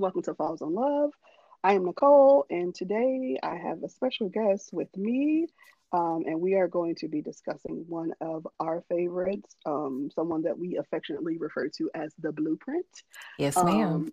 [0.00, 1.10] welcome to Falls on Love.
[1.62, 5.46] I am Nicole, and today I have a special guest with me,
[5.92, 10.58] um, and we are going to be discussing one of our favorites, um, someone that
[10.58, 12.86] we affectionately refer to as the Blueprint.
[13.38, 13.92] Yes, ma'am.
[13.92, 14.12] Um,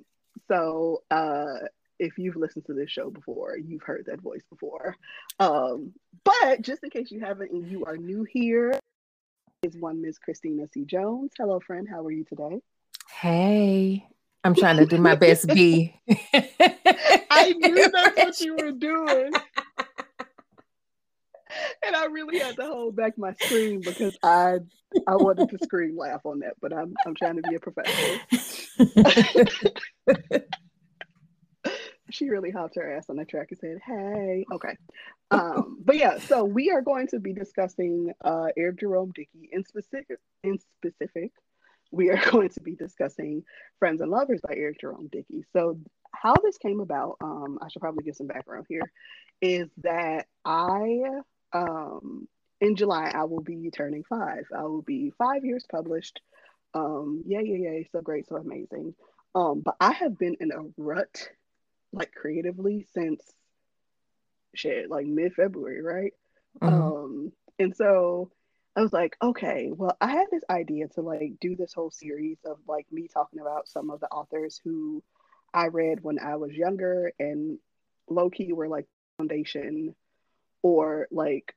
[0.49, 1.67] so, uh,
[1.99, 4.97] if you've listened to this show before, you've heard that voice before.
[5.39, 5.93] Um,
[6.25, 8.77] but just in case you haven't and you are new here,
[9.63, 10.83] is one Miss Christina C.
[10.83, 11.31] Jones.
[11.37, 11.87] Hello, friend.
[11.89, 12.59] How are you today?
[13.09, 14.05] Hey,
[14.47, 15.93] I'm trying to do my best B.
[16.09, 19.33] I knew that's what you were doing.
[21.85, 24.59] And I really had to hold back my scream because I
[25.05, 28.19] I wanted to scream laugh on that, but I'm I'm trying to be a professional.
[32.09, 34.77] she really hopped her ass on the track and said, "Hey, okay."
[35.29, 39.65] Um, but yeah, so we are going to be discussing uh, Eric Jerome Dickey in
[39.65, 40.19] specific.
[40.43, 41.31] In specific,
[41.91, 43.43] we are going to be discussing
[43.79, 45.43] Friends and Lovers by Eric Jerome Dickey.
[45.53, 45.79] So,
[46.13, 48.91] how this came about, um, I should probably give some background here,
[49.41, 51.01] is that I,
[51.53, 52.27] um,
[52.59, 54.45] in July, I will be turning five.
[54.55, 56.21] I will be five years published.
[56.73, 57.89] Um, yay, yay, yay.
[57.91, 58.95] So great, so amazing.
[59.35, 61.29] Um, but I have been in a rut,
[61.93, 63.21] like creatively, since
[64.55, 66.13] shit, like mid February, right?
[66.61, 66.73] Mm-hmm.
[66.73, 68.31] Um, and so
[68.77, 72.37] I was like, okay, well, I had this idea to like do this whole series
[72.45, 75.03] of like me talking about some of the authors who
[75.51, 77.57] I read when I was younger and
[78.07, 78.85] low key were like
[79.17, 79.95] foundation
[80.61, 81.55] or like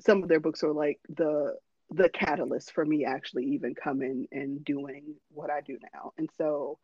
[0.00, 1.56] some of their books were like the
[1.90, 6.12] the catalyst for me actually even coming and doing what I do now.
[6.18, 6.78] And so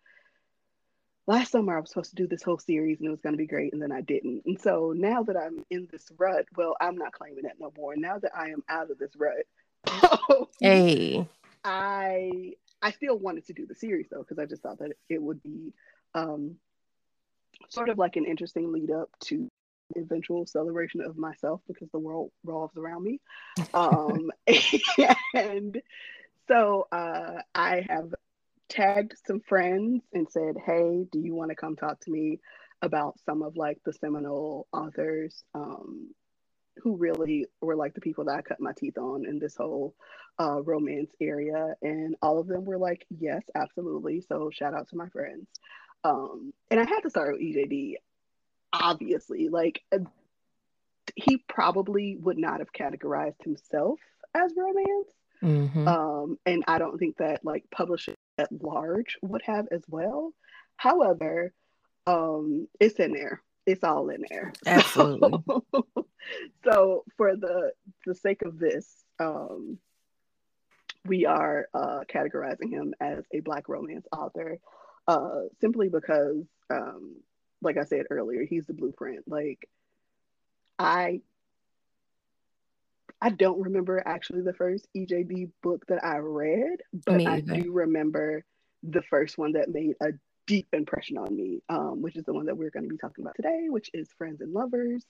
[1.26, 3.38] last summer I was supposed to do this whole series and it was going to
[3.38, 4.44] be great and then I didn't.
[4.46, 7.96] And so now that I'm in this rut, well, I'm not claiming that no more.
[7.96, 9.44] Now that I am out of this rut,
[10.60, 11.28] hey.
[11.64, 12.52] I
[12.82, 15.42] I still wanted to do the series though because I just thought that it would
[15.42, 15.72] be
[16.14, 16.56] um,
[17.70, 19.48] sort of like an interesting lead up to
[19.96, 23.20] eventual celebration of myself because the world revolves around me.
[23.72, 24.30] Um,
[25.34, 25.80] and
[26.48, 28.14] so uh, I have
[28.68, 32.40] tagged some friends and said, "Hey, do you want to come talk to me
[32.82, 36.14] about some of like the seminal authors um,
[36.82, 39.94] who really were like the people that I cut my teeth on in this whole
[40.40, 41.74] uh, romance area.
[41.82, 44.20] And all of them were like, yes, absolutely.
[44.20, 45.46] So shout out to my friends.
[46.02, 47.94] Um, and I had to start with EJD,
[48.72, 49.48] obviously.
[49.48, 49.98] Like, uh,
[51.16, 54.00] he probably would not have categorized himself
[54.34, 55.08] as romance.
[55.42, 55.86] Mm-hmm.
[55.86, 60.32] Um, and I don't think that like publishing at large would have as well.
[60.76, 61.52] However,
[62.06, 64.52] um, it's in there it's all in there.
[64.66, 65.42] Absolutely.
[65.46, 65.86] So,
[66.64, 67.72] so for the
[68.06, 69.78] the sake of this, um,
[71.04, 74.58] we are uh, categorizing him as a Black romance author,
[75.06, 77.16] uh, simply because, um,
[77.62, 79.24] like I said earlier, he's the blueprint.
[79.26, 79.68] Like,
[80.78, 81.20] I
[83.20, 88.44] I don't remember actually the first EJD book that I read, but I do remember
[88.82, 90.08] the first one that made a
[90.46, 93.24] deep impression on me, um, which is the one that we're going to be talking
[93.24, 95.04] about today, which is Friends and Lovers,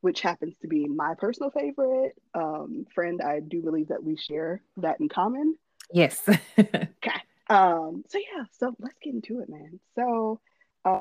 [0.00, 2.14] which happens to be my personal favorite.
[2.34, 5.56] Um, friend, I do believe that we share that in common.
[5.92, 6.22] Yes.
[6.58, 7.22] okay.
[7.48, 9.78] Um, so yeah, so let's get into it, man.
[9.94, 10.40] So
[10.84, 11.00] uh,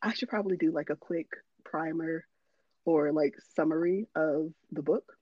[0.00, 1.28] I should probably do like a quick
[1.64, 2.24] primer
[2.84, 5.16] or like summary of the book.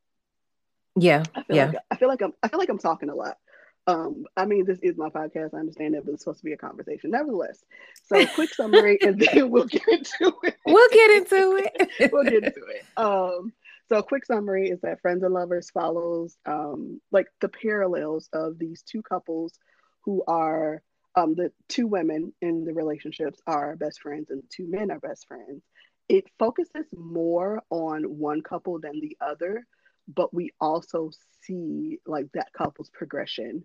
[0.97, 1.25] Yeah.
[1.35, 1.67] I feel yeah.
[1.67, 3.39] like I feel like I'm I feel like I'm talking a lot.
[3.87, 5.55] Um, I mean, this is my podcast.
[5.55, 7.11] I understand that, but it's supposed to be a conversation.
[7.11, 7.65] Nevertheless,
[8.05, 10.57] so quick summary, and then we'll get into it.
[10.67, 12.13] We'll get into it.
[12.13, 12.85] we'll get into it.
[12.97, 13.53] Um,
[13.89, 18.59] so a quick summary is that Friends and Lovers follows um, like the parallels of
[18.59, 19.55] these two couples
[20.03, 20.83] who are
[21.17, 25.01] um, the two women in the relationships are best friends and the two men are
[25.01, 25.65] best friends.
[26.09, 29.67] It focuses more on one couple than the other,
[30.09, 31.11] but we also
[31.43, 33.65] see like that couple's progression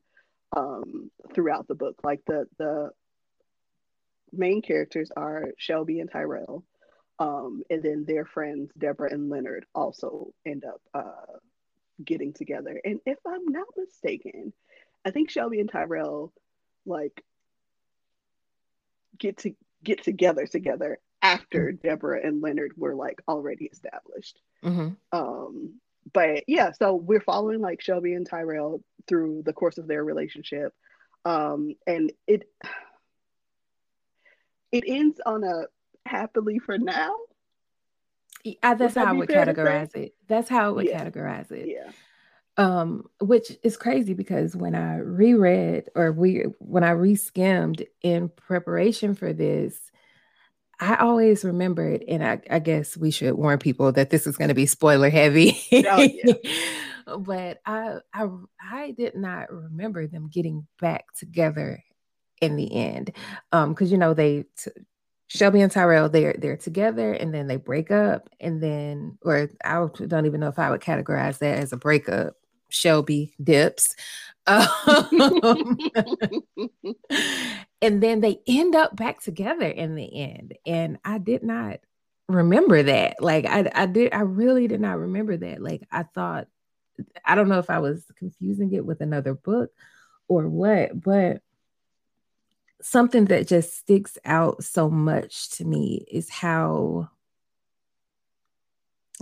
[0.56, 1.96] um, throughout the book.
[2.04, 2.92] Like the the
[4.32, 6.64] main characters are Shelby and Tyrell,
[7.20, 11.38] um, and then their friends Deborah and Leonard also end up uh,
[12.04, 12.80] getting together.
[12.84, 14.54] And if I'm not mistaken,
[15.06, 16.34] I think Shelby and Tyrell
[16.86, 17.24] like
[19.18, 24.40] get to get together together after Deborah and Leonard were like already established.
[24.64, 24.90] Mm-hmm.
[25.12, 25.80] Um,
[26.14, 30.74] but yeah, so we're following like Shelby and Tyrell through the course of their relationship.
[31.24, 32.44] Um, and it
[34.72, 35.64] it ends on a
[36.06, 37.16] happily for now.
[38.44, 40.14] Yeah, that's how I would categorize it.
[40.28, 41.04] That's how I would yeah.
[41.04, 41.68] categorize it.
[41.68, 41.92] Yeah.
[42.58, 49.16] Um, which is crazy because when I reread or we when I reskimmed in preparation
[49.16, 49.92] for this,
[50.80, 54.50] I always remembered, and I, I guess we should warn people that this is going
[54.50, 55.58] to be spoiler heavy.
[55.74, 56.34] oh, yeah.
[57.20, 58.28] but I, I
[58.60, 61.84] I did not remember them getting back together
[62.42, 63.12] in the end,
[63.52, 64.72] um, because you know they t-
[65.28, 69.86] Shelby and Tyrell they're they're together and then they break up and then or I
[70.08, 72.34] don't even know if I would categorize that as a breakup.
[72.70, 73.96] Shelby dips.
[74.48, 75.80] Um,
[77.86, 80.58] and then they end up back together in the end.
[80.66, 81.80] And I did not
[82.28, 83.22] remember that.
[83.22, 85.62] Like I I did I really did not remember that.
[85.62, 86.48] Like I thought
[87.24, 89.72] I don't know if I was confusing it with another book
[90.28, 91.42] or what, but
[92.82, 97.10] something that just sticks out so much to me is how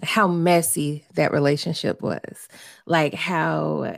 [0.01, 2.47] how messy that relationship was
[2.85, 3.97] like how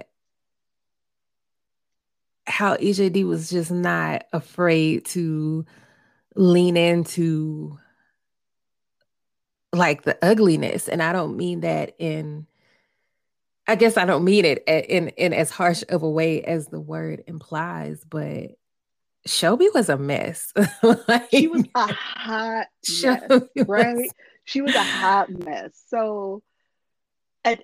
[2.48, 5.66] how EJD was just not afraid to
[6.36, 7.78] lean into
[9.74, 12.46] like the ugliness and I don't mean that in
[13.68, 16.80] I guess I don't mean it in in as harsh of a way as the
[16.80, 18.52] word implies but
[19.26, 20.54] Shelby was a mess.
[21.08, 22.68] like, she was a hot
[23.04, 23.38] mess,
[23.68, 23.96] right?
[23.96, 24.10] Was...
[24.44, 25.72] She was a hot mess.
[25.88, 26.44] So,
[27.44, 27.64] at,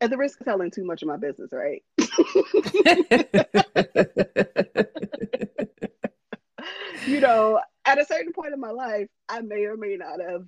[0.00, 1.82] at the risk of telling too much of my business, right?
[7.06, 10.44] you know, at a certain point in my life, I may or may not have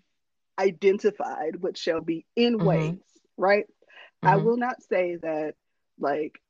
[0.59, 2.67] identified with Shelby in mm-hmm.
[2.67, 2.99] ways,
[3.37, 3.67] right?
[3.67, 4.29] Mm-hmm.
[4.29, 5.55] I will not say that
[5.99, 6.41] like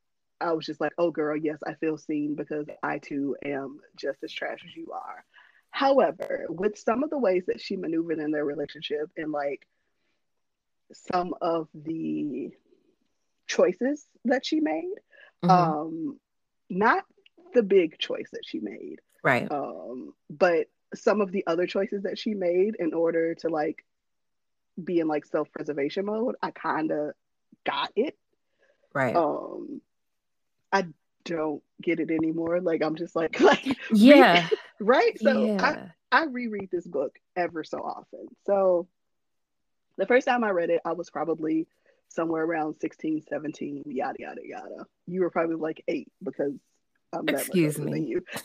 [0.40, 4.24] I was just like, oh, girl, yes, I feel seen because I too am just
[4.24, 5.24] as trash as you are.
[5.70, 9.66] However, with some of the ways that she maneuvered in their relationship and like
[10.92, 12.50] some of the
[13.50, 14.94] choices that she made,
[15.42, 15.50] mm-hmm.
[15.50, 16.20] um,
[16.70, 17.04] not
[17.52, 19.50] the big choice that she made, right?
[19.50, 23.84] Um, but some of the other choices that she made in order to like
[24.82, 27.12] be in like self preservation mode, I kind of
[27.66, 28.16] got it.
[28.94, 29.14] Right.
[29.16, 29.80] Um,
[30.72, 30.86] I
[31.24, 32.60] don't get it anymore.
[32.60, 34.48] Like I'm just like like yeah,
[34.80, 35.18] right.
[35.20, 35.90] So yeah.
[36.12, 38.28] I I reread this book ever so often.
[38.46, 38.86] So
[39.96, 41.66] the first time I read it, I was probably
[42.10, 44.86] somewhere around 16, 17, yada yada yada.
[45.06, 46.52] You were probably like eight because
[47.12, 48.00] I'm excuse me.
[48.00, 48.24] you.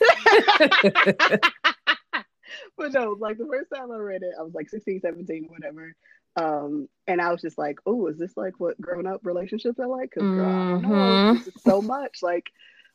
[2.76, 5.94] but no, like the first time I read it, I was like 16, 17, whatever.
[6.36, 9.88] Um, and I was just like, oh, is this like what grown up relationships are
[9.88, 10.10] like?
[10.10, 10.40] Because mm-hmm.
[10.40, 10.88] I know.
[10.88, 11.38] Mm-hmm.
[11.38, 12.18] This is so much.
[12.22, 12.50] Like,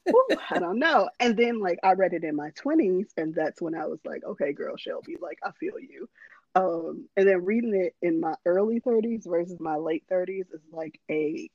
[0.09, 1.09] Ooh, I don't know.
[1.19, 4.23] And then like I read it in my 20s, and that's when I was like,
[4.23, 6.09] okay, girl, Shelby, like I feel you.
[6.53, 10.99] Um, and then reading it in my early 30s versus my late 30s is like
[11.09, 11.49] a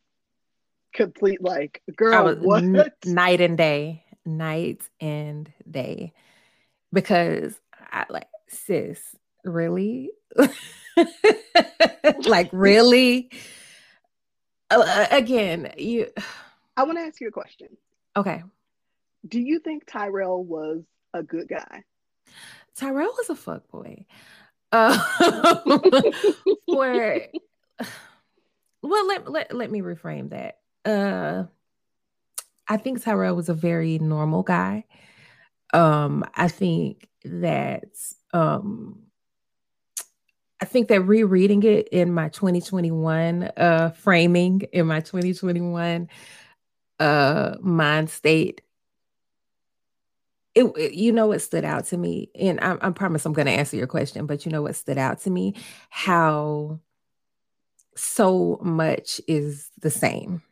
[0.94, 6.12] complete like girl, what n- night and day, night and day.
[6.92, 7.60] Because
[7.92, 9.00] I like sis,
[9.44, 10.10] really?
[12.24, 13.30] like really?
[14.70, 16.08] Uh, again, you
[16.76, 17.68] I want to ask you a question.
[18.16, 18.42] Okay.
[19.28, 20.82] Do you think Tyrell was
[21.12, 21.84] a good guy?
[22.76, 24.06] Tyrell was a fuck boy.
[24.72, 24.98] Uh,
[26.66, 27.20] for
[28.82, 30.58] well, let, let let me reframe that.
[30.84, 31.44] Uh,
[32.68, 34.84] I think Tyrell was a very normal guy.
[35.72, 37.84] Um, I think that
[38.32, 39.06] um,
[40.60, 46.08] I think that rereading it in my 2021 uh, framing, in my 2021
[46.98, 48.62] uh, mind state,
[50.56, 53.46] it, it, you know what stood out to me, and I, I promise I'm going
[53.46, 55.54] to answer your question, but you know what stood out to me,
[55.90, 56.80] how
[57.94, 60.42] so much is the same,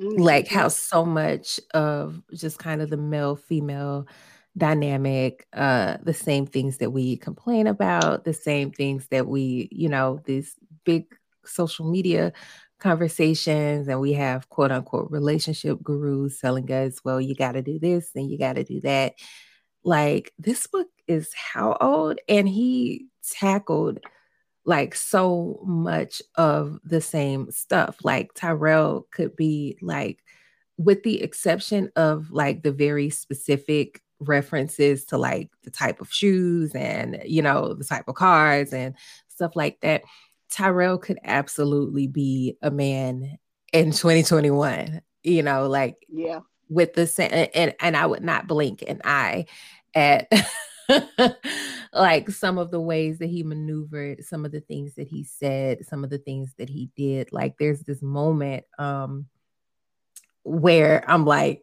[0.00, 0.20] mm-hmm.
[0.20, 4.08] like how so much of just kind of the male female
[4.56, 9.90] dynamic, uh, the same things that we complain about, the same things that we, you
[9.90, 11.04] know, these big
[11.44, 12.32] social media
[12.78, 17.78] conversations and we have quote unquote relationship gurus telling us, well, you got to do
[17.78, 19.14] this and you got to do that.
[19.84, 22.18] Like this book is how old?
[22.28, 24.00] And he tackled
[24.64, 27.96] like so much of the same stuff.
[28.04, 30.22] Like Tyrell could be like,
[30.76, 36.74] with the exception of like the very specific references to like the type of shoes
[36.74, 38.94] and you know the type of cars and
[39.28, 40.02] stuff like that
[40.50, 43.38] tyrell could absolutely be a man
[43.72, 48.82] in 2021 you know like yeah with the same and and i would not blink
[48.86, 49.46] an eye
[49.94, 50.30] at
[51.92, 55.86] like some of the ways that he maneuvered, some of the things that he said,
[55.86, 57.32] some of the things that he did.
[57.32, 59.26] Like there's this moment um
[60.44, 61.62] where I'm like,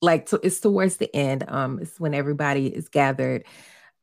[0.00, 1.44] like to, it's towards the end.
[1.48, 3.44] Um, it's when everybody is gathered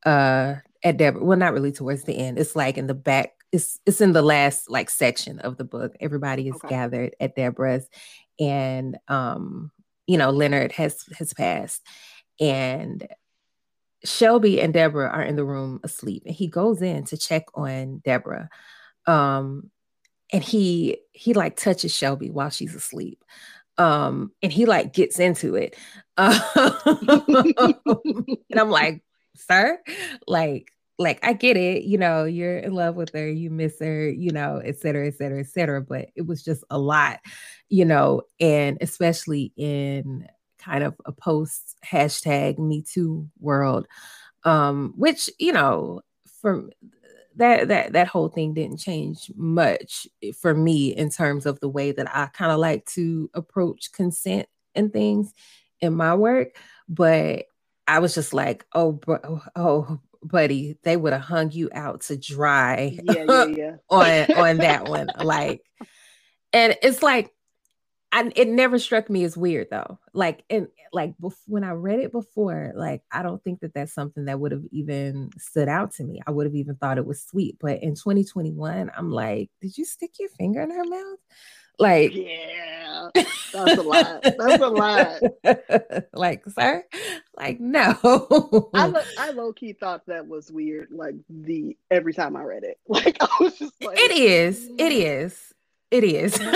[0.05, 1.24] uh at Deborah.
[1.24, 2.39] Well, not really towards the end.
[2.39, 3.33] It's like in the back.
[3.51, 5.96] It's it's in the last like section of the book.
[6.00, 6.70] Everybody is okay.
[6.70, 7.88] gathered at Deborah's,
[8.39, 9.72] and um,
[10.08, 11.82] you know, Leonard has has passed,
[12.39, 13.08] and
[14.03, 18.01] Shelby and Deborah are in the room asleep, and he goes in to check on
[18.03, 18.50] Deborah.
[19.08, 19.72] Um,
[20.32, 23.24] and he he like touches Shelby while she's asleep
[23.79, 25.75] um and he like gets into it
[26.18, 26.41] um,
[28.50, 29.01] and i'm like
[29.36, 29.79] sir
[30.27, 34.10] like like i get it you know you're in love with her you miss her
[34.10, 37.20] you know et cetera et cetera et cetera but it was just a lot
[37.70, 40.27] you know and especially in
[40.60, 43.88] kind of a post hashtag me too world
[44.44, 46.01] um which you know
[46.41, 46.70] from
[47.36, 50.08] that that that whole thing didn't change much
[50.41, 54.48] for me in terms of the way that I kind of like to approach consent
[54.75, 55.34] and things
[55.79, 56.58] in my work.
[56.89, 57.46] But
[57.88, 62.18] I was just like, oh, bro, oh, buddy, they would have hung you out to
[62.18, 63.76] dry yeah, yeah, yeah.
[63.90, 65.10] on on that one.
[65.20, 65.62] Like,
[66.54, 67.32] and it's like
[68.12, 70.00] I, it never struck me as weird though.
[70.14, 73.94] Like, and like bef- when I read it before, like I don't think that that's
[73.94, 76.20] something that would have even stood out to me.
[76.26, 77.58] I would have even thought it was sweet.
[77.60, 81.20] But in 2021, I'm like, did you stick your finger in her mouth?
[81.79, 84.24] Like, yeah, that's a lot.
[84.24, 85.21] That's a lot.
[86.13, 86.83] like, sir,
[87.38, 88.69] like, no.
[88.74, 90.89] I lo- I low key thought that was weird.
[90.91, 94.91] Like the every time I read it, like I was just like, it is, it
[94.91, 95.24] mm.
[95.25, 95.53] is.
[95.91, 96.38] It is.
[96.38, 96.51] but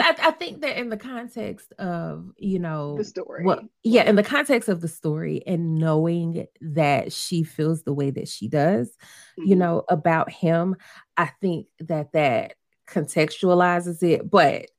[0.00, 3.44] I, I, think that in the context of, you know, the story.
[3.44, 8.10] Well, yeah, in the context of the story and knowing that she feels the way
[8.10, 9.48] that she does, mm-hmm.
[9.48, 10.76] you know, about him,
[11.18, 12.54] I think that that
[12.88, 14.30] contextualizes it.
[14.30, 14.70] But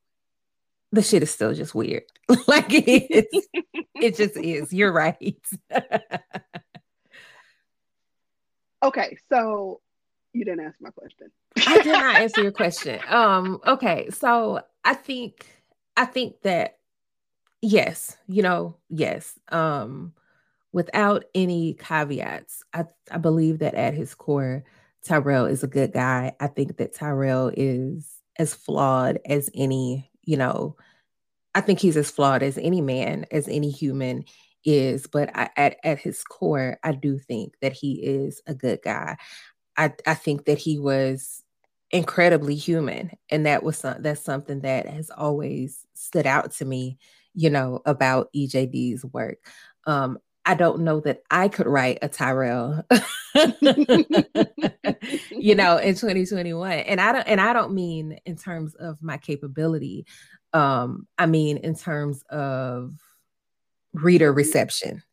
[0.91, 2.01] the shit is still just weird.
[2.47, 3.47] like it is.
[3.95, 4.73] it just is.
[4.73, 5.37] You're right.
[8.83, 9.81] okay, so
[10.39, 11.31] you didn't ask my question.
[11.67, 12.99] I did not answer your question.
[13.09, 15.45] Um, okay, so I think
[15.97, 16.77] I think that
[17.61, 19.37] yes, you know, yes.
[19.49, 20.13] Um,
[20.71, 24.63] without any caveats, I I believe that at his core,
[25.03, 26.33] Tyrell is a good guy.
[26.39, 30.77] I think that Tyrell is as flawed as any, you know,
[31.53, 34.23] I think he's as flawed as any man, as any human
[34.65, 38.79] is, but I, at at his core, I do think that he is a good
[38.83, 39.17] guy.
[39.79, 41.43] I, I think that he was
[41.89, 43.11] incredibly human.
[43.31, 46.99] And that was some, that's something that has always stood out to me
[47.33, 49.37] you know about ejd's work.
[49.85, 52.83] Um i don't know that i could write a tyrell
[55.31, 59.17] you know in 2021 and i don't and i don't mean in terms of my
[59.17, 60.05] capability.
[60.53, 62.93] Um i mean in terms of
[63.93, 65.03] reader reception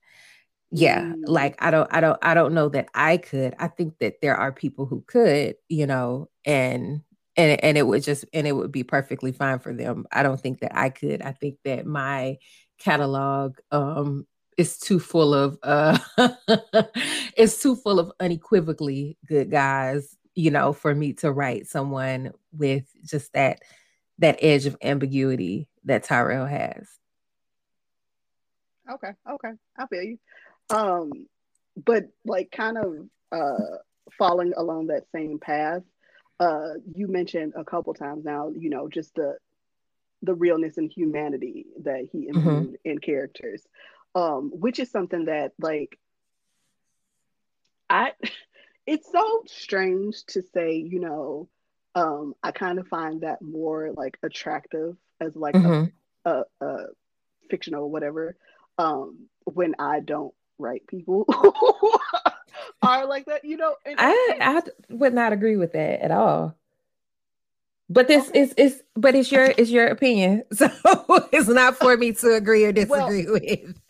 [0.72, 1.22] yeah mm.
[1.26, 3.54] like i don't i don't i don't know that i could.
[3.58, 7.02] I think that there are people who could you know and
[7.36, 10.06] and and it would just and it would be perfectly fine for them.
[10.10, 11.22] I don't think that i could.
[11.22, 12.38] I think that my
[12.78, 15.98] catalog um is too full of uh
[17.36, 22.84] it's too full of unequivocally good guys you know for me to write someone with
[23.04, 23.60] just that
[24.18, 26.88] that edge of ambiguity that tyrell has.
[28.90, 29.50] Okay okay.
[29.78, 30.18] I feel you
[30.70, 31.12] um,
[31.76, 33.78] but like kind of uh,
[34.18, 35.82] following along that same path,
[36.40, 39.36] uh, you mentioned a couple times now, you know, just the
[40.22, 42.38] the realness and humanity that he mm-hmm.
[42.38, 42.74] imbued mm-hmm.
[42.84, 43.62] in characters,
[44.14, 45.98] um, which is something that like
[47.88, 48.12] I
[48.86, 51.48] it's so strange to say, you know,
[51.94, 55.86] um, I kind of find that more like attractive as like mm-hmm.
[56.24, 56.86] a, a, a
[57.48, 58.36] fictional whatever
[58.78, 61.24] um, when I don't right people
[62.82, 63.74] are like that, you know.
[63.86, 66.56] I I would not agree with that at all.
[67.88, 68.40] But this okay.
[68.40, 70.42] is is but it's your it's your opinion.
[70.54, 70.68] So
[71.32, 73.80] it's not for me to agree or disagree well, with.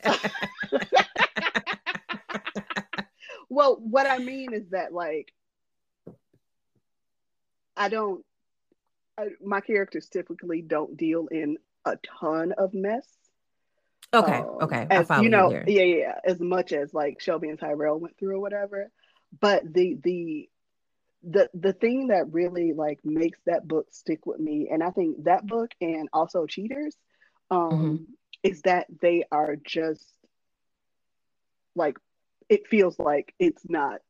[3.49, 5.33] well, what I mean is that like
[7.77, 8.25] I don't
[9.19, 11.57] I, my characters typically don't deal in
[11.87, 13.07] a ton of mess.
[14.15, 14.39] Okay.
[14.39, 14.87] Um, okay.
[14.91, 16.15] As, you know, you yeah, yeah.
[16.25, 18.91] As much as like Shelby and Tyrell went through or whatever,
[19.41, 20.49] but the the
[21.23, 25.25] the the thing that really like makes that book stick with me, and I think
[25.25, 26.97] that book and also Cheaters,
[27.51, 28.05] um, mm-hmm.
[28.43, 30.07] is that they are just
[31.75, 31.99] like
[32.49, 34.01] it feels like it's not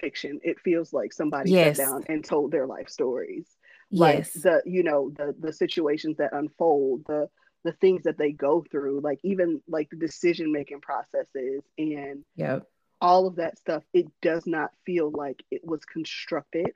[0.00, 0.40] fiction.
[0.42, 1.76] It feels like somebody Yes.
[1.76, 3.46] sat down and told their life stories.
[3.90, 4.34] yes.
[4.34, 7.28] Like the you know the the situations that unfold, the
[7.68, 12.66] the things that they go through, like even like the decision making processes and yep.
[12.98, 13.82] all of that stuff.
[13.92, 16.70] It does not feel like it was constructed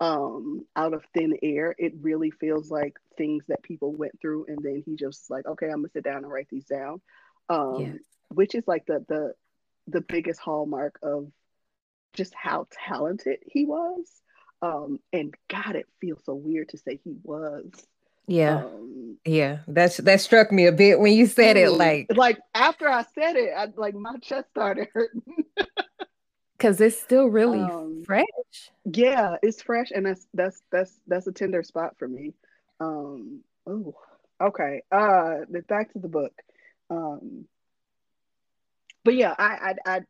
[0.00, 1.72] um out of thin air.
[1.78, 5.66] It really feels like things that people went through and then he just like, okay,
[5.66, 7.00] I'm gonna sit down and write these down.
[7.48, 8.00] Um Yes.
[8.30, 9.34] which is like the the
[9.86, 11.30] the biggest hallmark of
[12.12, 14.10] just how talented he was.
[14.62, 17.70] Um, and God, it feels so weird to say he was.
[18.26, 18.64] Yeah.
[18.64, 19.58] Um, yeah.
[19.66, 23.36] That's that struck me a bit when you said it, like like after I said
[23.36, 25.22] it, I like my chest started hurting.
[26.56, 28.24] because it's still really Um, fresh.
[28.84, 32.34] yeah, it's fresh, and that's that's that's that's a tender spot for me.
[32.80, 33.94] Um, oh,
[34.40, 34.82] okay.
[34.90, 36.32] Uh, back to the book.
[36.90, 37.46] Um,
[39.04, 40.00] but yeah, I I I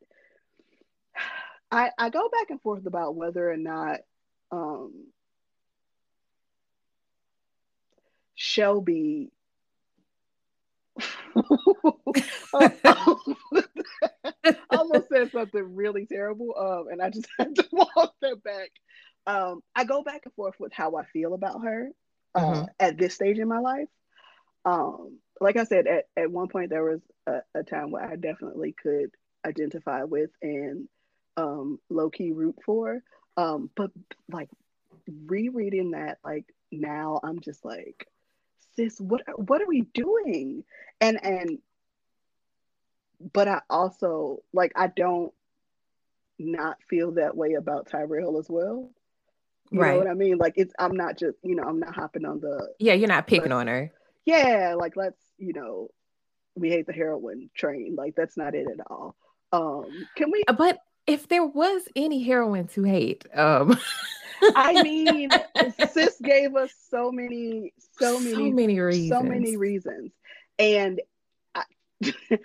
[1.71, 3.99] I, I go back and forth about whether or not
[4.51, 4.93] um
[8.35, 9.31] Shelby
[14.69, 18.71] almost said something really terrible um and I just had to walk that back.
[19.27, 21.89] Um I go back and forth with how I feel about her
[22.35, 22.67] uh, Mhm.
[22.79, 23.87] at this stage in my life.
[24.65, 28.15] Um like I said at, at one point there was a, a time where I
[28.15, 29.11] definitely could
[29.45, 30.87] identify with and
[31.37, 33.01] um low key root for.
[33.37, 33.91] Um but
[34.31, 34.49] like
[35.27, 38.07] rereading that like now I'm just like
[38.75, 40.63] sis what what are we doing?
[41.01, 41.59] And and
[43.33, 45.33] but I also like I don't
[46.37, 48.91] not feel that way about Tyrell as well.
[49.71, 49.97] You know Right.
[49.97, 50.37] what I mean?
[50.37, 53.27] Like it's I'm not just, you know, I'm not hopping on the Yeah, you're not
[53.27, 53.91] picking on her.
[54.25, 55.89] yeah, like let's, you know,
[56.55, 57.95] we hate the heroine train.
[57.95, 59.15] Like that's not it at all.
[59.51, 63.77] Um, can we But if there was any heroine to hate, um
[64.41, 65.29] I mean
[65.91, 69.09] sis gave us so many so many so many reasons.
[69.09, 70.11] so many reasons.
[70.59, 71.01] And
[71.53, 71.63] I,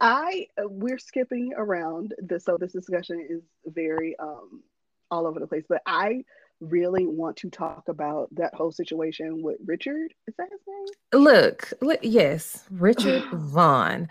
[0.00, 4.62] I we're skipping around this so this discussion is very um
[5.10, 6.24] all over the place, but I
[6.60, 10.12] really want to talk about that whole situation with Richard.
[10.26, 11.22] Is that his name?
[11.22, 14.08] Look, look, yes, Richard Vaughn.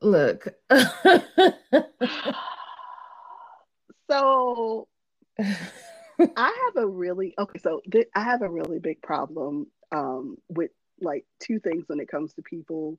[0.00, 0.48] Look.
[4.10, 4.88] so
[6.36, 7.58] I have a really okay.
[7.58, 12.08] So th- I have a really big problem um, with like two things when it
[12.08, 12.98] comes to people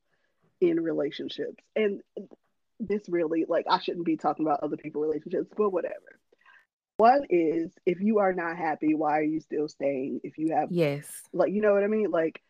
[0.61, 2.01] in relationships, and
[2.79, 6.19] this really like I shouldn't be talking about other people relationships, but whatever.
[6.97, 10.21] One is if you are not happy, why are you still staying?
[10.23, 11.23] If you have yes.
[11.33, 12.41] like you know what I mean, like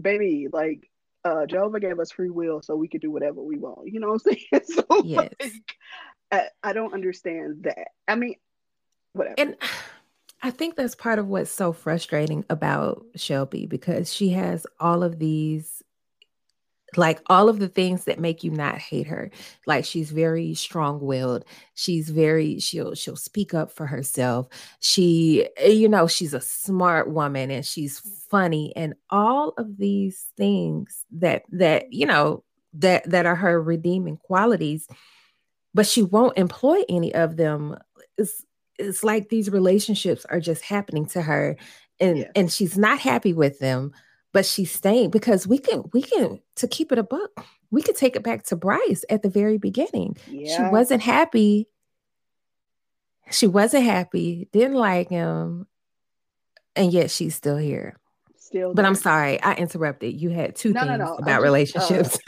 [0.00, 0.88] baby, like
[1.24, 3.88] uh Jehovah gave us free will so we could do whatever we want.
[3.88, 4.62] You know what I'm saying?
[4.88, 5.28] So Yes.
[5.40, 5.76] like,
[6.30, 7.88] I, I don't understand that.
[8.06, 8.36] I mean,
[9.14, 9.34] whatever.
[9.38, 9.56] And
[10.42, 15.18] I think that's part of what's so frustrating about Shelby because she has all of
[15.18, 15.82] these
[16.96, 19.30] like all of the things that make you not hate her.
[19.66, 21.44] Like she's very strong-willed.
[21.74, 24.48] She's very she'll she'll speak up for herself.
[24.80, 31.04] She you know she's a smart woman and she's funny and all of these things
[31.12, 34.86] that that you know that that are her redeeming qualities
[35.74, 37.76] but she won't employ any of them
[38.78, 41.56] it's like these relationships are just happening to her
[42.00, 42.30] and Yes.
[42.36, 43.92] and she's not happy with them
[44.32, 47.96] but she's staying because we can we can to keep it a book we could
[47.96, 50.16] take it back to bryce at the very beginning.
[50.26, 51.66] She wasn't happy.
[53.30, 55.66] She wasn't happy didn't like him
[56.76, 57.98] and yet she's still here.
[58.38, 60.18] Still but i'm sorry i interrupted.
[60.18, 62.18] You had two No, no, things no, I'm about just, uh, relationships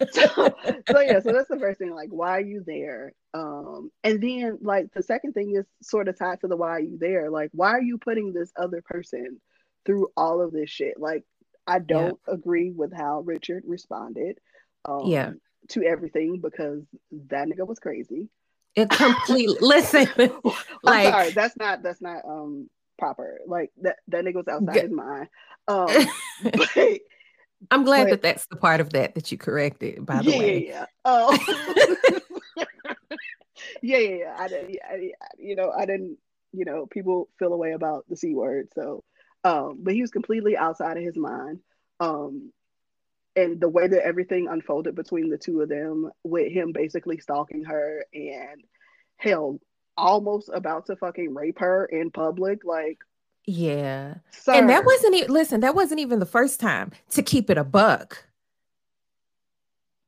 [0.35, 0.55] so,
[0.89, 1.91] so yeah, so that's the first thing.
[1.93, 3.13] Like, why are you there?
[3.33, 6.79] Um, and then like the second thing is sort of tied to the why are
[6.79, 7.29] you there?
[7.29, 9.39] Like, why are you putting this other person
[9.85, 10.99] through all of this shit?
[10.99, 11.23] Like,
[11.65, 14.37] I don't agree with how Richard responded.
[14.85, 15.31] Um, Yeah.
[15.69, 16.81] To everything because
[17.29, 18.29] that nigga was crazy.
[18.75, 20.07] it completely listen
[20.83, 23.39] Like- sorry, that's not that's not um proper.
[23.45, 25.27] Like that that nigga was outside his mind.
[25.67, 25.87] Um,
[26.43, 26.99] but
[27.69, 30.39] i'm glad but- that that's the part of that that you corrected by the yeah,
[30.39, 30.85] way yeah, yeah.
[31.05, 31.37] Oh.
[33.81, 34.35] yeah, yeah, yeah.
[34.37, 36.17] I didn't, I, you know, I didn't,
[36.53, 38.69] you know, people feel a way about the c word.
[38.73, 39.03] So,
[39.43, 41.59] um, but he was completely outside of his mind.
[41.99, 42.51] Um,
[43.35, 47.63] and the way that everything unfolded between the two of them, with him basically stalking
[47.63, 48.63] her and
[49.17, 49.59] hell,
[49.95, 52.99] almost about to fucking rape her in public, like,
[53.45, 57.49] yeah sir, and that wasn't even listen that wasn't even the first time to keep
[57.49, 58.25] it a buck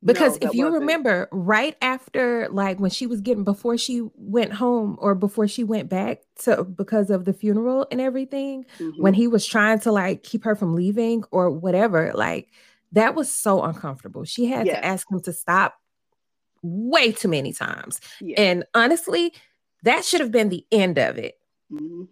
[0.04, 0.82] Because No, if you wasn't.
[0.82, 5.64] remember, right after, like when she was getting, before she went home or before she
[5.64, 8.98] went back to because of the funeral and everything, Mhm.
[8.98, 12.50] when he was trying to like keep her from leaving or whatever, like
[12.92, 14.24] that was so uncomfortable.
[14.24, 14.76] She had Yes.
[14.76, 15.80] to ask him to stop
[16.62, 17.98] way too many times.
[18.20, 18.38] Yeah.
[18.38, 19.32] And honestly,
[19.84, 21.38] that should have been the end of it.
[21.70, 22.04] hmm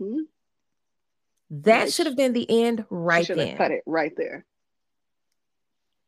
[1.61, 3.57] That should have been the end right should have then.
[3.59, 4.47] cut it right there.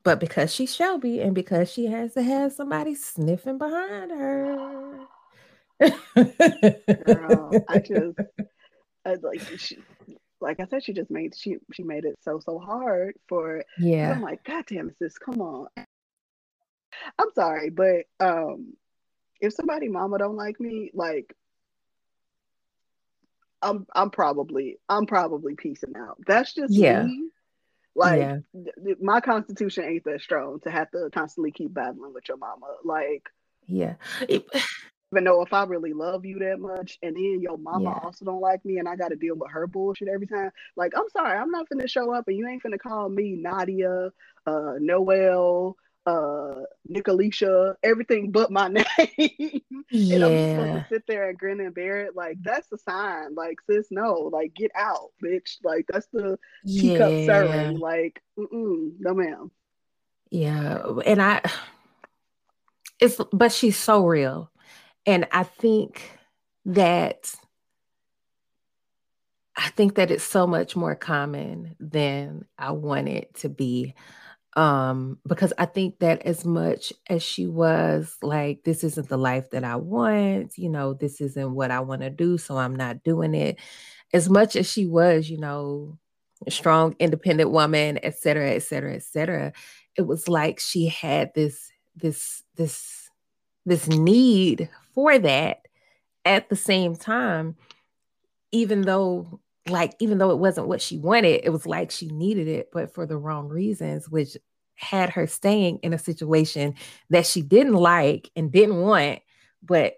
[0.03, 5.01] But because she's Shelby and because she has to have somebody sniffing behind her.
[7.05, 8.19] Girl, I just
[9.05, 9.79] I, like she,
[10.41, 14.13] like I said, she just made she she made it so so hard for yeah.
[14.13, 15.67] I'm like, God damn it, sis, come on.
[17.19, 18.73] I'm sorry, but um,
[19.43, 21.37] if somebody mama don't like me, like.
[23.65, 26.19] I'm I'm probably I'm probably peacing out.
[26.27, 27.05] That's just Yeah.
[27.05, 27.31] me.
[27.97, 28.39] Like Yeah.
[28.85, 32.77] th- my constitution ain't that strong to have to constantly keep battling with your mama.
[32.85, 33.29] Like
[33.67, 33.95] Yeah.
[34.29, 34.47] It-
[35.13, 38.01] even though if I really love you that much, and then your mama Yeah.
[38.03, 40.51] also don't like me, and I got to deal with her bullshit every time.
[40.77, 44.11] Like, I'm sorry, I'm not finna show up, and you ain't finna call me Nadia,
[44.47, 46.55] uh, Noel, uh,
[46.87, 48.85] Nicolisha, everything but my name.
[48.89, 50.81] and I'm just supposed yeah.
[50.81, 52.15] to sit there and grin and bear it.
[52.15, 53.35] Like, that's a sign.
[53.35, 55.59] Like, sis, no, like, get out, bitch.
[55.65, 57.23] Like, that's the teacup Yeah.
[57.23, 57.79] stirring.
[57.79, 59.51] Like, mm-mm, no, ma'am.
[60.31, 60.85] Yeah.
[61.07, 61.41] And I
[63.01, 64.51] it's but she's so real.
[65.07, 66.03] And I think
[66.67, 67.35] that
[69.57, 73.95] I think that it's so much more common than I want it to be.
[74.57, 79.51] Um, because I think that as much as she was like, this isn't the life
[79.51, 83.03] that I want, you know, this isn't what I want to do, so I'm not
[83.03, 83.59] doing it.
[84.13, 85.99] As much as she was, you know,
[86.47, 89.53] a strong, independent woman, et cetera, et cetera, et cetera,
[89.97, 93.11] it was like she had this, this, this,
[93.67, 95.67] this need for that
[96.25, 97.57] at the same time,
[98.53, 102.49] even though like even though it wasn't what she wanted, it was like she needed
[102.49, 104.37] it, but for the wrong reasons, which
[104.75, 106.75] had her staying in a situation
[107.11, 109.21] that she didn't like and didn't want,
[109.63, 109.95] but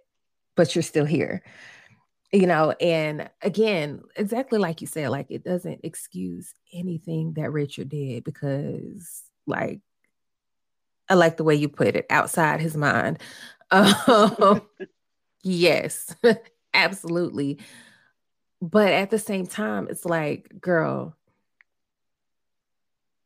[0.56, 1.42] but you're still here.
[2.32, 7.88] You know, and again, exactly like you said, like it doesn't excuse anything that Richard
[7.88, 9.80] did because like
[11.08, 13.18] I like the way you put it, outside his mind.
[13.72, 14.62] Um,
[15.42, 16.14] yes,
[16.74, 17.58] absolutely.
[18.60, 21.14] But at the same time, it's like, girl,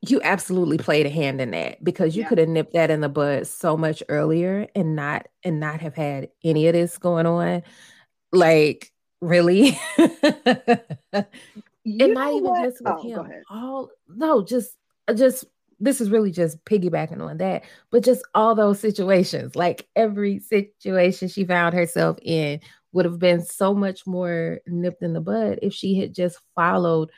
[0.02, 2.28] you absolutely played a hand in that because you Yeah.
[2.28, 5.94] could have nipped that in the bud so much earlier and not and not have
[5.94, 7.62] had any of this going on.
[8.32, 9.78] Like, really?
[11.98, 12.62] And not even what?
[12.62, 13.32] just with Oh, him.
[13.50, 14.76] All no, just
[15.14, 15.44] just
[15.80, 21.28] this is really just piggybacking on that, but just all those situations, like every situation
[21.28, 22.60] she found herself in
[22.92, 27.10] would have been so much more nipped in the bud if she had just followed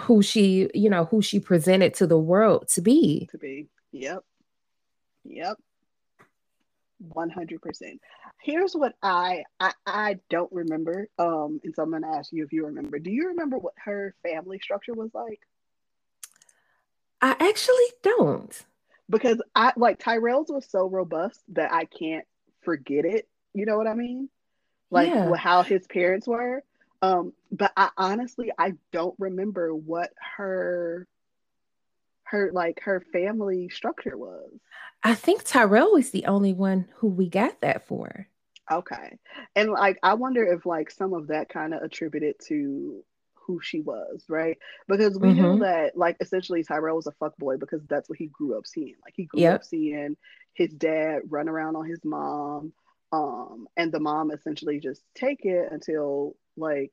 [0.00, 3.28] who she, you know, who she presented to the world to be.
[3.30, 3.68] to be.
[3.92, 4.24] Yep.
[5.24, 5.56] Yep.
[7.08, 7.98] 100%.
[8.42, 12.44] Here's what I, I I don't remember um and so I'm going to ask you
[12.44, 12.98] if you remember.
[12.98, 15.40] Do you remember what her family structure was like?
[17.20, 18.64] I actually don't.
[19.08, 22.26] Because I like Tyrell's was so robust that I can't
[22.62, 23.28] forget it.
[23.54, 24.28] You know what I mean?
[24.94, 25.34] Like Yeah.
[25.36, 26.64] how his parents were.
[27.02, 31.08] Um but I honestly I don't remember what her
[32.24, 34.50] her like her family structure was.
[35.04, 38.26] I think Tyrell was the only one who we got that for.
[38.70, 39.18] Okay.
[39.54, 43.04] And like I wonder if like some of that kind of attributed to
[43.34, 44.56] who she was, right?
[44.88, 45.58] Because we knew Mhm.
[45.58, 48.94] that like essentially Tyrell was a fuck boy because that's what he grew up seeing.
[49.04, 49.52] Like he grew Yep.
[49.52, 50.16] up seeing
[50.54, 52.72] his dad run around on his mom,
[53.14, 56.90] um, and the mom essentially just take it until like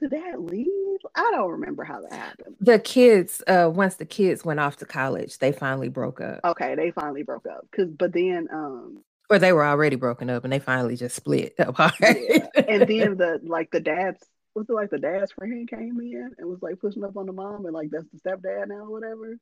[0.00, 0.98] did that leave?
[1.14, 2.56] I don't remember how that happened.
[2.60, 6.40] The kids, uh, once the kids went off to college, they finally broke up.
[6.44, 7.66] Okay, they finally broke up.
[7.74, 11.54] Cause but then um Or they were already broken up and they finally just split
[11.58, 11.94] apart.
[12.00, 12.48] Yeah.
[12.54, 16.48] and then the like the dad's was it like the dad's friend came in and
[16.48, 19.36] was like pushing up on the mom and like that's the stepdad now or whatever.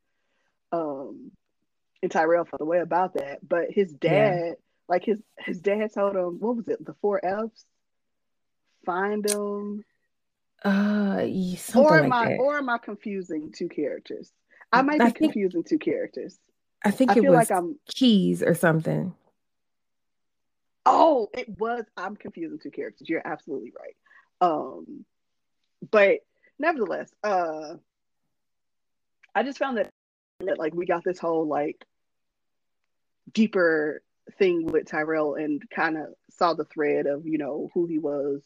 [0.73, 1.33] Um
[2.03, 3.39] and Tyrell felt the way about that.
[3.47, 4.55] But his dad,
[4.91, 7.65] like his his dad told him, what was it, the four F's?
[8.85, 9.85] Find them.
[10.65, 11.21] uh
[11.75, 12.39] Or like am I that.
[12.41, 14.31] or am I confusing two characters?
[14.73, 16.39] I might I be think- confusing two characters.
[16.85, 19.15] I think I it feel was like I'm keys or something.
[20.87, 21.85] Oh, it was.
[21.97, 23.09] I'm confusing two characters.
[23.09, 23.97] You're absolutely right.
[24.41, 25.05] Um,
[25.91, 26.21] but
[26.59, 27.75] nevertheless, uh,
[29.35, 29.91] I just found that
[30.41, 31.85] that like we got this whole like
[33.33, 34.03] deeper
[34.39, 38.43] thing with Tyrell and kind of saw the thread of, you know, who he was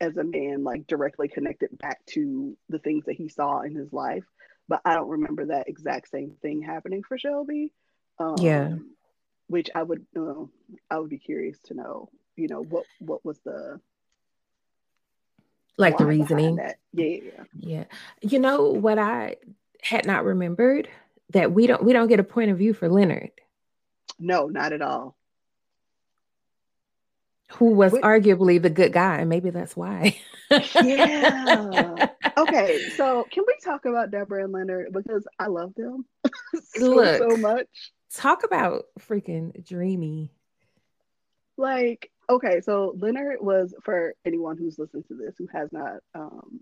[0.00, 3.92] as a man, like directly connected back to the things that he saw in his
[3.92, 4.24] life.
[4.68, 7.72] But I don't remember that exact same thing happening for Shelby.
[8.18, 8.74] Um, yeah.
[9.46, 10.44] Which I would, uh,
[10.90, 13.80] I would be curious to know, you know, what what was the
[15.76, 16.58] like the reasoning?
[16.92, 17.18] Yeah,
[17.58, 17.84] yeah.
[18.22, 19.36] You know what I
[19.82, 20.88] had not remembered
[21.30, 23.30] that we don't we don't get a point of view for Leonard.
[24.24, 25.16] No, not at all.
[27.56, 29.18] Who was arguably the good guy.
[29.18, 30.18] And maybe that's why.
[30.50, 32.08] yeah.
[32.36, 32.80] Okay.
[32.96, 34.92] So can we talk about Deborah and Leonard?
[34.92, 36.04] Because I love them
[36.64, 37.92] so, Look, so much.
[38.12, 40.32] Talk about freaking dreamy.
[41.56, 46.58] Like, okay, so Leonard was for anyone who's listened to this who has not um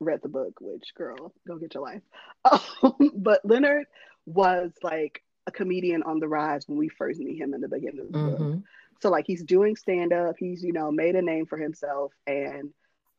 [0.00, 2.02] read the book, which girl, go get your life.
[2.82, 3.86] Um, but Leonard
[4.26, 8.00] was like a comedian on the rise when we first meet him in the beginning
[8.00, 8.52] of the mm-hmm.
[8.52, 8.62] book.
[9.00, 12.72] So like he's doing stand up, he's you know made a name for himself, and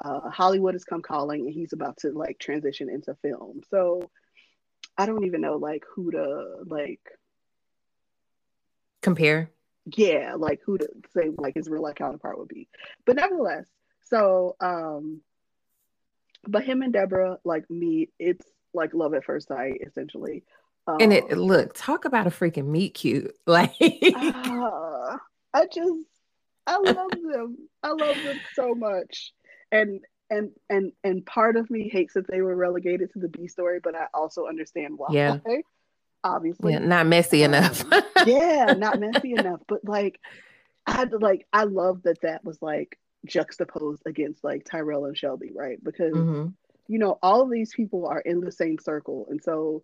[0.03, 3.61] uh, Hollywood has come calling, and he's about to like transition into film.
[3.69, 4.09] So
[4.97, 7.01] I don't even know like who to like
[9.01, 9.49] compare.
[9.85, 12.69] Yeah, like who to say like his real life counterpart would be,
[13.05, 13.65] but nevertheless,
[14.05, 15.21] so um,
[16.47, 18.11] but him and Deborah like meet.
[18.19, 20.43] It's like love at first sight, essentially.
[20.87, 23.35] Um, and it um, look, talk about a freaking meet cute.
[23.47, 25.17] Like uh,
[25.53, 26.05] I just
[26.65, 27.57] I love them.
[27.81, 29.33] I love them so much.
[29.71, 33.47] And and and and part of me hates that they were relegated to the B
[33.47, 35.07] story, but I also understand why.
[35.11, 35.37] Yeah.
[36.23, 36.73] Obviously.
[36.73, 37.83] Yeah, not messy um, enough.
[38.25, 39.59] yeah, not messy enough.
[39.67, 40.19] But like
[40.87, 45.83] I like I love that that was like juxtaposed against like Tyrell and Shelby, right?
[45.83, 46.47] Because mm-hmm.
[46.87, 49.27] you know, all of these people are in the same circle.
[49.29, 49.83] And so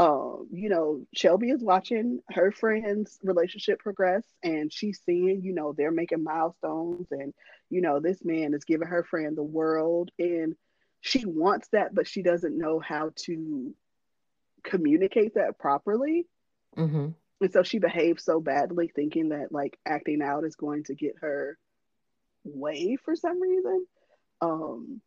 [0.00, 5.74] um, you know, Shelby is watching her friend's relationship progress and she's seeing, you know,
[5.76, 7.34] they're making milestones and,
[7.68, 10.56] you know, this man is giving her friend the world and
[11.02, 13.74] she wants that, but she doesn't know how to
[14.64, 16.26] communicate that properly.
[16.78, 17.08] Mm-hmm.
[17.42, 21.16] And so she behaves so badly, thinking that like acting out is going to get
[21.20, 21.58] her
[22.44, 23.86] way for some reason.
[24.40, 25.02] Um,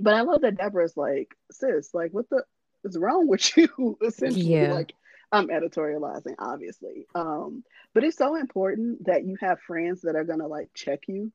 [0.00, 2.44] but I love that Deborah's like, sis, like, what the
[2.84, 3.98] is wrong with you?
[4.04, 4.72] Essentially, yeah.
[4.72, 4.94] like
[5.32, 7.06] I'm editorializing, obviously.
[7.14, 7.64] Um,
[7.94, 11.32] but it's so important that you have friends that are gonna like check you.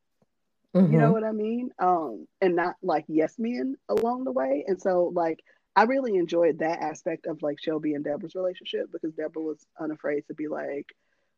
[0.76, 0.92] Mm-hmm.
[0.92, 1.14] You know mm-hmm.
[1.14, 1.70] what I mean?
[1.80, 4.66] Um, and not like yes men along the way.
[4.68, 5.44] And so like
[5.76, 10.26] I really enjoyed that aspect of like Shelby and Deborah's relationship because Deborah was unafraid
[10.28, 10.94] to be like,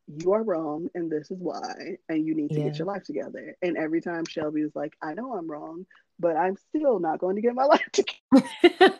[0.08, 2.65] you are wrong and this is why and you need to yeah.
[2.65, 5.86] get your life together and every time shelby was like i know i'm wrong
[6.19, 8.97] but i'm still not going to get my life together.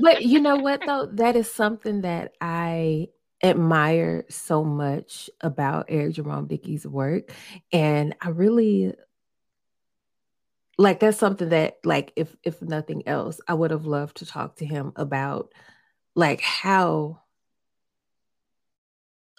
[0.00, 1.06] But you know what though?
[1.06, 3.08] That is something that i
[3.42, 7.30] admire so much about eric jerome dickey's work
[7.72, 8.94] and i really
[10.78, 14.56] like that's something that like if if nothing else i would have loved to talk
[14.56, 15.52] to him about
[16.14, 17.20] like how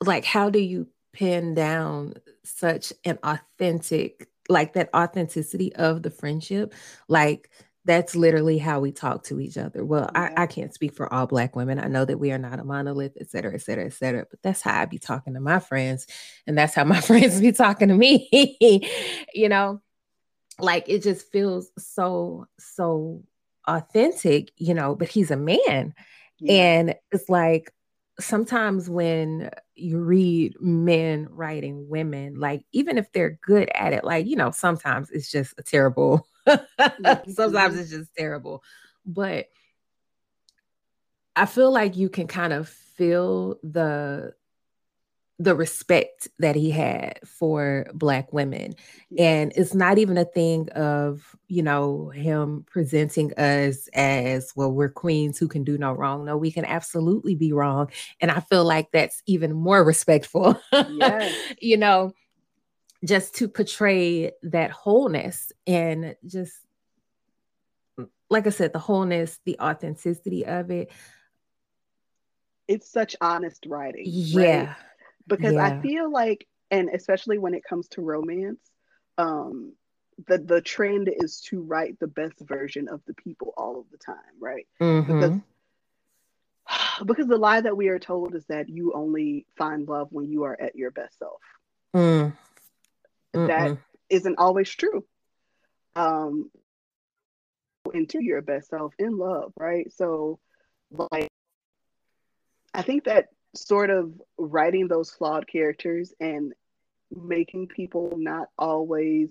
[0.01, 6.73] like how do you pin down such an authentic like that authenticity of the friendship
[7.07, 7.49] like
[7.85, 10.33] that's literally how we talk to each other well yeah.
[10.35, 12.63] I, I can't speak for all black women i know that we are not a
[12.63, 15.59] monolith et cetera et cetera et cetera but that's how i be talking to my
[15.59, 16.07] friends
[16.47, 18.29] and that's how my friends be talking to me
[19.33, 19.81] you know
[20.59, 23.23] like it just feels so so
[23.67, 25.93] authentic you know but he's a man
[26.39, 26.53] yeah.
[26.53, 27.71] and it's like
[28.19, 34.25] sometimes when you read men writing women, like even if they're good at it, like
[34.25, 36.27] you know, sometimes it's just a terrible.
[36.47, 37.31] Mm-hmm.
[37.31, 38.63] sometimes it's just terrible,
[39.03, 39.47] but
[41.35, 44.33] I feel like you can kind of feel the
[45.37, 48.73] the respect that he had for black women.
[49.17, 54.89] And it's not even a thing of you know him presenting us as well we're
[54.89, 56.25] queens who can do no wrong.
[56.25, 57.91] No we can absolutely be wrong.
[58.21, 61.35] And i feel like that's even more respectful yes.
[61.61, 62.13] you know
[63.03, 66.55] just to portray that wholeness and just
[68.29, 70.91] like i said the wholeness the authenticity of it.
[72.67, 74.65] It's such honest writing yeah.
[74.65, 74.75] right?
[75.27, 75.65] Because yeah.
[75.65, 78.59] I feel like, and especially when it comes to romance,
[79.17, 79.73] um,
[80.27, 83.97] the the trend is to write the best version of the people all of the
[83.97, 84.67] time, right?
[84.81, 85.19] Mm-hmm.
[85.19, 85.39] Because
[87.05, 90.43] because the lie that we are told is that you only find love when you
[90.43, 91.41] are at your best self.
[91.95, 92.33] Mm.
[93.33, 93.77] That
[94.09, 95.05] isn't always true.
[95.95, 96.49] Um,
[97.93, 99.91] into your best self in love, right?
[99.93, 100.39] So,
[100.91, 101.29] like,
[102.73, 106.53] I think that sort of writing those flawed characters and
[107.11, 109.29] making people not always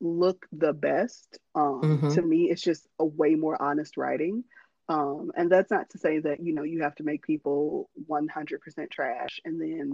[0.00, 2.10] look the best um, mm-hmm.
[2.10, 4.44] to me it's just a way more honest writing
[4.88, 8.90] um, and that's not to say that you know you have to make people 100%
[8.90, 9.92] trash and then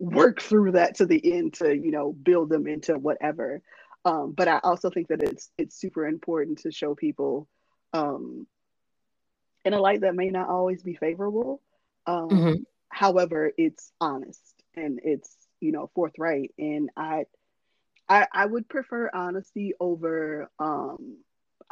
[0.00, 3.62] work through that to the end to you know build them into whatever
[4.04, 7.48] um, but i also think that it's it's super important to show people
[7.92, 8.46] um,
[9.64, 11.60] in a light that may not always be favorable
[12.06, 12.62] um, mm-hmm.
[12.88, 17.24] however it's honest and it's you know forthright and i
[18.08, 21.18] i, I would prefer honesty over um,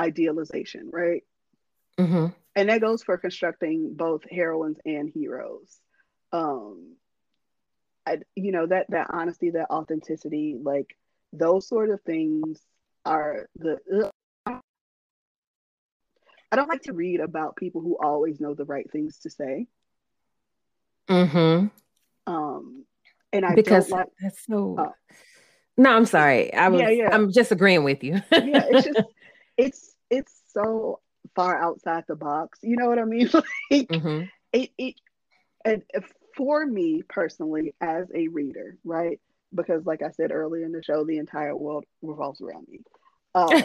[0.01, 1.25] idealization right
[1.99, 2.27] mm-hmm.
[2.57, 5.79] and that goes for constructing both heroines and heroes
[6.33, 6.97] um
[8.07, 10.97] I, you know that that honesty that authenticity like
[11.33, 12.61] those sort of things
[13.05, 13.79] are the
[14.47, 14.61] ugh.
[16.51, 19.66] i don't like to read about people who always know the right things to say
[21.08, 21.66] mm-hmm
[22.26, 22.84] um
[23.32, 24.90] and i because like, that's so uh,
[25.76, 27.10] no i'm sorry i was yeah, yeah.
[27.12, 29.08] i'm just agreeing with you yeah it's just
[29.56, 31.00] it's it's so
[31.34, 33.28] far outside the box you know what i mean
[33.70, 34.24] like mm-hmm.
[34.52, 34.94] it, it
[35.64, 35.82] and
[36.36, 39.20] for me personally as a reader, right?
[39.54, 42.80] Because like I said earlier in the show, the entire world revolves around me.
[43.34, 43.62] Um,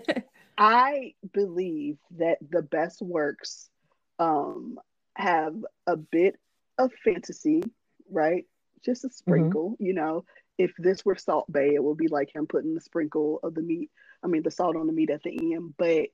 [0.58, 3.70] I believe that the best works
[4.18, 4.78] um,
[5.16, 5.54] have
[5.86, 6.38] a bit
[6.80, 7.62] of fantasy,
[8.10, 8.46] right?
[8.84, 9.14] Just a mm-hmm.
[9.14, 9.84] sprinkle, mm-hmm.
[9.84, 10.24] you know.
[10.58, 13.62] If this were Salt Bae, it would be like him putting the sprinkle of the
[13.62, 13.90] meat,
[14.22, 15.74] I mean, the salt on the meat at the end.
[15.78, 16.08] But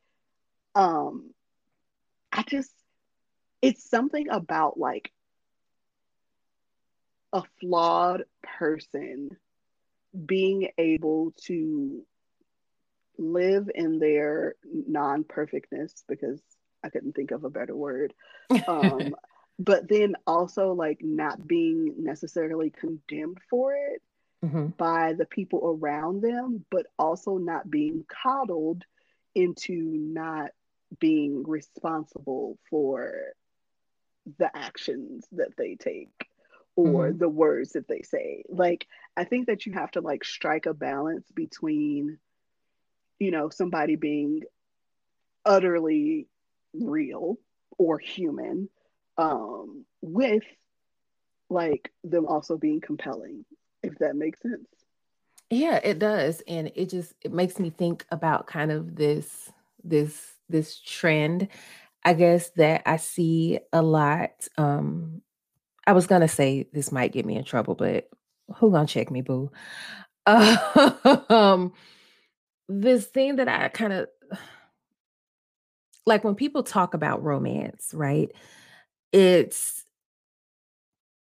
[0.74, 1.30] um,
[2.32, 2.72] I just,
[3.60, 5.10] it's something about like
[7.32, 9.36] a flawed person
[10.24, 12.04] being able to
[13.18, 16.40] live in their non-perfectness because
[16.84, 18.14] I couldn't think of a better word.
[18.68, 19.16] Um,
[19.58, 24.02] but then also like not being necessarily condemned for it
[24.44, 24.66] mm-hmm.
[24.76, 28.84] by the people around them, but also not being coddled
[29.34, 30.50] into not
[30.98, 33.14] being responsible for
[34.38, 36.28] the actions that they take
[36.74, 37.18] or mm-hmm.
[37.18, 38.44] the words that they say.
[38.48, 42.18] Like, I think that you have to like strike a balance between,
[43.18, 44.42] you know, somebody being
[45.44, 46.26] utterly
[46.74, 47.38] real
[47.78, 48.68] or human
[49.18, 50.42] um, with
[51.48, 53.44] like them also being compelling,
[53.82, 54.66] if that makes sense.
[55.50, 56.42] Yeah, it does.
[56.48, 59.50] And it just it makes me think about kind of this
[59.84, 61.48] this this trend
[62.04, 65.22] I guess that I see a lot um
[65.86, 68.08] I was gonna say this might get me in trouble, but
[68.56, 69.50] who gonna check me, boo?
[70.26, 71.72] um,
[72.68, 74.08] this thing that I kind of
[76.06, 78.30] like when people talk about romance, right?
[79.16, 79.86] It's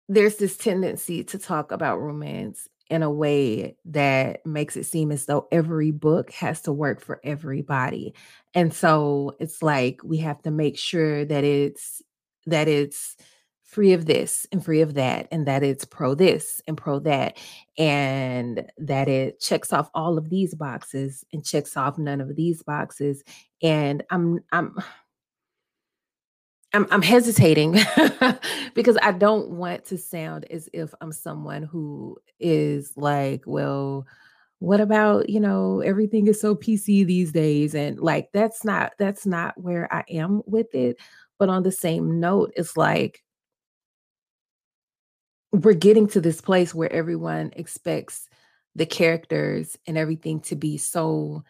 [0.07, 5.25] there's this tendency to talk about romance in a way that makes it seem as
[5.25, 8.13] though every book has to work for everybody.
[8.53, 12.01] And so it's like we have to make sure that it's
[12.45, 13.17] that it's
[13.63, 17.37] free of this and free of that, and that it's pro this and pro that,
[17.77, 22.63] and that it checks off all of these boxes and checks off none of these
[22.63, 23.25] boxes.
[23.61, 24.77] And I'm I'm
[26.73, 27.77] I'm, I'm hesitating
[28.73, 34.07] because I don't want to sound as if I'm someone who is like, well,
[34.59, 37.75] what about you know everything is so pc these days?
[37.75, 40.97] And like that's not that's not where i am with it.
[41.37, 43.23] But on the same note it's like
[45.51, 48.27] we're getting to this place where everyone expects
[48.75, 51.43] the characters and everything to be so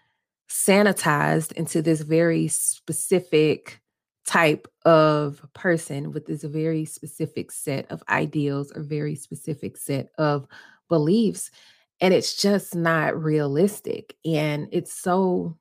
[0.50, 3.80] sanitized into this very specific
[4.26, 10.48] type of person with this very specific set of ideals or very specific set of
[10.90, 11.52] beliefs
[12.00, 15.58] and it's just not realistic and it's so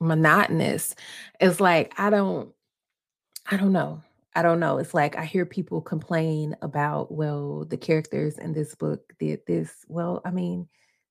[0.00, 0.94] monotonous
[1.40, 2.52] it's like i don't
[3.50, 4.02] i don't know
[4.34, 4.78] I don't know.
[4.78, 9.84] It's like I hear people complain about, well, the characters in this book did this.
[9.88, 10.68] Well, I mean,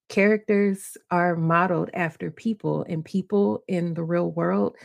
[0.09, 4.75] characters are modeled after people, and people in the real world,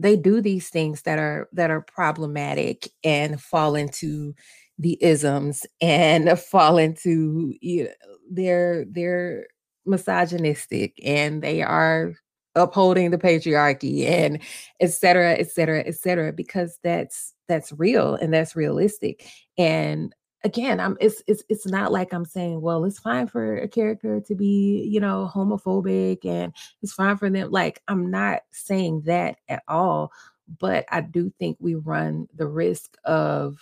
[0.00, 4.34] they do these things that are that are problematic and fall into
[4.78, 7.90] the isms and fall into you know,
[8.30, 9.46] they're they're
[9.86, 12.14] misogynistic and they are
[12.56, 14.40] upholding the patriarchy and
[14.80, 19.26] et cetera, et cetera, et cetera, because that's that's real and that's realistic.
[19.58, 23.68] And again, I'm it's it's it's not like I'm saying, well, it's fine for a
[23.68, 27.50] character to be, you know, homophobic and it's fine for them.
[27.50, 30.12] Like, I'm not saying that at all,
[30.58, 33.58] but I do think we run the risk of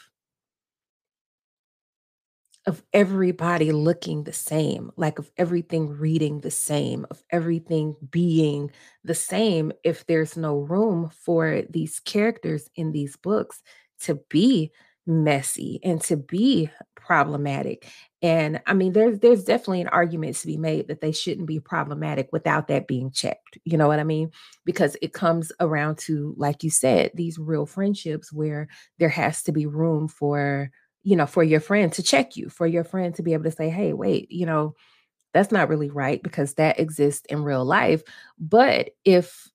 [2.66, 8.70] of everybody looking the same, like of everything reading the same, of everything being
[9.04, 13.62] the same, if there's no room for these characters in these books
[14.00, 14.70] to be
[15.08, 17.90] messy and to be problematic.
[18.20, 21.58] And I mean, there's there's definitely an argument to be made that they shouldn't be
[21.58, 23.58] problematic without that being checked.
[23.64, 24.30] You know what I mean?
[24.64, 29.52] Because it comes around to, like you said, these real friendships where there has to
[29.52, 30.70] be room for
[31.04, 33.50] you know, for your friend to check you, for your friend to be able to
[33.50, 34.74] say, hey, wait, you know,
[35.32, 38.02] that's not really right because that exists in real life.
[38.38, 39.48] But if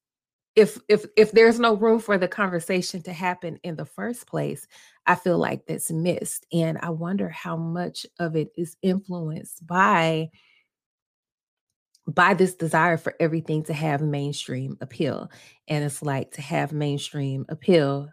[0.56, 4.68] if if if there's no room for the conversation to happen in the first place,
[5.06, 6.46] I feel like that's missed.
[6.54, 10.30] And I wonder how much of it is influenced by
[12.08, 15.32] by this desire for everything to have mainstream appeal.
[15.68, 18.10] And it's like to have mainstream appeal.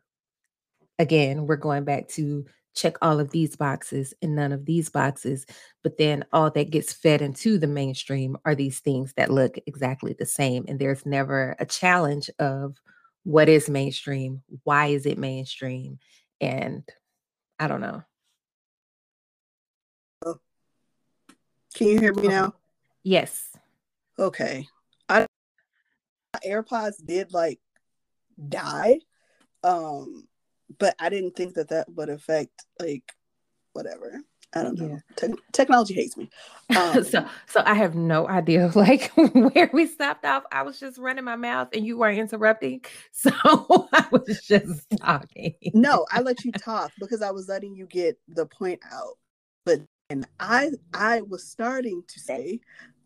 [0.99, 2.45] Again, we're going back to
[2.75, 5.47] check all of these boxes and none of these boxes.
[5.83, 10.15] But then all that gets fed into the mainstream are these things that look exactly
[10.19, 10.65] the same.
[10.69, 12.77] And there's never a challenge of
[13.25, 14.43] what is mainstream?
[14.65, 15.99] Why is it mainstream?
[16.41, 16.89] And
[17.59, 18.03] I don't know.
[20.25, 20.39] Oh.
[21.75, 22.55] Can you hear me now?
[23.03, 23.51] Yes.
[24.19, 24.67] Okay.
[25.09, 25.27] I
[26.47, 27.59] AirPods did like
[28.49, 29.01] die.
[29.63, 30.27] Um
[30.79, 33.13] but I didn't think that that would affect like
[33.73, 34.21] whatever.
[34.53, 34.89] I don't know.
[34.89, 34.99] Yeah.
[35.17, 36.29] Te- technology hates me.
[36.77, 40.45] Um, so, so I have no idea like where we stopped off.
[40.51, 42.85] I was just running my mouth, and you were interrupting.
[43.13, 43.31] So
[43.93, 45.55] I was just talking.
[45.75, 49.19] no, I let you talk because I was letting you get the point out.
[49.65, 52.61] But and I, I was starting to say,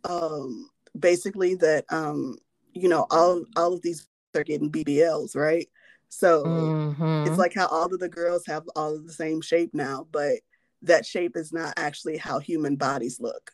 [0.04, 2.36] um, basically that um,
[2.72, 5.68] you know, all all of these are getting BBLs, right?
[6.14, 7.26] So mm-hmm.
[7.26, 10.34] it's like how all of the girls have all of the same shape now, but
[10.82, 13.50] that shape is not actually how human bodies look.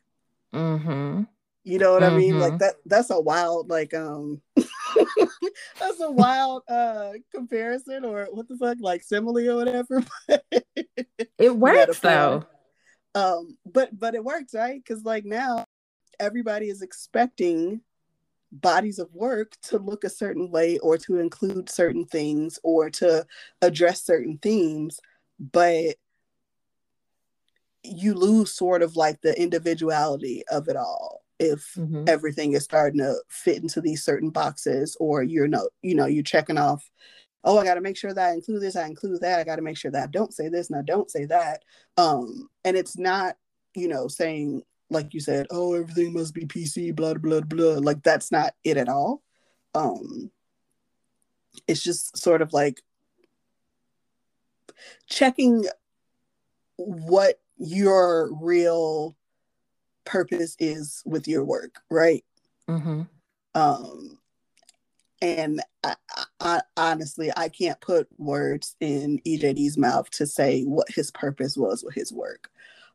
[0.54, 1.22] Mm-hmm.
[1.64, 2.14] You know what mm-hmm.
[2.14, 2.38] I mean?
[2.38, 2.58] Like mm-hmm.
[2.58, 4.42] that that's a wild like um
[5.78, 10.04] that's a wild uh comparison or what the fuck like simile or whatever.
[11.38, 12.44] it works though.
[13.14, 14.84] Um but but it works, right?
[14.84, 15.64] Cuz like now
[16.18, 17.80] everybody is expecting
[18.52, 23.24] bodies of work to look a certain way or to include certain things or to
[23.62, 25.00] address certain themes
[25.38, 25.94] but
[27.82, 32.04] you lose sort of like the individuality of it all if mm-hmm.
[32.06, 36.22] everything is starting to fit into these certain boxes or you're no you know you're
[36.22, 36.90] checking off
[37.44, 39.56] oh i got to make sure that i include this i include that i got
[39.56, 41.62] to make sure that i don't say this and i don't say that
[41.96, 43.36] um and it's not
[43.74, 47.78] you know saying like you said, oh, everything must be PC, blah blah blah.
[47.78, 49.22] Like that's not it at all.
[49.74, 50.30] Um,
[51.66, 52.82] it's just sort of like
[55.08, 55.66] checking
[56.76, 59.16] what your real
[60.04, 62.24] purpose is with your work, right?
[62.68, 63.02] Mm-hmm.
[63.54, 64.18] Um,
[65.22, 65.94] and I,
[66.40, 71.84] I, honestly, I can't put words in EJD's mouth to say what his purpose was
[71.84, 72.48] with his work.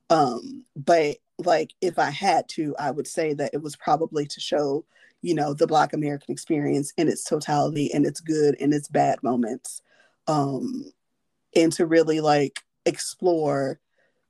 [0.09, 4.39] Um, but like if I had to, I would say that it was probably to
[4.39, 4.85] show,
[5.21, 9.21] you know, the Black American experience in its totality and its good and its bad
[9.23, 9.81] moments.
[10.27, 10.91] Um,
[11.55, 13.79] and to really like explore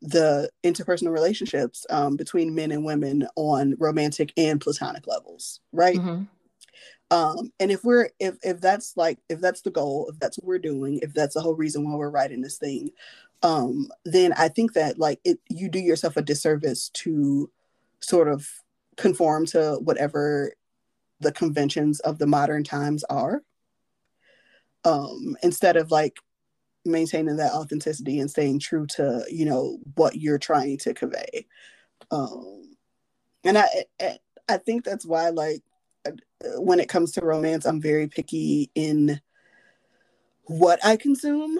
[0.01, 5.97] the interpersonal relationships um, between men and women on romantic and platonic levels, right?
[5.97, 6.23] Mm-hmm.
[7.11, 10.47] Um, and if we're if if that's like if that's the goal, if that's what
[10.47, 12.91] we're doing, if that's the whole reason why we're writing this thing,
[13.45, 17.51] um, then I think that like it, you do yourself a disservice to
[17.99, 18.49] sort of
[18.97, 20.53] conform to whatever
[21.19, 23.43] the conventions of the modern times are.
[24.83, 26.17] Um, instead of like
[26.85, 31.45] maintaining that authenticity and staying true to you know what you're trying to convey.
[32.09, 32.75] Um,
[33.43, 33.67] and I
[34.49, 35.61] I think that's why like
[36.57, 39.21] when it comes to romance, I'm very picky in
[40.45, 41.59] what I consume.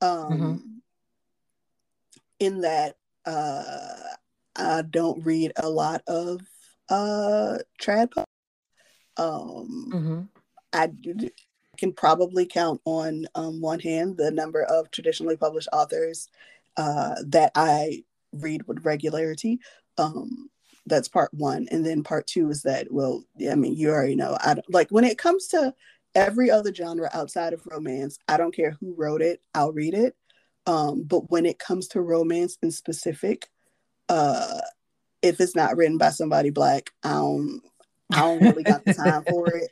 [0.00, 0.77] Um, mm-hmm
[2.38, 3.96] in that uh,
[4.56, 6.40] I don't read a lot of
[6.88, 8.10] uh, trad.
[9.16, 10.20] Um, mm-hmm.
[10.72, 10.90] I
[11.76, 16.28] can probably count on um, one hand the number of traditionally published authors
[16.76, 19.60] uh, that I read with regularity.
[19.96, 20.50] Um,
[20.86, 24.38] that's part one, and then part two is that well, I mean, you already know.
[24.40, 25.74] I don't, like when it comes to
[26.14, 28.18] every other genre outside of romance.
[28.28, 29.40] I don't care who wrote it.
[29.54, 30.16] I'll read it.
[30.68, 33.48] Um, but when it comes to romance in specific,
[34.10, 34.60] uh,
[35.22, 37.62] if it's not written by somebody black, I don't,
[38.12, 39.70] I don't really got the time for it.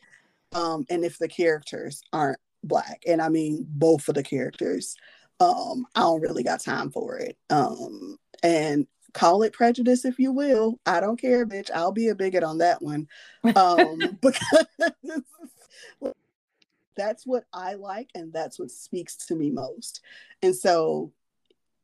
[0.54, 4.96] Um, and if the characters aren't black, and I mean both of the characters,
[5.38, 7.36] um, I don't really got time for it.
[7.50, 10.80] Um, and call it prejudice if you will.
[10.86, 11.70] I don't care, bitch.
[11.74, 13.06] I'll be a bigot on that one.
[13.54, 14.66] Um, because
[16.96, 20.00] that's what I like and that's what speaks to me most.
[20.42, 21.12] And so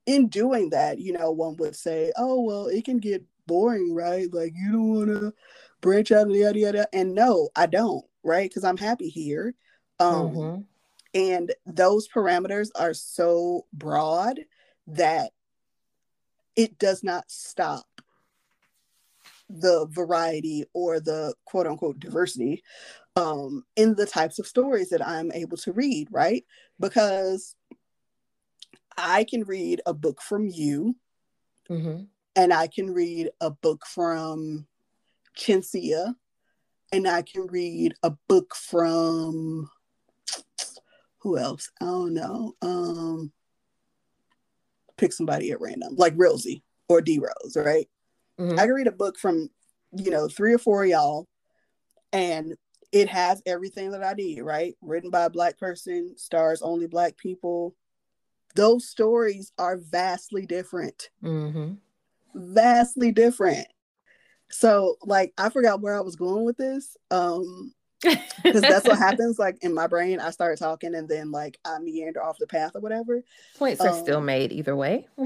[0.07, 4.33] in doing that, you know, one would say, oh, well, it can get boring, right?
[4.33, 5.33] Like you don't want to
[5.81, 6.89] branch out of yada yada.
[6.93, 8.49] And no, I don't, right?
[8.49, 9.55] Because I'm happy here.
[10.01, 10.61] Um, mm-hmm.
[11.15, 14.41] And those parameters are so broad
[14.87, 15.33] that
[16.57, 17.87] it does not stop
[19.49, 22.63] the variety or the quote unquote diversity
[23.17, 26.45] um, in the types of stories that I'm able to read, right?
[26.81, 27.55] Because
[28.97, 30.97] I can read a book from you,
[31.71, 32.05] mm-hmm.
[32.37, 34.67] and I can read a book from
[35.37, 36.15] Chencia,
[36.93, 39.71] and I can read a book from
[41.19, 41.71] who else?
[41.81, 42.55] I don't know.
[42.63, 43.33] Um,
[44.97, 47.89] pick somebody at random, like Rosie or D Rose, right?
[48.41, 48.59] Mm-hmm.
[48.59, 49.49] I can read a book from,
[49.93, 51.29] you know, three or four y'all,
[52.13, 52.57] and
[52.93, 54.77] it has everything that I need, right?
[54.83, 57.75] Written by a black person, stars only black people.
[58.55, 61.09] Those stories are vastly different.
[61.25, 61.75] Mm-hmm.
[62.35, 63.67] Vastly different.
[64.51, 66.97] So, like, I forgot where I was going with this.
[67.11, 67.73] Um,
[68.43, 71.79] because that's what happens like in my brain i start talking and then like i
[71.79, 73.23] meander off the path or whatever
[73.57, 75.07] points um, are still um, made either way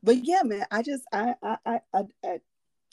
[0.00, 2.38] but yeah man i just I, I i i, I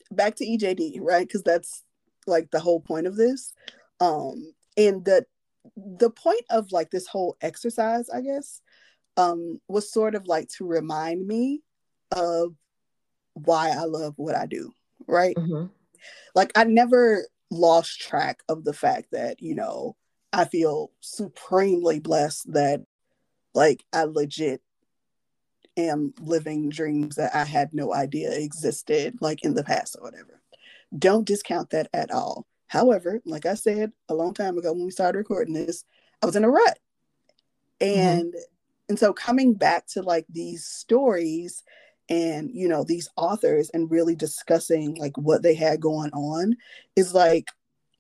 [0.09, 1.83] back to ejd right because that's
[2.27, 3.53] like the whole point of this
[3.99, 5.25] um and the
[5.75, 8.61] the point of like this whole exercise i guess
[9.17, 11.61] um was sort of like to remind me
[12.11, 12.53] of
[13.33, 14.71] why i love what i do
[15.07, 15.65] right mm-hmm.
[16.35, 19.95] like i never lost track of the fact that, you know,
[20.33, 22.83] I feel supremely blessed that
[23.53, 24.61] like I legit
[25.77, 30.36] am living dreams that I had no idea existed like in the past or whatever.
[30.97, 32.45] Don't discount that at all.
[32.67, 35.83] However, like I said a long time ago when we started recording this,
[36.21, 36.79] I was in a rut.
[37.81, 37.99] Mm-hmm.
[37.99, 38.39] And mm-hmm.
[38.89, 41.63] and so coming back to like these stories
[42.09, 46.55] and you know these authors and really discussing like what they had going on
[46.95, 47.49] is like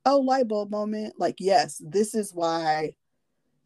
[0.05, 2.93] oh light bulb moment like yes this is why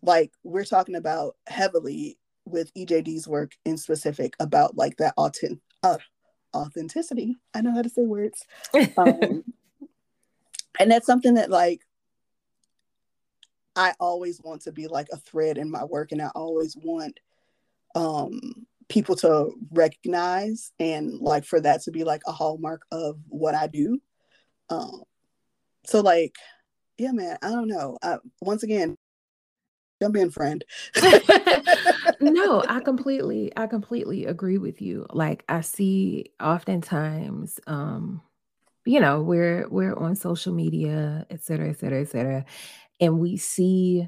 [0.02, 5.98] like we're talking about heavily with ejd's work in specific about like that authentic uh,
[6.56, 8.46] authenticity i know how to say words
[8.98, 9.44] um,
[10.80, 11.82] and that's something that like
[13.76, 17.20] i always want to be like a thread in my work and i always want
[17.96, 23.56] um people to recognize and like for that to be like a hallmark of what
[23.56, 24.02] I do.
[24.70, 25.04] Um,
[25.86, 26.36] so like,
[26.98, 27.98] yeah, man, I don't know.
[28.04, 28.98] I, once again,
[30.02, 30.64] in, friend.
[32.20, 35.06] no, I completely, I completely agree with you.
[35.12, 38.22] Like I see oftentimes, um,
[38.86, 42.46] you know, we're we're on social media, et cetera, et cetera, et cetera,
[43.00, 44.08] and we see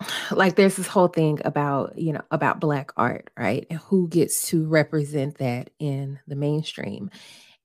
[0.30, 4.48] like there's this whole thing about you know about black art right and who gets
[4.48, 7.10] to represent that in the mainstream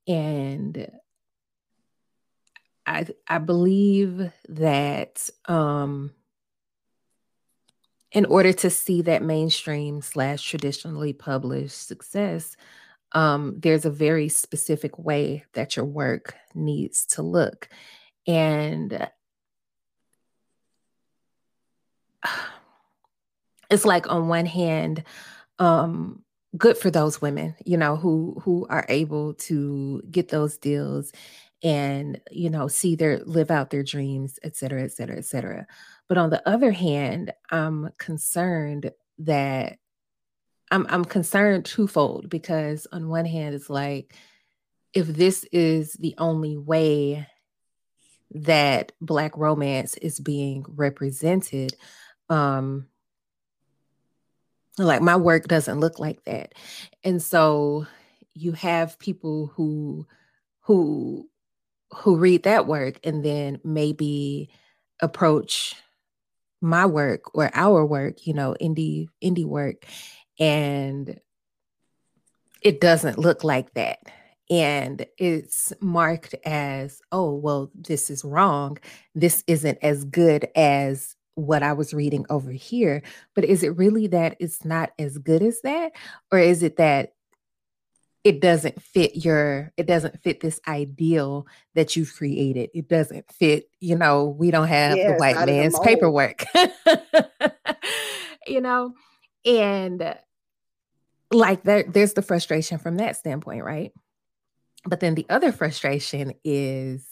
[0.08, 0.90] and
[2.90, 6.12] i i believe that um
[8.12, 12.58] in order to see that mainstream slash traditionally published success
[13.14, 17.70] um there's a very specific way that your work needs to look.
[18.28, 19.10] And
[23.70, 25.04] it's like on one hand
[25.60, 26.24] um
[26.58, 31.12] good for those women you know who who are able to get those deals
[31.62, 35.68] and you know see their live out their dreams et cetera et cetera et cetera.
[36.08, 39.78] But on the other hand i'm concerned that
[40.72, 44.16] i'm i'm concerned twofold because on one hand it's like
[44.94, 47.28] if this is the only way
[48.32, 51.76] that black romance is being represented
[52.30, 52.88] um
[54.86, 56.54] like my work doesn't look like that.
[57.04, 57.86] And so
[58.34, 60.08] you have people who
[60.62, 61.28] who
[61.92, 64.50] who read that work and then maybe
[65.02, 65.76] approach
[66.62, 69.86] my work or our work you know indie indie work
[70.40, 71.20] and
[72.62, 74.00] it doesn't look like that
[74.50, 78.78] and it's marked as oh well this is wrong
[79.16, 83.02] this isn't as good as what I was reading over here.
[83.34, 85.94] But is it really that it's not as good as that?
[86.32, 87.14] Or is it that
[88.24, 93.70] it doesn't fit your it doesn't fit this ideal that you've created it doesn't fit
[93.80, 96.44] you know we don't have the white man's paperwork
[98.48, 98.94] you know
[99.46, 100.16] and
[101.32, 103.92] like there, there's the frustration from that standpoint, right?
[104.86, 107.06] But then the other frustration is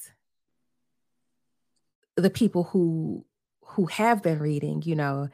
[2.15, 3.25] the people who
[3.61, 5.29] who have been reading, you know,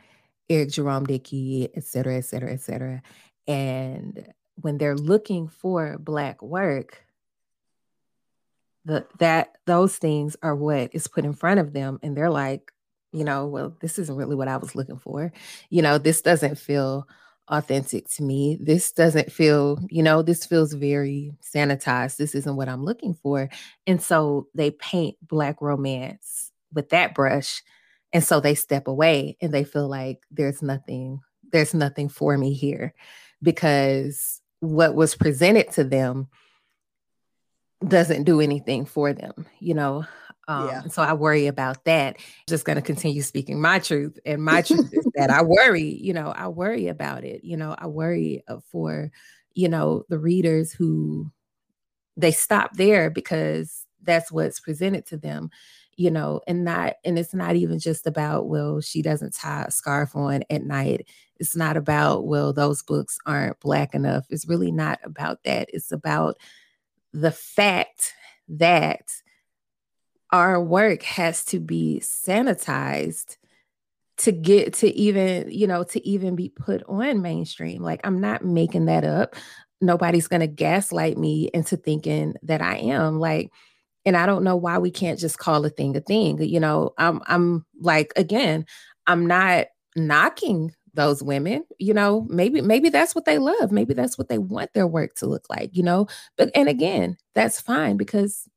[0.50, 3.02] Eric Jerome Dickey, et cetera, et cetera, et cetera.
[3.48, 7.06] And when they're looking for black work,
[8.86, 12.00] the that those things are what is put in front of them.
[12.04, 12.72] And they're like,
[13.12, 15.32] you know, well, this isn't really what I was looking for.
[15.70, 17.08] You know, this doesn't feel
[17.48, 18.58] authentic to me.
[18.60, 22.18] This doesn't feel, you know, this feels very sanitized.
[22.18, 23.50] This isn't what I'm looking for.
[23.86, 27.62] And so they paint black romance with that brush.
[28.12, 31.20] And so they step away and they feel like there's nothing,
[31.52, 32.94] there's nothing for me here
[33.42, 36.28] because what was presented to them
[37.86, 40.06] doesn't do anything for them, you know.
[40.48, 40.82] Um, yeah.
[40.84, 42.18] So I worry about that.
[42.48, 45.98] Just going to continue speaking my truth, and my truth is that I worry.
[46.02, 47.44] You know, I worry about it.
[47.44, 49.12] You know, I worry uh, for,
[49.54, 51.30] you know, the readers who
[52.16, 55.50] they stop there because that's what's presented to them.
[55.96, 59.72] You know, and not, and it's not even just about well, she doesn't tie a
[59.72, 61.08] scarf on at night.
[61.40, 64.26] It's not about well, those books aren't black enough.
[64.30, 65.70] It's really not about that.
[65.74, 66.38] It's about
[67.14, 68.14] the fact
[68.50, 69.02] that
[70.32, 73.38] our work has to be sanitized
[74.18, 78.44] to get to even you know to even be put on mainstream like i'm not
[78.44, 79.36] making that up
[79.82, 83.52] nobody's going to gaslight me into thinking that i am like
[84.06, 86.94] and i don't know why we can't just call a thing a thing you know
[86.98, 88.66] i'm i'm like again
[89.08, 94.18] i'm not knocking those women you know maybe maybe that's what they love maybe that's
[94.18, 97.98] what they want their work to look like you know but and again that's fine
[97.98, 98.48] because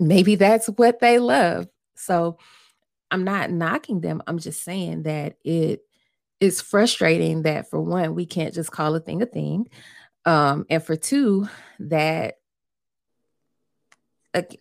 [0.00, 1.66] maybe that's what they love.
[1.94, 2.38] So
[3.10, 4.22] I'm not knocking them.
[4.26, 5.82] I'm just saying that it
[6.40, 9.68] is frustrating that for one, we can't just call a thing a thing.
[10.24, 12.36] Um, and for two, that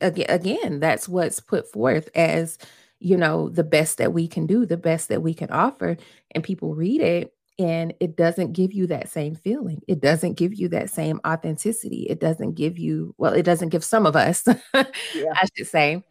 [0.01, 2.59] again, that's what's put forth as
[3.03, 5.97] you know the best that we can do, the best that we can offer,
[6.31, 9.79] and people read it and it doesn't give you that same feeling.
[9.87, 12.07] It doesn't give you that same authenticity.
[12.09, 14.43] It doesn't give you well it doesn't give some of us
[14.73, 15.33] yeah.
[15.35, 16.03] i should say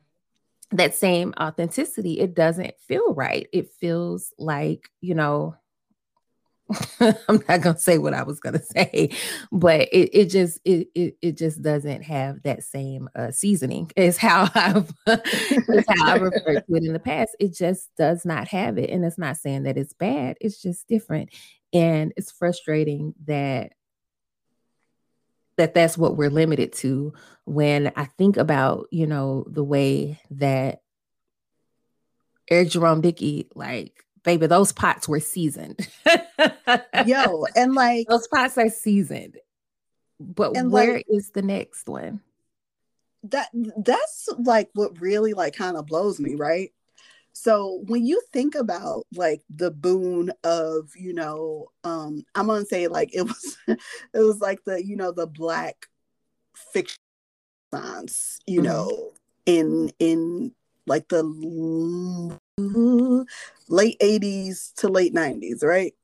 [0.73, 2.19] that same authenticity.
[2.19, 3.47] It doesn't feel right.
[3.53, 5.55] It feels like you know
[7.29, 9.11] I'm not gonna say what I was gonna say,
[9.51, 13.91] but it, it just it, it it just doesn't have that same uh, seasoning.
[13.97, 17.37] Is how I've is how I referred to it in the past.
[17.39, 20.37] It just does not have it, and it's not saying that it's bad.
[20.41, 21.31] It's just different,
[21.73, 23.73] and it's frustrating that
[25.57, 27.13] that that's what we're limited to.
[27.45, 30.83] When I think about you know the way that
[32.51, 35.89] Eric Jerome Dickey like baby, those pots were seasoned.
[37.07, 39.39] Yo, and like those pots are seasoned.
[40.21, 42.21] But where like, is the next one?
[43.25, 46.73] That that's like what really like kind of blows me, right?
[47.35, 52.89] So when you think about like the boon of, you know, um, I'm gonna say
[52.89, 53.79] like it was it
[54.15, 55.87] was like the, you know, the black
[56.73, 56.99] fiction
[58.47, 58.63] you mm-hmm.
[58.63, 59.13] know,
[59.47, 60.53] in in
[60.87, 65.95] like the late 80s to late 90s, right?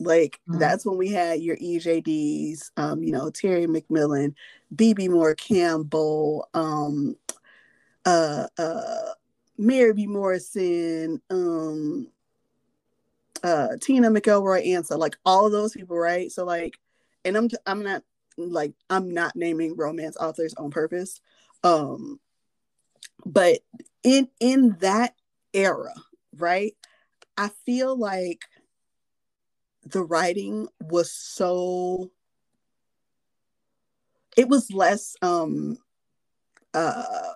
[0.00, 0.58] Like mm-hmm.
[0.58, 4.34] that's when we had your EJDs, um, you know, Terry McMillan,
[4.74, 7.16] Bebe Moore Campbell, um,
[8.04, 9.12] uh, uh,
[9.58, 10.06] Mary B.
[10.06, 12.08] Morrison, um,
[13.44, 16.32] uh, Tina McElroy Ansa, like all of those people, right?
[16.32, 16.78] So like,
[17.24, 18.02] and I'm I'm not
[18.36, 21.20] like I'm not naming romance authors on purpose,
[21.62, 22.18] um,
[23.24, 23.60] but
[24.02, 25.14] in in that
[25.54, 25.94] era,
[26.36, 26.74] right?
[27.36, 28.42] I feel like
[29.84, 32.10] the writing was so
[34.36, 35.76] it was less um
[36.74, 37.32] uh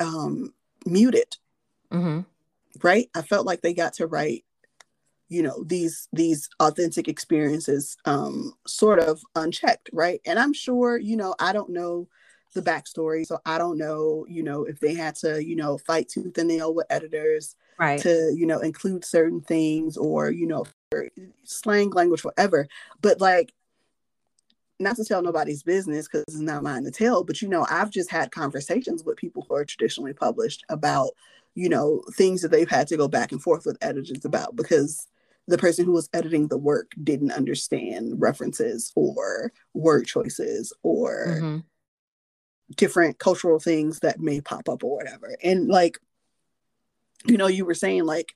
[0.00, 0.52] um
[0.86, 1.36] muted
[1.92, 2.20] mm-hmm.
[2.82, 4.44] right i felt like they got to write
[5.28, 11.16] you know these these authentic experiences um sort of unchecked right and i'm sure you
[11.16, 12.08] know i don't know
[12.54, 13.26] the backstory.
[13.26, 16.48] So I don't know, you know, if they had to, you know, fight tooth and
[16.48, 18.00] nail with editors right.
[18.00, 20.64] to, you know, include certain things or, you know,
[21.44, 22.66] slang language, whatever.
[23.00, 23.52] But like,
[24.80, 27.90] not to tell nobody's business because it's not mine to tell, but you know, I've
[27.90, 31.10] just had conversations with people who are traditionally published about,
[31.56, 35.08] you know, things that they've had to go back and forth with editors about because
[35.48, 41.58] the person who was editing the work didn't understand references or word choices or mm-hmm
[42.76, 45.36] different cultural things that may pop up or whatever.
[45.42, 45.98] And like,
[47.26, 48.34] you know, you were saying like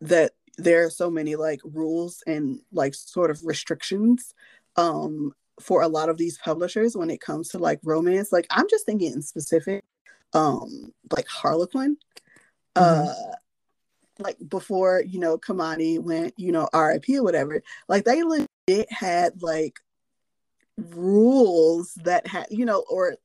[0.00, 4.34] that there are so many like rules and like sort of restrictions
[4.76, 8.68] um for a lot of these publishers when it comes to like romance like i'm
[8.68, 9.84] just thinking in specific
[10.32, 11.96] um like harlequin
[12.76, 13.08] mm-hmm.
[13.08, 13.34] uh
[14.20, 19.42] like before you know Kimani went you know rip or whatever like they legit had
[19.42, 19.80] like
[20.76, 23.16] rules that had you know or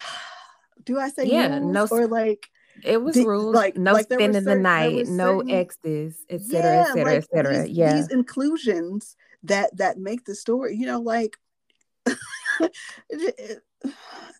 [0.84, 2.48] do i say yeah no or like
[2.82, 7.66] it was rules like no like spending certain, the night no exes etc etc etc
[7.68, 11.36] yeah these inclusions that that make the story you know like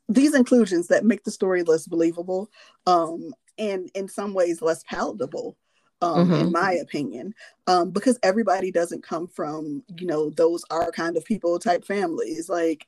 [0.09, 2.51] these inclusions that make the story less believable
[2.87, 5.57] um and in some ways less palatable
[6.03, 6.35] um, mm-hmm.
[6.35, 7.35] in my opinion,
[7.67, 12.49] um, because everybody doesn't come from, you know, those are kind of people type families.
[12.49, 12.85] Like,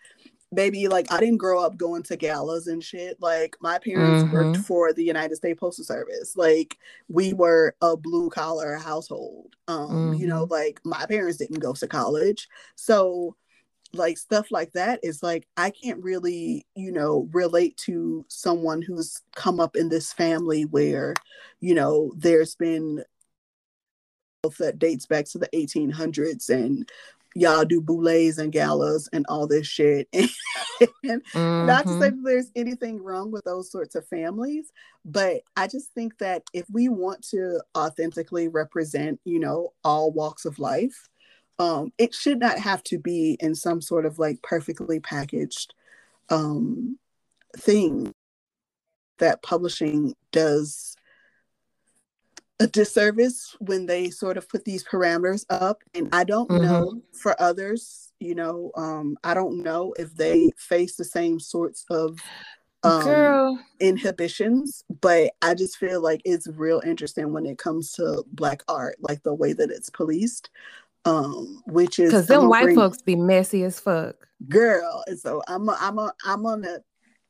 [0.54, 3.20] baby, like I didn't grow up going to galas and shit.
[3.20, 4.32] Like, my parents mm-hmm.
[4.32, 6.36] worked for the United States Postal Service.
[6.36, 6.78] Like,
[7.08, 9.54] we were a blue collar household.
[9.68, 10.14] Um, mm-hmm.
[10.14, 10.52] you know, mm-hmm.
[10.52, 12.48] like my parents didn't go to college.
[12.74, 13.36] So,
[13.92, 19.22] like stuff like that is like I can't really, you know, relate to someone who's
[19.34, 21.14] come up in this family where,
[21.60, 23.04] you know, there's been
[24.58, 26.88] that dates back to the 1800s and
[27.36, 30.08] y'all do boulets and galas and all this shit.
[30.12, 30.28] and
[31.04, 31.66] mm-hmm.
[31.66, 32.22] not to say mm-hmm.
[32.22, 34.72] that there's anything wrong with those sorts of families,
[35.04, 40.46] but I just think that if we want to authentically represent, you know, all walks
[40.46, 41.08] of life,
[41.58, 45.74] um, it should not have to be in some sort of like perfectly packaged
[46.30, 46.98] um,
[47.56, 48.14] thing
[49.18, 50.95] that publishing does
[52.58, 56.64] a disservice when they sort of put these parameters up and i don't mm-hmm.
[56.64, 61.84] know for others you know um, i don't know if they face the same sorts
[61.90, 62.18] of
[62.82, 68.62] um, inhibitions but i just feel like it's real interesting when it comes to black
[68.68, 70.50] art like the way that it's policed
[71.06, 74.16] um, which is because them white bring, folks be messy as fuck,
[74.48, 75.04] girl.
[75.06, 76.80] And so I'm a, I'm a, I'm gonna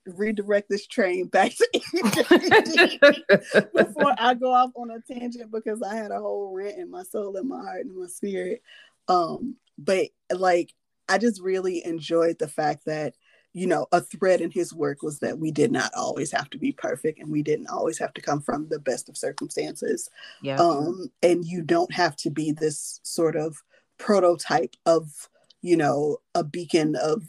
[0.06, 1.68] redirect this train back to
[3.74, 7.02] before I go off on a tangent because I had a whole rant in my
[7.02, 8.62] soul and my heart and my spirit.
[9.08, 10.72] Um, but like
[11.08, 13.14] I just really enjoyed the fact that
[13.52, 16.58] you know a thread in his work was that we did not always have to
[16.58, 20.10] be perfect and we didn't always have to come from the best of circumstances
[20.42, 20.56] yeah.
[20.56, 23.56] um and you don't have to be this sort of
[23.96, 25.30] prototype of
[25.62, 27.22] you know a beacon of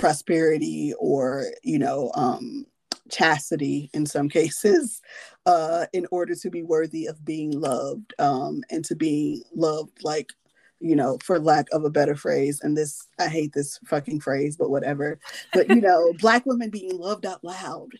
[0.00, 2.64] prosperity or you know um
[3.10, 5.02] chastity in some cases
[5.46, 10.32] uh in order to be worthy of being loved um and to be loved like
[10.80, 14.56] you know, for lack of a better phrase, and this I hate this fucking phrase,
[14.56, 15.20] but whatever.
[15.52, 17.90] But you know, black women being loved out loud.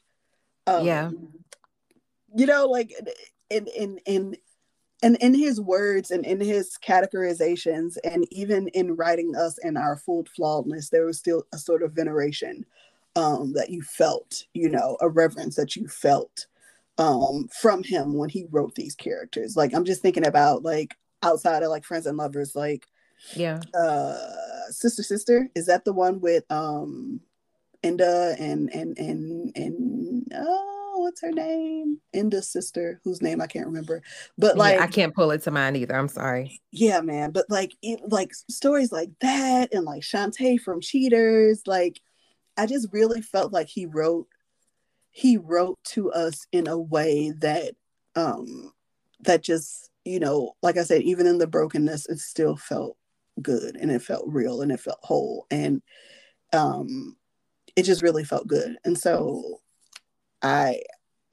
[0.67, 1.11] Um, yeah.
[2.35, 2.93] You know, like
[3.51, 4.37] in in in
[5.03, 9.97] and in his words and in his categorizations, and even in writing us in our
[9.97, 12.65] full flawedness, there was still a sort of veneration
[13.17, 16.47] um, that you felt, you know, a reverence that you felt
[16.99, 19.57] um, from him when he wrote these characters.
[19.57, 22.87] Like I'm just thinking about like outside of like friends and lovers like
[23.35, 24.17] yeah uh
[24.71, 27.21] sister sister is that the one with um
[27.83, 30.33] Inda and and and and
[31.01, 31.99] oh what's her name?
[32.13, 34.03] Inda's sister whose name I can't remember.
[34.37, 35.97] But like yeah, I can't pull it to mind either.
[35.97, 36.61] I'm sorry.
[36.73, 37.31] Yeah man.
[37.31, 42.01] But like it, like stories like that and like Shantae from Cheaters like
[42.57, 44.27] I just really felt like he wrote
[45.11, 47.75] he wrote to us in a way that
[48.17, 48.73] um
[49.21, 52.97] that just you know, like I said, even in the brokenness, it still felt
[53.43, 55.47] good and it felt real and it felt whole.
[55.51, 55.83] And
[56.53, 57.17] um
[57.77, 58.77] it just really felt good.
[58.85, 59.61] And so
[60.43, 60.81] I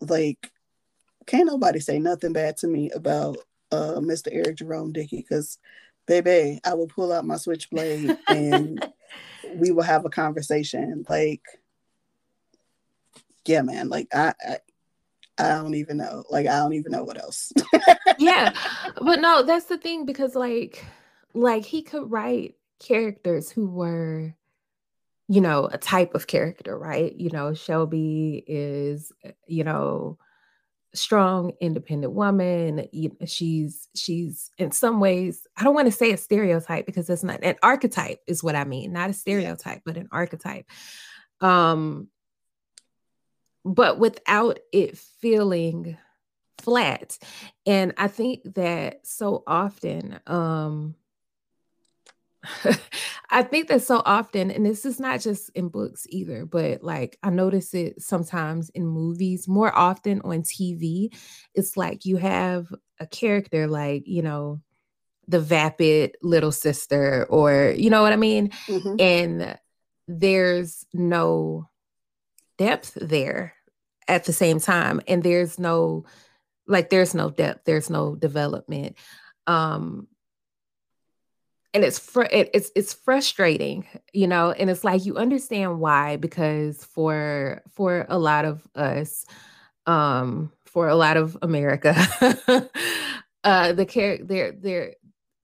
[0.01, 0.51] like
[1.25, 3.37] can't nobody say nothing bad to me about
[3.71, 4.29] uh Mr.
[4.31, 5.57] Eric Jerome Dickey because
[6.07, 8.87] baby, I will pull out my switchblade and
[9.55, 11.05] we will have a conversation.
[11.07, 11.41] Like,
[13.45, 14.57] yeah, man, like I, I
[15.39, 16.23] I don't even know.
[16.29, 17.53] Like I don't even know what else.
[18.17, 18.53] yeah.
[18.99, 20.83] But no, that's the thing because like
[21.33, 24.33] like he could write characters who were
[25.27, 27.13] you know, a type of character, right?
[27.15, 29.11] You know, Shelby is
[29.47, 30.17] you know,
[30.93, 36.11] strong independent woman you know, she's she's in some ways i don't want to say
[36.11, 39.97] a stereotype because it's not an archetype is what i mean not a stereotype but
[39.97, 40.65] an archetype
[41.41, 42.07] um
[43.67, 45.97] but without it feeling
[46.57, 47.17] flat.
[47.65, 50.95] And I think that so often, um,
[53.29, 57.17] I think that so often, and this is not just in books either, but like
[57.21, 61.13] I notice it sometimes in movies, more often on TV.
[61.53, 62.67] It's like you have
[62.99, 64.61] a character like, you know,
[65.27, 68.49] the vapid little sister or you know what I mean?
[68.67, 68.95] Mm-hmm.
[68.99, 69.59] And
[70.07, 71.69] there's no
[72.57, 73.53] depth there
[74.07, 76.05] at the same time and there's no
[76.65, 78.95] like there's no depth, there's no development.
[79.47, 80.07] Um
[81.77, 86.15] and it's fr- it, it's it's frustrating you know and it's like you understand why
[86.17, 89.25] because for for a lot of us
[89.85, 91.93] um for a lot of america
[93.43, 94.95] uh the care they're they're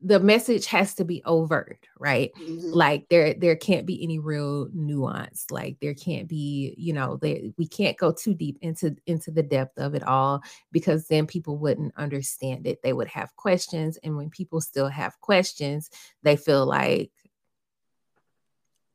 [0.04, 2.72] the message has to be overt right mm-hmm.
[2.72, 7.54] like there there can't be any real nuance like there can't be you know they,
[7.58, 11.58] we can't go too deep into into the depth of it all because then people
[11.58, 15.90] wouldn't understand it they would have questions and when people still have questions
[16.22, 17.10] they feel like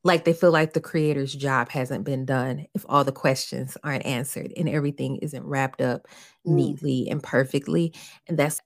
[0.04, 4.06] like they feel like the creator's job hasn't been done if all the questions aren't
[4.06, 6.06] answered and everything isn't wrapped up
[6.46, 6.52] mm.
[6.52, 7.94] neatly and perfectly
[8.26, 8.60] and that's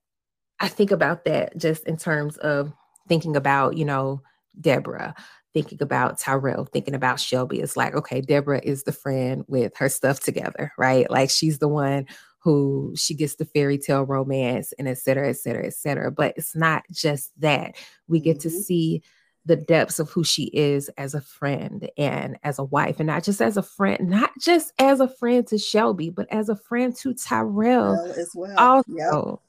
[0.62, 2.72] I think about that just in terms of
[3.08, 4.22] thinking about, you know,
[4.60, 5.14] Deborah,
[5.52, 7.60] thinking about Tyrell, thinking about Shelby.
[7.60, 11.10] It's like, okay, Deborah is the friend with her stuff together, right?
[11.10, 12.06] Like she's the one
[12.38, 16.10] who she gets the fairy tale romance and et cetera, et cetera, et cetera.
[16.10, 17.74] But it's not just that.
[18.08, 18.48] We get mm-hmm.
[18.48, 19.02] to see
[19.44, 23.24] the depths of who she is as a friend and as a wife, and not
[23.24, 26.94] just as a friend, not just as a friend to Shelby, but as a friend
[26.98, 28.56] to Tyrell well, as well.
[28.56, 29.40] Also, yep.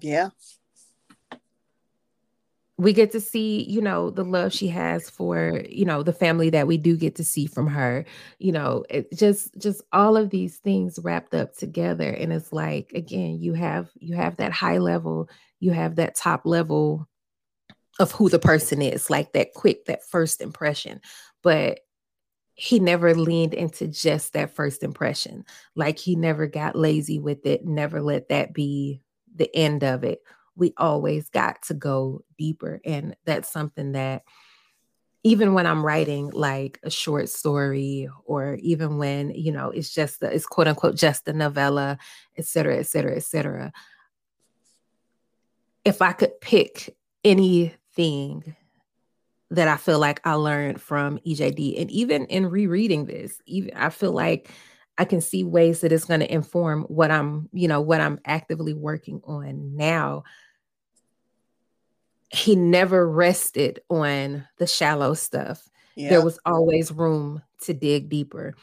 [0.00, 0.30] Yeah.
[2.78, 6.50] We get to see, you know, the love she has for, you know, the family
[6.50, 8.04] that we do get to see from her.
[8.38, 12.92] You know, it just just all of these things wrapped up together and it's like
[12.94, 17.08] again, you have you have that high level, you have that top level
[17.98, 21.00] of who the person is, like that quick that first impression.
[21.42, 21.80] But
[22.56, 25.44] he never leaned into just that first impression.
[25.74, 29.02] Like he never got lazy with it, never let that be
[29.36, 30.22] the end of it.
[30.54, 32.80] We always got to go deeper.
[32.84, 34.22] And that's something that
[35.22, 40.22] even when I'm writing like a short story, or even when, you know, it's just
[40.22, 41.98] it's quote unquote just a novella,
[42.36, 43.72] et cetera, et cetera, et cetera.
[45.84, 48.54] If I could pick anything
[49.50, 53.90] that I feel like I learned from EJD, and even in rereading this, even I
[53.90, 54.50] feel like
[54.98, 58.18] I can see ways that it's going to inform what I'm, you know, what I'm
[58.24, 60.24] actively working on now.
[62.30, 65.68] He never rested on the shallow stuff.
[65.96, 66.10] Yeah.
[66.10, 68.54] There was always room to dig deeper,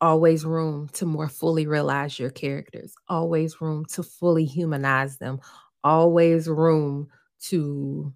[0.00, 5.40] always room to more fully realize your characters, always room to fully humanize them,
[5.84, 7.08] always room
[7.42, 8.12] to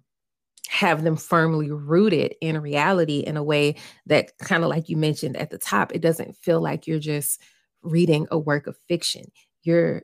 [0.67, 3.75] have them firmly rooted in reality in a way
[4.05, 7.41] that kind of like you mentioned at the top, it doesn't feel like you're just
[7.81, 9.31] reading a work of fiction.
[9.63, 10.03] You're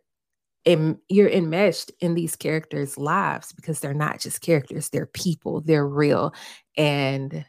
[0.66, 5.88] in, you're enmeshed in these characters' lives because they're not just characters, they're people, they're
[5.88, 6.34] real.
[6.78, 7.46] And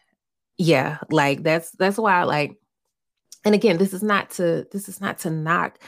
[0.59, 2.57] yeah, like that's that's why I like
[3.45, 5.79] and again, this is not to this is not to knock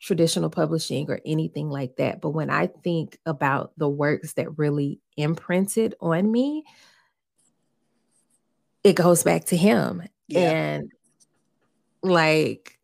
[0.00, 5.00] traditional publishing or anything like that, but when I think about the works that really
[5.16, 6.64] imprinted on me,
[8.84, 10.02] it goes back to him.
[10.28, 10.50] Yeah.
[10.50, 10.92] And
[12.02, 12.77] like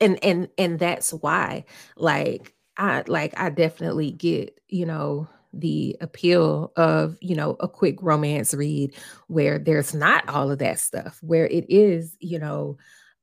[0.00, 1.64] and and and that's why
[1.96, 7.96] like i like i definitely get you know the appeal of you know a quick
[8.02, 8.94] romance read
[9.28, 12.76] where there's not all of that stuff where it is you know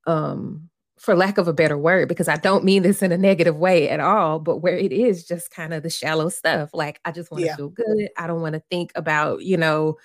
[0.07, 3.57] um for lack of a better word because i don't mean this in a negative
[3.57, 7.11] way at all but where it is just kind of the shallow stuff like i
[7.11, 7.55] just want to yeah.
[7.55, 9.95] feel good i don't want to think about you know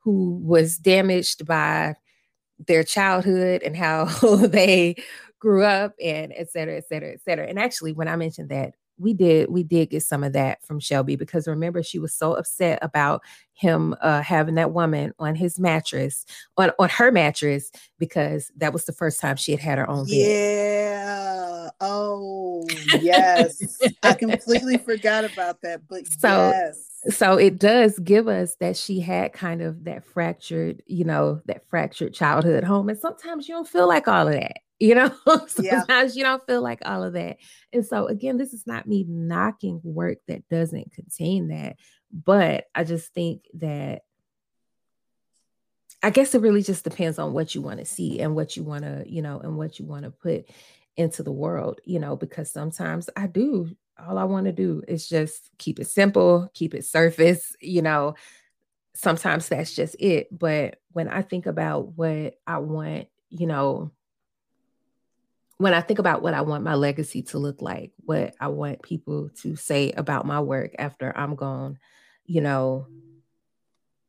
[0.00, 1.94] who was damaged by
[2.66, 4.04] their childhood and how
[4.46, 4.96] they
[5.38, 7.46] grew up and et cetera, et cetera, et cetera.
[7.46, 10.80] And actually, when I mentioned that, we did we did get some of that from
[10.80, 13.22] Shelby because remember she was so upset about
[13.52, 16.26] him uh, having that woman on his mattress
[16.56, 20.04] on on her mattress because that was the first time she had had her own
[20.04, 20.14] bed.
[20.14, 21.70] Yeah.
[21.80, 22.66] Oh
[23.00, 23.62] yes,
[24.02, 25.82] I completely forgot about that.
[25.88, 26.80] But so yes.
[27.10, 31.68] so it does give us that she had kind of that fractured, you know, that
[31.68, 35.12] fractured childhood home, and sometimes you don't feel like all of that you know
[35.46, 36.18] sometimes yeah.
[36.18, 37.36] you don't feel like all of that
[37.72, 41.76] and so again this is not me knocking work that doesn't contain that
[42.12, 44.02] but i just think that
[46.02, 48.62] i guess it really just depends on what you want to see and what you
[48.62, 50.48] want to you know and what you want to put
[50.96, 53.70] into the world you know because sometimes i do
[54.06, 58.14] all i want to do is just keep it simple keep it surface you know
[58.94, 63.92] sometimes that's just it but when i think about what i want you know
[65.58, 68.82] when I think about what I want my legacy to look like, what I want
[68.82, 71.78] people to say about my work after I'm gone,
[72.24, 72.86] you know,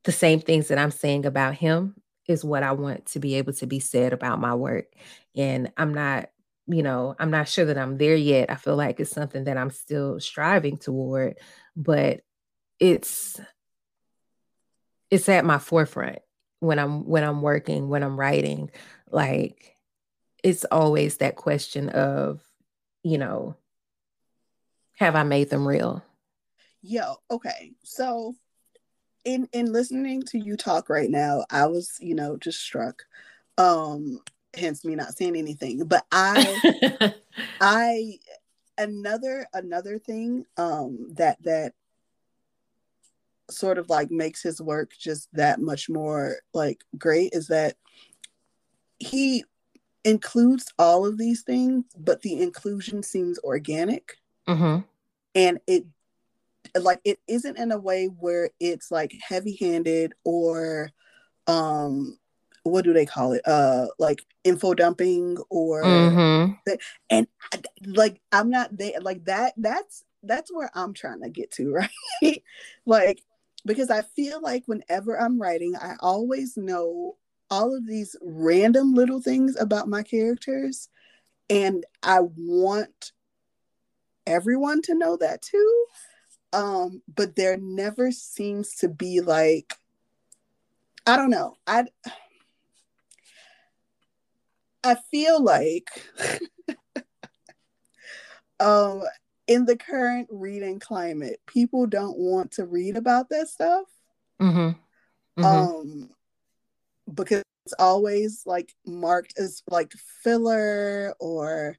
[0.04, 1.96] the same things that I'm saying about him
[2.28, 4.86] is what I want to be able to be said about my work.
[5.36, 6.30] And I'm not,
[6.68, 8.52] you know, I'm not sure that I'm there yet.
[8.52, 11.40] I feel like it's something that I'm still striving toward,
[11.76, 12.22] but
[12.80, 13.42] it's
[15.10, 16.20] it's at my forefront
[16.60, 18.70] when I'm when I'm working, when I'm writing.
[19.10, 19.76] Like
[20.44, 22.42] it's always that question of,
[23.04, 23.56] you know,
[24.98, 26.04] have I made them real?
[26.82, 27.72] Yo, okay.
[27.84, 28.36] So
[29.26, 33.04] in in listening to you talk right now, I was, you know, just struck.
[33.58, 34.22] Um,
[34.56, 35.86] hence me not saying anything.
[35.86, 37.14] But I
[37.62, 38.20] I
[38.78, 41.74] another another thing um that that
[43.50, 47.76] sort of like makes his work just that much more like great is that
[49.00, 49.44] he
[50.04, 54.18] includes all of these things, but the inclusion seems organic.
[54.48, 54.80] Mm-hmm.
[55.36, 55.86] And it
[56.80, 60.92] like it isn't in a way where it's like heavy-handed or
[61.48, 62.18] um
[62.64, 66.74] what do they call it uh like info dumping or mm-hmm.
[67.10, 67.28] and
[67.86, 72.44] like i'm not there like that that's that's where i'm trying to get to right
[72.86, 73.22] like
[73.66, 77.16] because i feel like whenever i'm writing i always know
[77.50, 80.90] all of these random little things about my characters
[81.50, 83.12] and i want
[84.28, 85.86] everyone to know that too
[86.54, 89.76] um but there never seems to be like
[91.08, 91.86] i don't know i
[94.84, 95.90] i feel like
[98.60, 99.02] um
[99.48, 103.88] in the current reading climate people don't want to read about that stuff
[104.40, 104.70] mm-hmm.
[105.42, 105.44] Mm-hmm.
[105.44, 106.10] um
[107.14, 109.94] because it's always like marked as like
[110.24, 111.78] filler or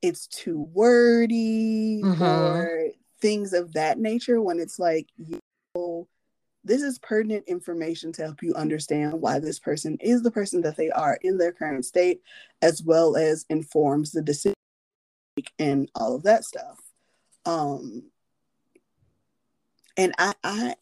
[0.00, 2.22] it's too wordy mm-hmm.
[2.22, 2.88] or
[3.20, 5.38] things of that nature when it's like you
[5.74, 6.08] know,
[6.64, 10.76] this is pertinent information to help you understand why this person is the person that
[10.76, 12.20] they are in their current state
[12.62, 14.54] as well as informs the decision
[15.58, 16.78] and all of that stuff
[17.46, 18.02] um
[19.96, 20.74] and i i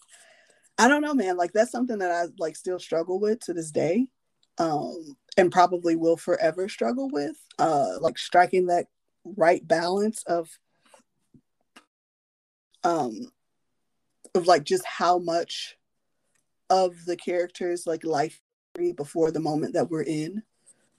[0.79, 3.71] i don't know man like that's something that i like still struggle with to this
[3.71, 4.07] day
[4.59, 8.87] um and probably will forever struggle with uh like striking that
[9.25, 10.49] right balance of
[12.85, 13.31] um
[14.35, 15.77] of like just how much
[16.71, 18.41] of the characters like life
[18.97, 20.43] before the moment that we're in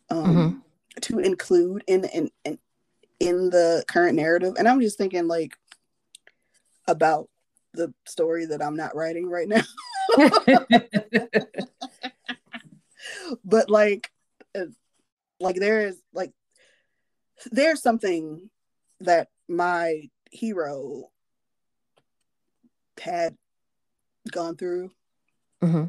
[0.10, 0.58] um mm-hmm.
[1.02, 2.58] to include in in in
[3.20, 5.56] in the current narrative and i'm just thinking like
[6.88, 7.30] about
[7.78, 9.62] the story that i'm not writing right now.
[13.44, 14.12] But like
[14.56, 14.66] uh,
[15.40, 16.32] like there is like
[17.52, 18.50] there's something
[19.02, 21.04] that my hero
[23.00, 23.38] had
[24.32, 24.92] gone through
[25.62, 25.86] mm-hmm.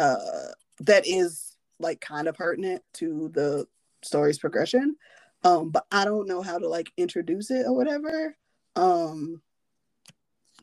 [0.00, 3.66] uh, that is like kind of pertinent to the
[4.02, 4.96] story's progression.
[5.44, 8.36] Um but i don't know how to like introduce it or whatever.
[8.74, 9.42] Um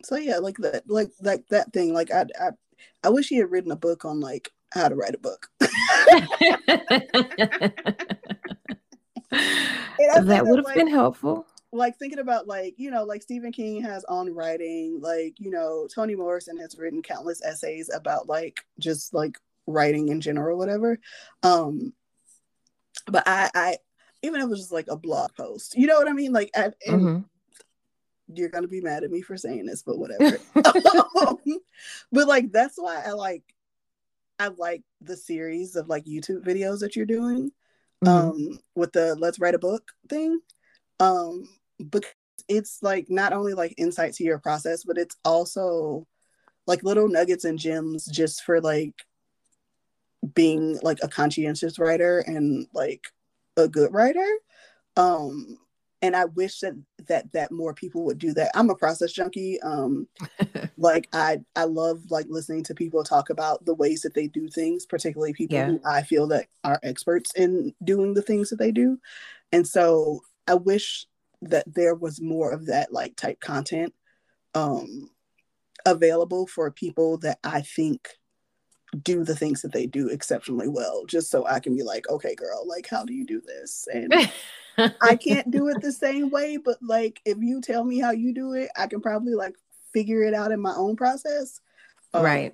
[0.04, 2.49] so yeah like that like like that thing like i i,
[3.04, 5.47] I wish he had written a book on like how to write a book.
[10.26, 11.47] That would have like, been helpful.
[11.72, 15.88] like thinking about like you know like stephen king has on writing like you know
[15.93, 20.99] toni morrison has written countless essays about like just like writing in general whatever.
[21.41, 21.93] Um
[23.08, 23.78] but i i
[24.22, 26.32] even if it was just like a blog post you know what i mean?
[26.32, 27.22] Like I, mm-hmm.
[28.34, 30.38] You're gonna be mad at me for saying this but whatever
[31.28, 31.38] um,
[32.11, 33.43] but like that's why i like
[34.39, 37.51] i like the series of like youtube videos that you're doing
[38.03, 38.07] mm-hmm.
[38.07, 40.39] um with the let's write a book thing
[40.99, 41.47] um
[41.89, 42.13] because
[42.47, 46.07] it's like not only like insight to your process, but it's also
[46.67, 48.93] like little nuggets and gems just for like
[50.34, 53.07] being like a conscientious writer and like
[53.57, 54.28] a good writer.
[54.95, 55.57] Um
[56.04, 56.74] and I wish that
[57.08, 58.51] that that more people would do that.
[58.54, 59.60] I'm a process junkie.
[59.62, 60.08] Um
[60.78, 64.49] like I I love like listening to people talk about the ways that they do
[64.49, 65.68] things, particularly people yeah.
[65.68, 68.99] who I feel that are experts in doing the things that they do.
[69.54, 71.08] And so I wish
[71.41, 73.93] that there was more of that like type content
[74.54, 75.10] um
[75.86, 78.10] available for people that I think
[79.02, 82.36] do the things that they do exceptionally well just so I can be like okay
[82.36, 83.88] girl like how do you do this?
[83.91, 84.14] And
[85.02, 88.34] I can't do it the same way but like if you tell me how you
[88.34, 89.56] do it I can probably like
[89.94, 91.60] figure it out in my own process.
[92.14, 92.54] Um, right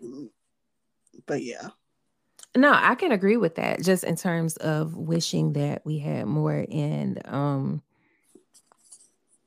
[1.26, 1.70] but yeah.
[2.56, 3.84] No, I can agree with that.
[3.84, 7.84] Just in terms of wishing that we had more, and um,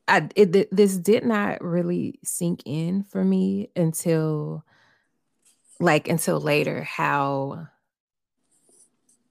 [0.06, 4.64] I it, this did not really sink in for me until
[5.82, 7.66] like until later how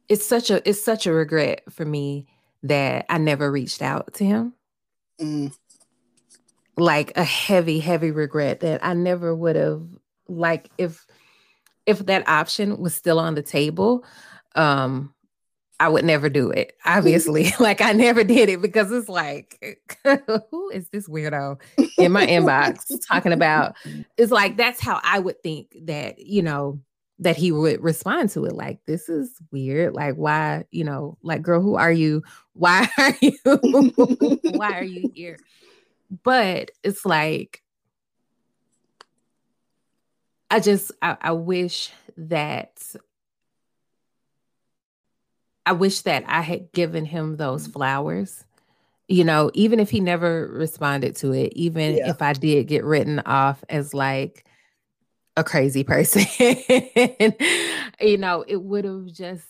[0.09, 2.27] it's such a it's such a regret for me
[2.63, 4.53] that I never reached out to him.
[5.19, 5.55] Mm.
[6.75, 9.83] Like a heavy, heavy regret that I never would have
[10.27, 11.05] like if
[11.85, 14.05] if that option was still on the table,
[14.55, 15.13] um,
[15.81, 16.77] I would never do it.
[16.85, 19.81] Obviously, like I never did it because it's like,
[20.51, 21.59] who is this weirdo
[21.97, 23.75] in my inbox talking about?
[24.15, 26.79] It's like that's how I would think that you know
[27.17, 28.53] that he would respond to it.
[28.53, 29.95] Like this is weird.
[29.95, 32.21] Like why you know like girl, who are you?
[32.53, 33.37] Why are you?
[34.53, 35.39] why are you here?
[36.21, 37.63] But it's like
[40.51, 42.77] I just I, I wish that
[45.71, 47.71] I wish that I had given him those mm.
[47.71, 48.43] flowers.
[49.07, 52.09] You know, even if he never responded to it, even yeah.
[52.09, 54.43] if I did get written off as like
[55.37, 56.25] a crazy person,
[58.01, 59.47] you know, it would have just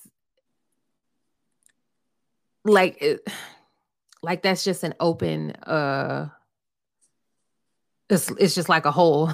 [2.66, 3.28] like it,
[4.22, 6.30] like that's just an open uh
[8.08, 9.34] it's it's just like a hole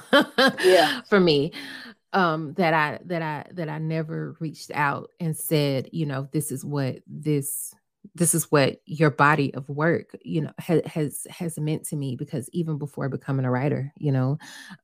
[0.63, 1.51] yeah for me
[2.13, 6.51] um that i that i that i never reached out and said you know this
[6.51, 7.73] is what this
[8.15, 12.15] this is what your body of work you know ha- has has meant to me
[12.15, 14.37] because even before becoming a writer you know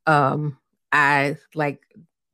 [0.06, 0.58] um
[0.92, 1.82] i like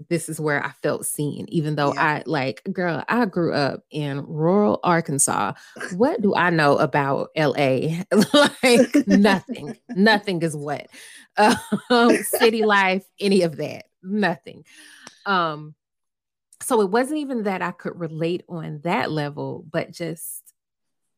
[0.07, 2.03] this is where I felt seen, even though yeah.
[2.03, 5.53] I like, girl, I grew up in rural Arkansas.
[5.95, 8.03] What do I know about LA?
[8.63, 10.87] like nothing, nothing is what
[11.37, 14.63] um, city life, any of that, nothing.
[15.25, 15.75] Um,
[16.61, 20.48] so it wasn't even that I could relate on that level, but just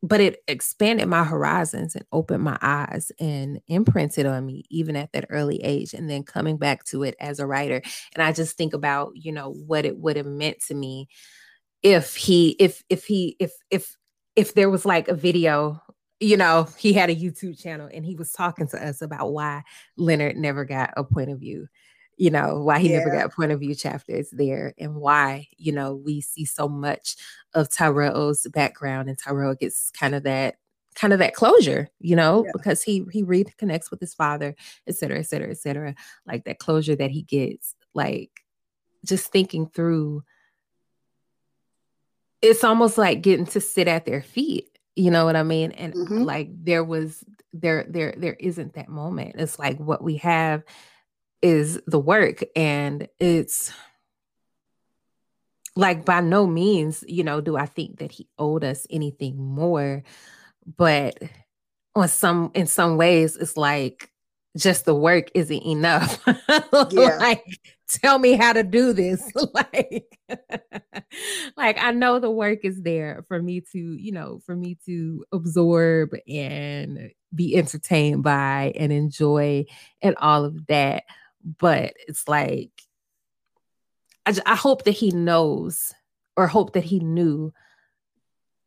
[0.04, 5.12] but it expanded my horizons and opened my eyes and imprinted on me even at
[5.14, 7.82] that early age and then coming back to it as a writer.
[8.14, 11.08] And i just think about you know what it would have meant to me
[11.84, 13.96] if he if if he if if
[14.36, 15.82] if there was like a video
[16.20, 19.64] you know he had a youtube channel and he was talking to us about why
[19.98, 21.68] leonard never got a point of view
[22.22, 23.00] you know, why he yeah.
[23.00, 27.16] never got point of view chapters there and why, you know, we see so much
[27.56, 30.58] of Tyrell's background and Tyrell gets kind of that
[30.94, 32.52] kind of that closure, you know, yeah.
[32.54, 34.56] because he he reconnects with his father,
[34.86, 35.96] et cetera, et cetera, et cetera.
[36.28, 38.30] Like that closure that he gets, like
[39.04, 40.24] just thinking through
[42.44, 45.96] it's almost like getting to sit at their feet you know what i mean and
[45.96, 46.22] mm-hmm.
[46.22, 50.64] like there was there there there isn't that moment it's like what we have
[51.42, 53.72] is the work and it's
[55.76, 60.04] like by no means you know do i think that he owed us anything more
[60.78, 61.18] but
[61.96, 64.12] on some in some ways it's like
[64.58, 66.22] just the work isn't enough.
[66.92, 67.18] Yeah.
[67.18, 67.44] like
[67.88, 69.32] tell me how to do this.
[69.54, 70.18] Like
[71.58, 75.26] like i know the work is there for me to you know for me to
[75.34, 79.66] absorb and be entertained by and enjoy
[80.02, 81.04] and all of that
[81.44, 82.72] but it's like
[84.26, 85.94] I, I hope that he knows
[86.38, 87.54] or hope that he knew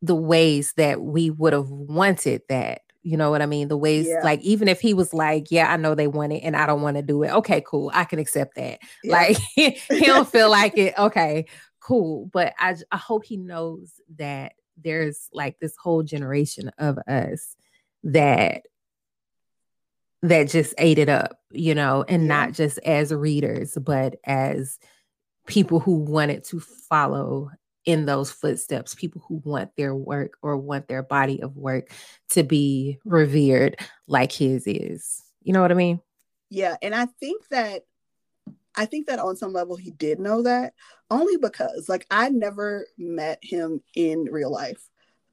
[0.01, 3.67] the ways that we would have wanted that you know what I mean?
[3.67, 4.21] The ways, yeah.
[4.23, 6.81] like, even if he was like, Yeah, I know they want it and I don't
[6.81, 7.31] want to do it.
[7.31, 7.91] Okay, cool.
[7.93, 8.79] I can accept that.
[9.03, 9.11] Yeah.
[9.11, 10.97] Like, he don't feel like it.
[10.97, 11.45] Okay,
[11.79, 12.31] cool.
[12.33, 17.55] But I, I hope he knows that there's like this whole generation of us
[18.05, 18.63] that
[20.29, 24.79] that just ate it up, you know, and not just as readers, but as
[25.47, 27.51] people who wanted to follow
[27.85, 31.91] in those footsteps, people who want their work or want their body of work
[32.31, 33.77] to be revered
[34.07, 35.21] like his is.
[35.41, 36.01] You know what I mean?
[36.49, 36.75] Yeah.
[36.81, 37.83] And I think that
[38.75, 40.73] I think that on some level he did know that
[41.09, 44.89] only because like I never met him in real life.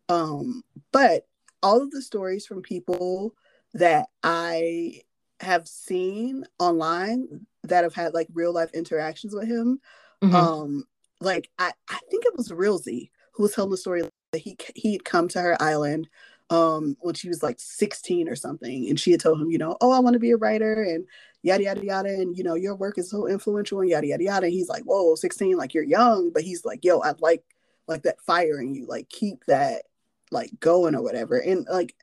[0.08, 0.62] Um,
[0.92, 1.26] but
[1.62, 3.34] all of the stories from people
[3.74, 5.02] that I
[5.40, 9.80] have seen online that have had like real life interactions with him.
[10.22, 10.34] Mm-hmm.
[10.34, 10.84] Um,
[11.20, 15.04] like I, I think it was Realzy who was telling the story that he he'd
[15.04, 16.08] come to her island
[16.50, 19.76] um when she was like 16 or something and she had told him you know
[19.80, 21.06] oh i want to be a writer and
[21.42, 24.46] yada yada yada and you know your work is so influential and yada yada yada
[24.46, 27.42] and he's like whoa 16 like you're young but he's like yo i like
[27.88, 29.82] like that fire in you like keep that
[30.30, 31.94] like going or whatever and like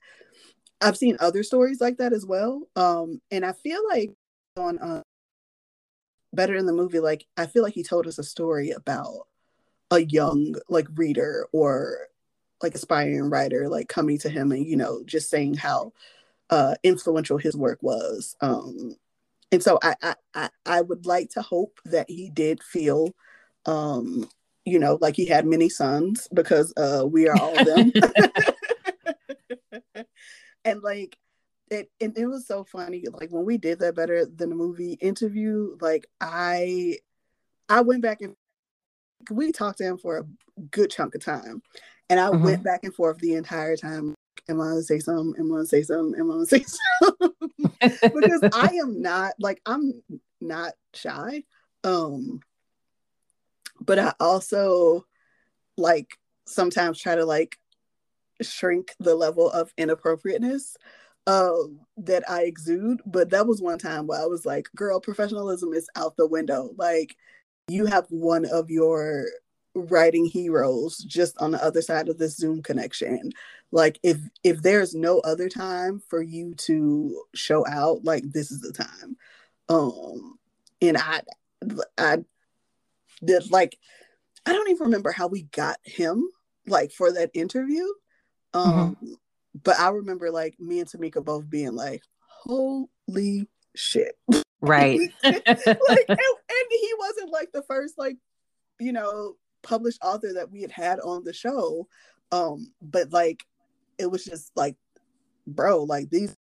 [0.82, 2.68] I've seen other stories like that as well.
[2.76, 4.14] Um, and I feel like
[4.58, 5.02] on uh,
[6.32, 9.28] Better in the movie, like I feel like he told us a story about
[9.92, 12.10] a young like reader or
[12.62, 15.92] like aspiring writer like coming to him and you know just saying how
[16.50, 18.96] uh influential his work was um
[19.52, 23.16] and so I, I i would like to hope that he did feel
[23.66, 24.30] um
[24.66, 27.92] you know like he had many sons because uh we are all them
[30.66, 31.18] and like
[31.70, 34.94] it and it was so funny like when we did that better than the movie
[34.94, 36.98] interview like i
[37.68, 38.36] i went back and
[39.30, 40.24] we talked to him for a
[40.72, 41.62] good chunk of time
[42.10, 42.44] and I mm-hmm.
[42.44, 44.16] went back and forth the entire time.
[44.50, 45.40] Am I gonna say something?
[45.40, 46.20] Am I gonna say something?
[46.20, 46.66] Am I gonna say
[47.02, 47.32] something?
[48.20, 50.02] because I am not like I'm
[50.42, 51.44] not shy.
[51.84, 52.42] Um
[53.80, 55.06] but I also
[55.78, 56.10] like
[56.46, 57.58] sometimes try to like
[58.42, 60.78] shrink the level of inappropriateness
[61.28, 61.54] uh,
[61.98, 63.02] that I exude.
[63.06, 66.72] But that was one time where I was like, girl, professionalism is out the window.
[66.78, 67.16] Like
[67.68, 69.28] you have one of your
[69.76, 73.32] writing heroes just on the other side of this zoom connection
[73.72, 78.62] like if if there's no other time for you to show out like this is
[78.62, 79.16] the time
[79.70, 80.38] um
[80.82, 81.22] and i
[81.98, 82.18] i
[83.24, 83.78] did like
[84.46, 86.28] i don't even remember how we got him
[86.66, 87.86] like for that interview
[88.54, 89.14] um mm-hmm.
[89.64, 92.02] but i remember like me and tamika both being like
[92.46, 94.16] holy shit.
[94.62, 95.00] Right.
[95.24, 98.18] Like and, and he wasn't like the first like
[98.80, 101.88] you know published author that we had had on the show.
[102.32, 103.44] Um but like
[103.98, 104.76] it was just like
[105.48, 106.36] bro like these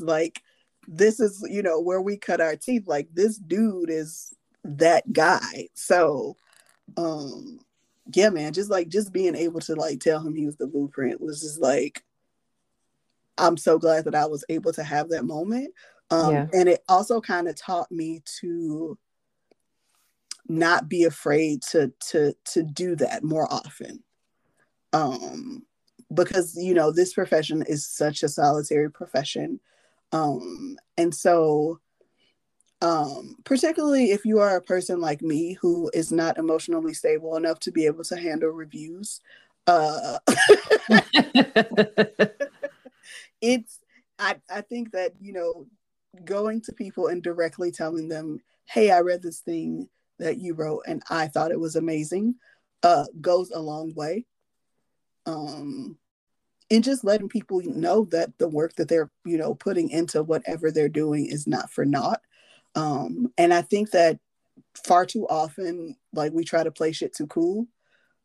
[0.00, 0.40] like
[0.86, 2.84] this is you know where we cut our teeth.
[2.86, 4.34] Like this dude is
[4.64, 5.68] that guy.
[5.74, 6.36] So
[6.96, 7.60] um
[8.14, 11.20] yeah man just like just being able to like tell him he was the blueprint
[11.20, 12.02] was just like
[13.36, 15.72] i'm so glad that i was able to have that moment.
[16.10, 16.46] Um yeah.
[16.54, 18.98] and it also kind of taught me to
[20.48, 24.02] not be afraid to to to do that more often.
[24.92, 25.66] Um
[26.12, 29.60] because you know this profession is such a solitary profession.
[30.12, 31.80] Um and so
[32.80, 37.58] um particularly if you are a person like me who is not emotionally stable enough
[37.58, 39.20] to be able to handle reviews
[39.66, 40.18] uh
[43.40, 43.80] it's
[44.18, 45.66] i i think that you know
[46.24, 49.88] going to people and directly telling them hey i read this thing
[50.18, 52.34] that you wrote and I thought it was amazing
[52.82, 54.26] uh, goes a long way.
[55.26, 55.98] Um,
[56.70, 60.70] and just letting people know that the work that they're, you know, putting into whatever
[60.70, 62.20] they're doing is not for naught.
[62.74, 64.18] Um, and I think that
[64.86, 67.66] far too often, like we try to play shit too cool.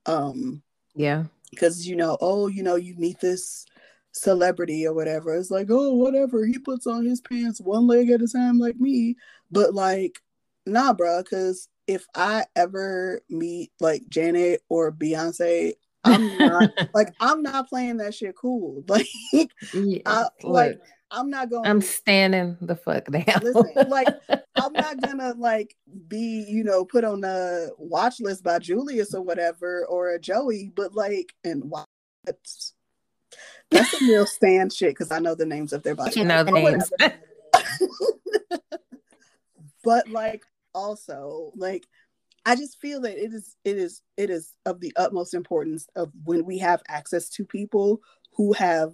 [0.05, 0.61] Um,
[0.95, 1.25] yeah.
[1.49, 3.65] Because, you know, oh, you know, you meet this
[4.11, 5.35] celebrity or whatever.
[5.35, 6.45] It's like, oh, whatever.
[6.45, 9.15] He puts on his pants one leg at a time like me.
[9.51, 10.19] But like,
[10.65, 17.41] nah, bro, because if I ever meet like Janet or Beyonce, I'm not like I'm
[17.41, 18.83] not playing that shit cool.
[18.87, 19.07] Like,
[19.73, 20.79] yeah, I, like
[21.13, 21.65] I'm not going.
[21.65, 23.41] I'm standing the fuck down.
[23.41, 24.07] listen, like
[24.55, 25.75] I'm not gonna like
[26.07, 30.71] be you know put on the watch list by Julius or whatever or a Joey,
[30.75, 31.85] but like and why
[32.25, 32.73] that's
[33.69, 36.19] that's some real stand shit because I know the names of their body.
[36.19, 36.91] You know the names.
[39.83, 41.85] but like also like
[42.45, 46.09] i just feel that it is it is it is of the utmost importance of
[46.23, 47.99] when we have access to people
[48.35, 48.93] who have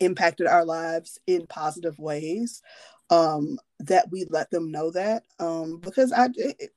[0.00, 2.62] impacted our lives in positive ways
[3.10, 6.28] um that we let them know that um because i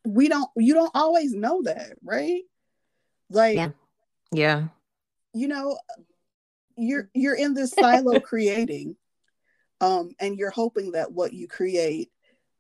[0.06, 2.42] we don't you don't always know that right?
[3.30, 3.70] Like yeah.
[4.32, 4.68] Yeah.
[5.34, 5.78] you know
[6.76, 8.96] you're you're in this silo creating
[9.82, 12.12] um and you're hoping that what you create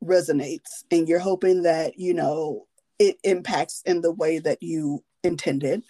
[0.03, 2.67] resonates and you're hoping that you know
[2.99, 5.83] it impacts in the way that you intended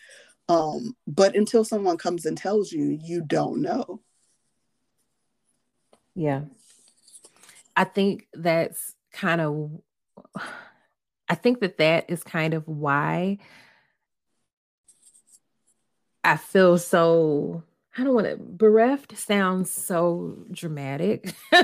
[0.49, 4.01] um but until someone comes and tells you you don't know
[6.17, 6.41] yeah
[7.75, 9.71] i think that's kind of
[11.29, 13.37] i think that that is kind of why
[16.23, 17.63] i feel so
[17.99, 21.33] I don't want to bereft sounds so dramatic.
[21.51, 21.63] but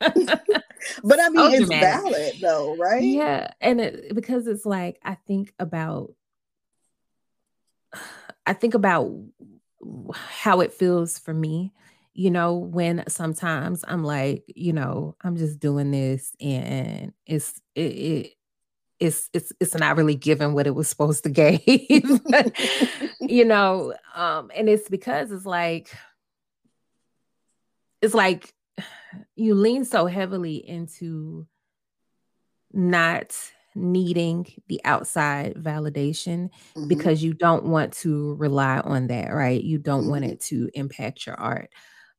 [0.00, 1.70] I mean so it's dramatic.
[1.70, 3.02] valid though, right?
[3.04, 3.50] Yeah.
[3.60, 6.14] And it, because it's like I think about
[8.46, 9.12] I think about
[10.14, 11.72] how it feels for me,
[12.14, 17.80] you know, when sometimes I'm like, you know, I'm just doing this and it's it,
[17.80, 18.32] it
[19.00, 21.60] it's it's it's not really given what it was supposed to give
[23.20, 25.90] you know um and it's because it's like
[28.00, 28.54] it's like
[29.36, 31.46] you lean so heavily into
[32.72, 33.36] not
[33.74, 36.88] needing the outside validation Mhm.
[36.88, 39.62] because you don't want to rely on that, right?
[39.62, 40.32] You don't want Mhm.
[40.32, 41.70] it to impact your art.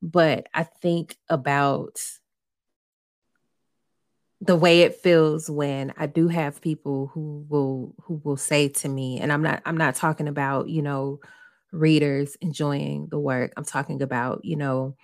[0.02, 2.00] But I think about
[4.42, 8.90] the way it feels when I do have people who will who will say to
[8.90, 11.20] me, and I'm not I'm not talking about, you know,
[11.72, 13.54] readers enjoying the work.
[13.58, 14.96] I'm talking about, you know,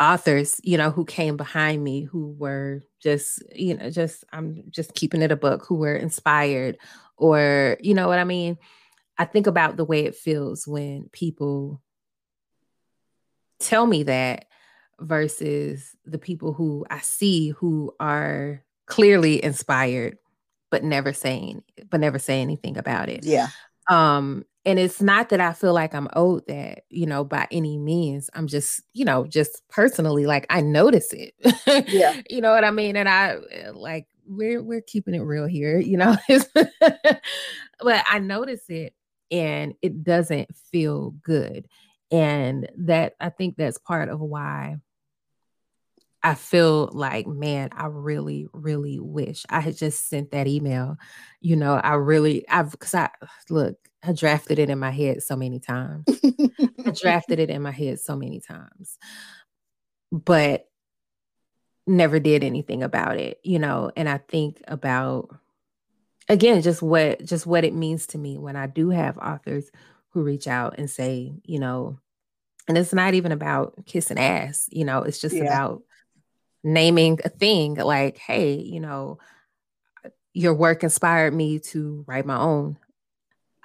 [0.00, 4.94] authors, you know, who came behind me who were just, you know, just I'm just
[4.94, 6.78] keeping it a book, who were inspired
[7.16, 8.58] or, you know what I mean?
[9.18, 11.80] I think about the way it feels when people
[13.64, 14.46] tell me that
[15.00, 20.18] versus the people who I see who are clearly inspired
[20.70, 23.24] but never saying but never say anything about it.
[23.24, 23.48] Yeah.
[23.88, 27.76] Um and it's not that I feel like I'm owed that, you know, by any
[27.76, 28.30] means.
[28.34, 31.34] I'm just, you know, just personally like I notice it.
[31.88, 32.20] Yeah.
[32.30, 32.96] you know what I mean?
[32.96, 33.38] And I
[33.72, 36.16] like we're we're keeping it real here, you know.
[36.80, 38.94] but I notice it
[39.30, 41.66] and it doesn't feel good.
[42.14, 44.76] And that I think that's part of why
[46.22, 50.96] I feel like, man, I really, really wish I had just sent that email.
[51.40, 53.10] You know, I really, I've, because I,
[53.50, 56.04] look, I drafted it in my head so many times.
[56.08, 58.96] I drafted it in my head so many times,
[60.12, 60.66] but
[61.84, 63.90] never did anything about it, you know.
[63.96, 65.34] And I think about,
[66.28, 69.68] again, just what, just what it means to me when I do have authors
[70.10, 71.98] who reach out and say, you know,
[72.68, 75.44] and it's not even about kissing ass, you know, it's just Yeah.
[75.44, 75.82] about
[76.62, 79.18] naming a thing like, hey, you know,
[80.32, 82.76] your work inspired me to write my own.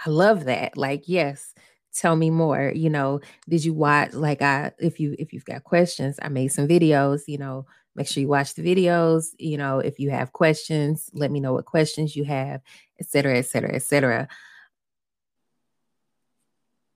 [0.06, 0.78] I love that.
[0.78, 1.54] Like, yes,
[1.94, 2.72] tell me more.
[2.76, 6.50] You know, did you watch like I if you if you've got questions, I made
[6.50, 7.66] some videos, you know,
[7.96, 9.28] make sure you watch the videos.
[9.40, 12.62] You know, if you have questions, let me know what questions you have,
[13.00, 14.28] et cetera, et cetera, et cetera.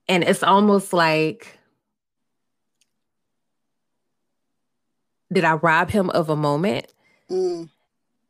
[0.06, 1.58] And it's almost like
[5.34, 6.86] did I rob him of a moment?
[7.30, 7.68] Mm.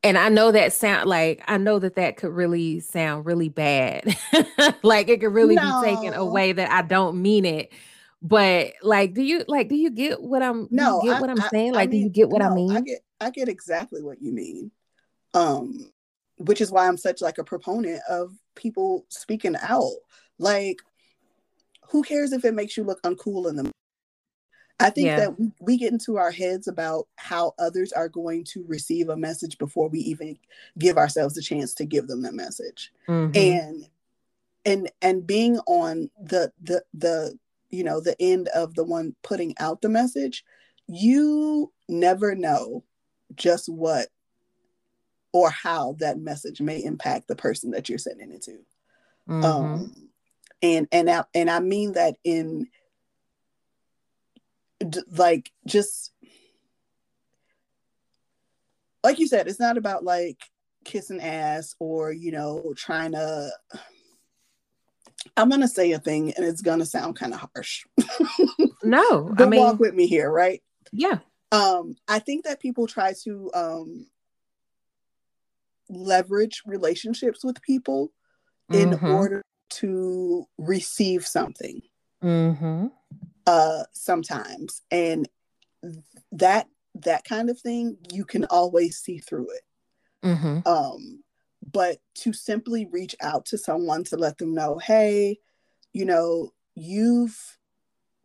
[0.02, 4.16] And I know that sound like I know that that could really sound really bad.
[4.82, 7.72] like it could really be taken away that I don't mean it.
[8.20, 11.40] But like do you like do you get what I'm No, get I- what I'm
[11.40, 11.74] I- saying?
[11.74, 12.76] I Like do you get what I mean?
[12.76, 14.70] I get I get exactly what you mean.
[15.32, 15.90] Um,
[16.38, 19.90] which is why I'm such like a proponent of people speaking out.
[20.38, 20.78] Like,
[21.90, 23.70] who cares if it makes you look uncool in the
[24.80, 25.16] I think Yeah.
[25.16, 29.16] that we, we get into our heads about how others are going to receive a
[29.16, 30.38] message before we even
[30.78, 32.92] give ourselves a chance to give them the message.
[33.08, 33.36] Mhm.
[33.36, 33.88] and
[34.66, 37.38] and and being on the the the
[37.70, 40.44] you know the end of the one putting out the message
[40.86, 42.82] you never know
[43.34, 44.08] just what
[45.32, 48.58] or how that message may impact the person that you're sending it to
[49.28, 49.44] Mhm.
[49.44, 50.08] um
[50.62, 52.68] and and I, and I mean that in
[54.94, 56.12] d- like just
[59.02, 60.38] like you said it's not about like
[60.84, 63.50] kissing ass or you know trying to
[65.36, 67.84] I'm gonna say a thing and it's gonna sound kind of harsh.
[68.82, 70.62] no, I mean walk with me here, right?
[70.92, 71.18] yeah.
[71.52, 74.06] Um, I think that people try to um
[75.88, 78.12] leverage relationships with people
[78.72, 79.14] in Mhm.
[79.14, 81.82] order to receive something
[82.22, 82.90] Mhm.
[83.46, 85.28] Uh sometimes and
[86.32, 89.62] that that kind of thing you can always see through it
[90.22, 90.66] Mhm.
[90.66, 91.22] um
[91.72, 95.38] but to simply reach out to someone to let them know hey
[95.92, 97.58] you know you've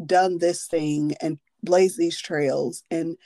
[0.05, 3.17] done this thing and blazed these trails and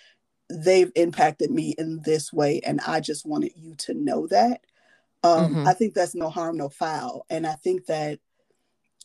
[0.49, 4.61] they've impacted me in this way and i just wanted you to know that
[5.23, 5.67] um Mhm.
[5.67, 8.19] i think that's no harm no foul and i think that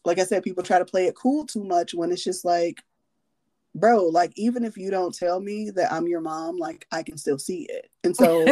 [0.04, 2.82] like i said people try to play it cool too much when it's just like
[3.74, 7.16] bro like even if you don't tell me that i'm your mom like i can
[7.16, 7.90] still see it.
[8.04, 8.44] And so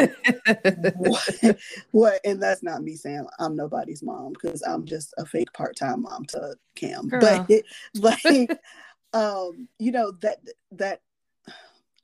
[0.97, 1.39] what,
[1.91, 6.03] what and that's not me saying i'm nobody's mom because i'm just a fake part-time
[6.03, 7.09] mom to cam.
[7.09, 7.21] Girl.
[7.21, 7.65] but it,
[7.95, 8.51] like
[9.13, 10.39] um you know that
[10.73, 11.01] that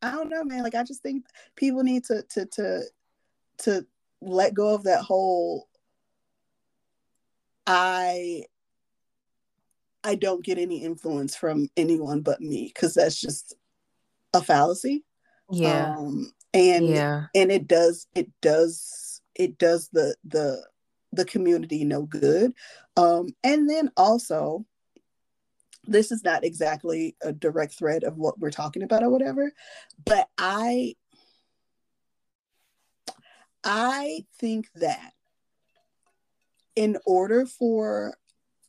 [0.01, 0.63] i don't know man.
[0.63, 1.25] Like i just think
[1.57, 2.83] people need to to to
[3.59, 3.87] to
[4.21, 5.69] let go of that whole
[7.67, 8.45] i
[10.05, 13.55] i don't get any influence from anyone but me because that's just
[14.35, 15.05] a fallacy
[15.51, 15.95] yeah.
[15.97, 17.27] um and yeah.
[17.35, 20.65] and it does it does it does the the
[21.13, 22.53] the community no good
[22.97, 24.65] um and then also
[25.85, 29.53] this is not exactly a direct thread of what we're talking about or whatever
[30.05, 30.95] but i
[33.65, 35.13] I think that
[36.75, 38.15] in order for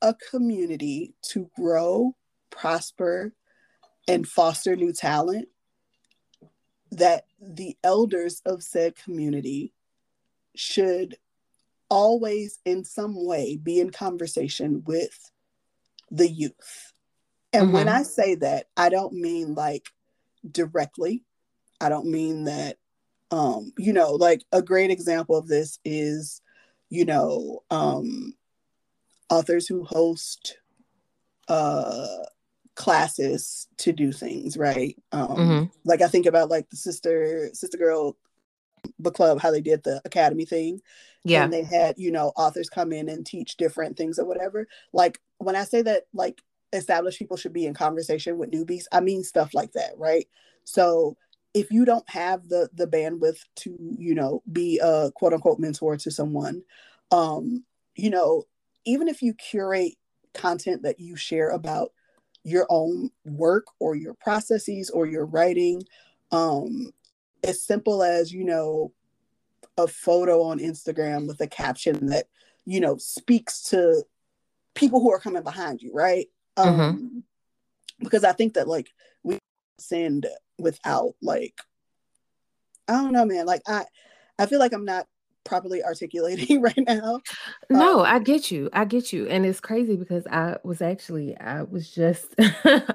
[0.03, 2.15] a community to grow,
[2.51, 3.33] prosper,
[4.07, 5.47] and foster new talent,
[6.91, 9.73] that the elders of said community
[10.55, 11.15] should
[11.89, 15.31] always, in some way, be in conversation with
[16.11, 16.93] the youth.
[17.53, 17.73] And mm-hmm.
[17.73, 19.89] when I say that, I don't mean like
[20.51, 21.23] directly.
[21.79, 22.77] I don't mean that,
[23.31, 26.41] um, you know, like a great example of this is,
[26.89, 28.33] you know, um,
[29.29, 30.57] authors who host
[31.47, 32.07] uh,
[32.75, 34.97] classes to do things, right?
[35.11, 35.63] Um, mm-hmm.
[35.85, 38.17] Like I think about like the sister, sister girl
[38.99, 40.81] book club, how they did the academy thing.
[41.23, 41.43] Yeah.
[41.43, 44.67] And they had, you know, authors come in and teach different things or whatever.
[44.91, 46.41] Like when I say that, like
[46.73, 50.27] established people should be in conversation with newbies, I mean stuff like that, right?
[50.65, 51.15] So
[51.53, 55.97] if you don't have the the bandwidth to, you know, be a quote unquote mentor
[55.97, 56.63] to someone,
[57.11, 57.63] um,
[57.95, 58.43] you know,
[58.85, 59.95] even if you curate
[60.33, 61.91] content that you share about
[62.43, 65.83] your own work or your processes or your writing,
[66.31, 66.91] um,
[67.43, 68.91] as simple as, you know,
[69.77, 72.25] a photo on Instagram with a caption that,
[72.65, 74.03] you know, speaks to
[74.75, 76.27] people who are coming behind you, right?
[76.57, 76.81] Mm-hmm.
[76.81, 77.23] Um,
[77.99, 78.89] because I think that like
[79.23, 79.39] we
[79.79, 80.27] send
[80.59, 81.55] without like
[82.87, 83.45] I don't know, man.
[83.45, 83.85] Like I
[84.37, 85.07] I feel like I'm not
[85.43, 87.21] properly articulating right now.
[87.69, 88.69] No, um, I get you.
[88.73, 89.27] I get you.
[89.27, 92.35] And it's crazy because I was actually I was just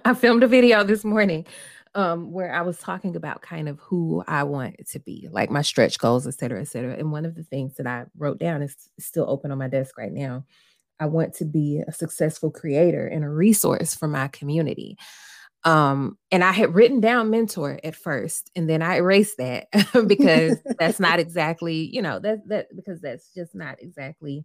[0.05, 1.47] I filmed a video this morning
[1.95, 5.63] um where I was talking about kind of who I want to be, like my
[5.63, 6.95] stretch goals, et cetera, et cetera.
[6.95, 9.97] And one of the things that I wrote down is still open on my desk
[9.99, 10.45] right now.
[11.01, 14.97] I want to be a successful creator and a resource for my community.
[15.65, 19.69] Um, and I had written down mentor at first, and then I erased that
[20.07, 24.45] because that's not exactly, you know, that that because that's just not exactly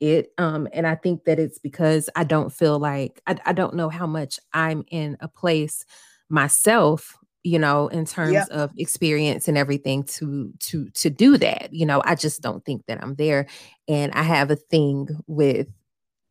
[0.00, 0.32] it.
[0.38, 3.88] Um, and I think that it's because I don't feel like I, I don't know
[3.88, 5.84] how much I'm in a place
[6.28, 11.86] myself you know in terms of experience and everything to to to do that you
[11.86, 13.46] know i just don't think that i'm there
[13.88, 15.66] and i have a thing with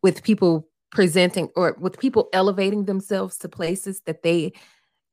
[0.04, 4.52] with people presenting or with people elevating themselves to places that they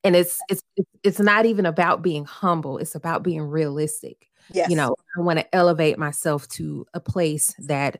[0.04, 0.62] and it's it's
[1.02, 4.70] it's not even about being humble it's about being realistic yes.
[4.70, 7.98] you know i want to elevate myself to a place that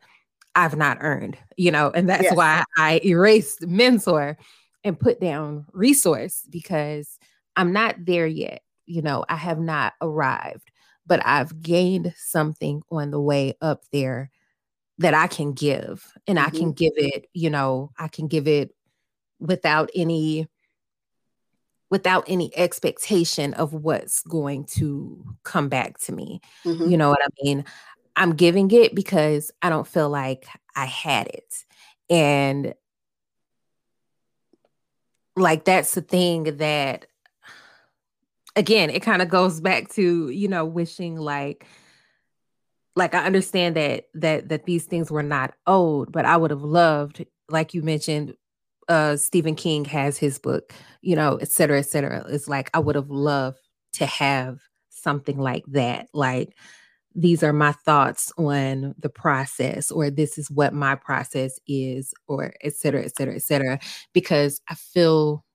[0.55, 2.36] i've not earned you know and that's yes.
[2.36, 4.39] why i erased mentor
[4.85, 7.19] and put down resource because
[7.57, 8.62] I'm not there yet.
[8.86, 10.70] You know, I have not arrived,
[11.07, 14.31] but I've gained something on the way up there
[14.98, 16.12] that I can give.
[16.27, 16.47] And mm-hmm.
[16.47, 18.74] I can give it, you know, I can give it
[19.39, 20.48] without any
[21.89, 26.40] without any expectation of what's going to come back to me.
[26.64, 26.90] Mm-hmm.
[26.90, 27.64] You know what I mean?
[28.16, 31.64] I'm giving it because I don't feel like I had it.
[32.10, 32.74] And
[35.36, 37.06] like that's the thing that
[38.56, 41.66] again it kind of goes back to you know wishing like
[42.97, 46.62] like i understand that that that these things were not old, but i would have
[46.62, 48.35] loved like you mentioned
[48.89, 52.24] uh stephen king has his book you know et cetera et cetera.
[52.28, 53.60] It's like i would have loved
[53.94, 54.60] to have
[54.90, 56.09] something like that.
[56.14, 56.55] Like
[57.16, 62.55] these are my thoughts on the process or this is what my process is or
[62.62, 63.81] et cetera et cetera et cetera.
[64.14, 65.45] Because i feel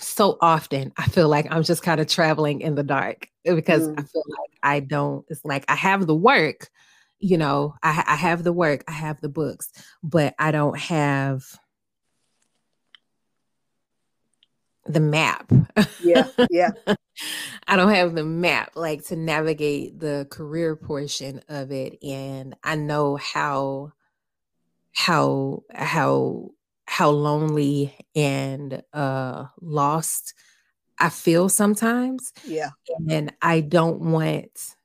[0.00, 3.98] so often i feel like i'm just kind of traveling in the dark because mm.
[3.98, 6.70] i feel like i don't it's like i have the work
[7.18, 9.70] you know I, I have the work i have the books
[10.02, 11.44] but i don't have
[14.86, 15.50] the map.
[16.02, 16.70] Yeah, yeah.
[17.68, 22.76] I don't have the map like to navigate the career portion of it and I
[22.76, 23.92] know how
[24.92, 26.50] how how
[27.00, 30.34] how lonely and uh lost
[30.98, 32.32] I feel sometimes.
[32.44, 32.70] Yeah.
[33.08, 34.76] And I don't want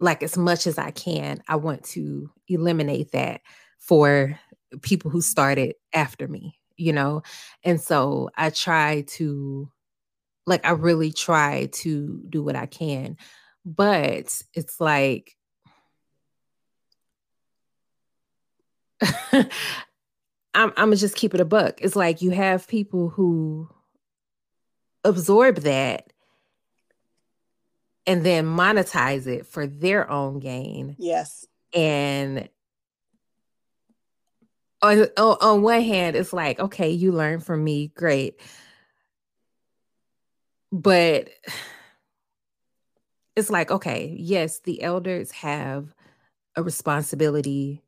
[0.00, 3.40] like as much as I can, I want to eliminate that
[3.78, 4.38] for
[4.82, 7.22] people who started after me you know?
[7.62, 9.70] And so I try to,
[10.46, 13.16] like, I really try to do what I can.
[13.64, 15.36] But it's like,
[20.54, 21.78] I'm, I'm gonna just keep it a book.
[21.80, 23.68] It's like you have people who
[25.04, 26.12] absorb that
[28.06, 30.96] and then monetize it for their own gain.
[30.98, 31.46] Yes.
[31.74, 32.48] And
[34.82, 38.40] on, on, on one hand, it's like, okay, you learn from me, great.
[40.72, 41.30] But
[43.36, 45.94] it's like, okay, yes, the elders have
[46.56, 47.82] a responsibility.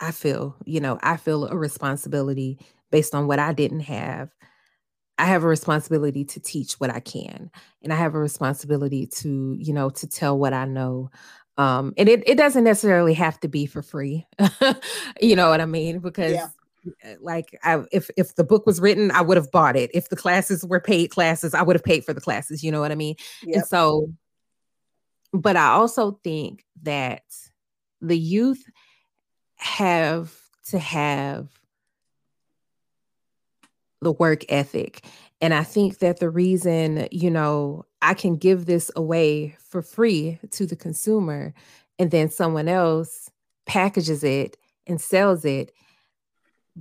[0.00, 2.58] I feel, you know, I feel a responsibility
[2.90, 4.30] based on what I didn't have.
[5.18, 7.50] I have a responsibility to teach what I can,
[7.82, 11.10] and I have a responsibility to, you know, to tell what I know.
[11.58, 14.26] Um, and it, it doesn't necessarily have to be for free.
[15.20, 15.98] you know what I mean?
[15.98, 16.48] Because yeah.
[17.20, 19.90] Like I, if if the book was written, I would have bought it.
[19.92, 22.64] If the classes were paid classes, I would have paid for the classes.
[22.64, 23.16] You know what I mean?
[23.42, 23.54] Yep.
[23.54, 24.10] And so,
[25.34, 27.22] but I also think that
[28.00, 28.64] the youth
[29.60, 30.32] have
[30.66, 31.48] to have
[34.00, 35.04] the work ethic.
[35.40, 40.38] And I think that the reason, you know, I can give this away for free
[40.52, 41.54] to the consumer
[41.98, 43.30] and then someone else
[43.66, 44.56] packages it
[44.86, 45.72] and sells it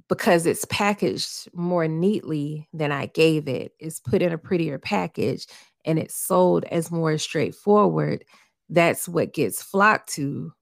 [0.07, 3.73] because it's packaged more neatly than I gave it.
[3.79, 5.45] It's put in a prettier package
[5.83, 8.23] and it's sold as more straightforward.
[8.69, 10.53] That's what gets flocked to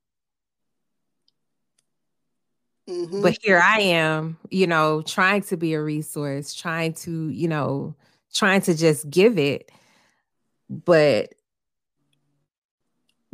[2.87, 3.21] Mm-hmm.
[3.21, 7.95] But here I am, you know, trying to be a resource, trying to, you know,
[8.33, 9.71] trying to just give it.
[10.69, 11.33] But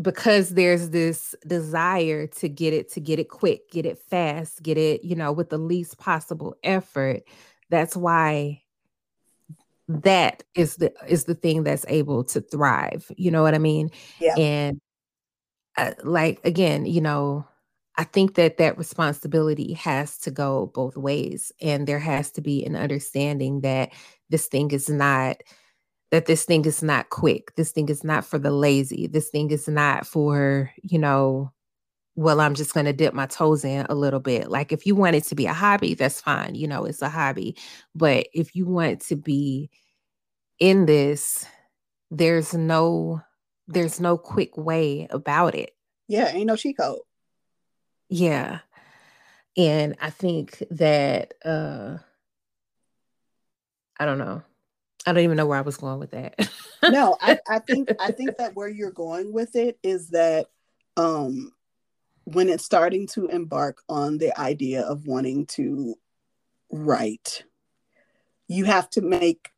[0.01, 4.77] because there's this desire to get it, to get it quick, get it fast, get
[4.77, 7.21] it, you know, with the least possible effort,
[7.69, 8.63] that's why
[9.87, 13.89] that is the is the thing that's able to thrive you know what i mean
[14.17, 14.79] yeah and
[15.77, 17.45] uh, like again you know
[17.95, 21.51] I think that that responsibility has to go both ways.
[21.61, 23.91] And there has to be an understanding that
[24.29, 25.37] this thing is not,
[26.09, 27.55] that this thing is not quick.
[27.55, 29.07] This thing is not for the lazy.
[29.07, 31.51] This thing is not for, you know,
[32.15, 34.49] well, I'm just going to dip my toes in a little bit.
[34.49, 36.55] Like if you want it to be a hobby, that's fine.
[36.55, 37.55] You know, it's a hobby.
[37.95, 39.69] But if you want to be
[40.59, 41.45] in this,
[42.11, 43.21] there's no,
[43.67, 45.75] there's no quick way about it.
[46.07, 46.99] Yeah, ain't no cheat code.
[48.09, 48.59] Yeah.
[49.55, 51.97] And I think that uh
[53.99, 54.41] I don't know.
[55.05, 56.49] I don't even know where I was going with that.
[56.89, 60.47] no, I, I think I think that where you're going with it is that
[60.97, 61.51] um
[62.25, 65.95] when it's starting to embark on the idea of wanting to
[66.71, 67.43] write,
[68.47, 69.51] you have to make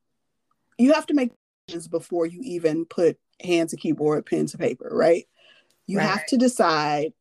[0.77, 1.31] you have to make
[1.67, 5.25] decisions before you even put hand to keyboard, pen to paper, right?
[5.87, 6.07] You right.
[6.07, 7.13] have to decide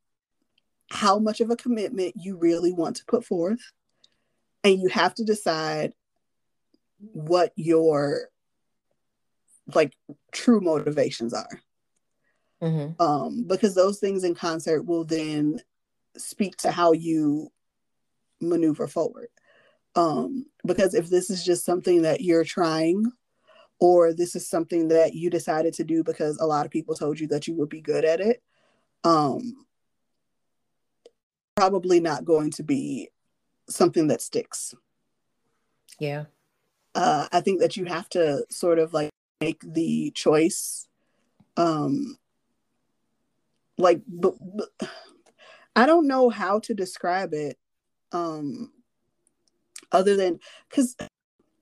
[0.91, 3.61] how much of a commitment you really want to put forth.
[4.63, 5.93] And you have to decide
[6.99, 8.29] what your
[9.75, 9.95] like
[10.33, 11.61] true motivations are.
[12.63, 13.03] Mm-hmm.
[13.03, 15.61] Um, because those things in concert will then
[16.17, 17.51] speak to how you
[18.41, 19.29] maneuver forward.
[19.97, 23.13] Um, because if this is just something that you're trying,
[23.81, 27.21] or this is something that you decided to do because a lot of people told
[27.21, 28.43] you that you would be good at it,
[29.03, 29.67] um,
[31.57, 33.09] probably not going to be
[33.69, 34.75] something that sticks.
[35.99, 36.25] Yeah.
[36.95, 39.11] Uh, I think that you have to sort of like
[39.41, 40.87] make the choice.
[41.57, 42.19] Um,
[43.79, 44.69] like, but, but
[45.77, 47.59] I don't know how to describe it.
[48.13, 48.71] Um,
[49.95, 50.97] other than because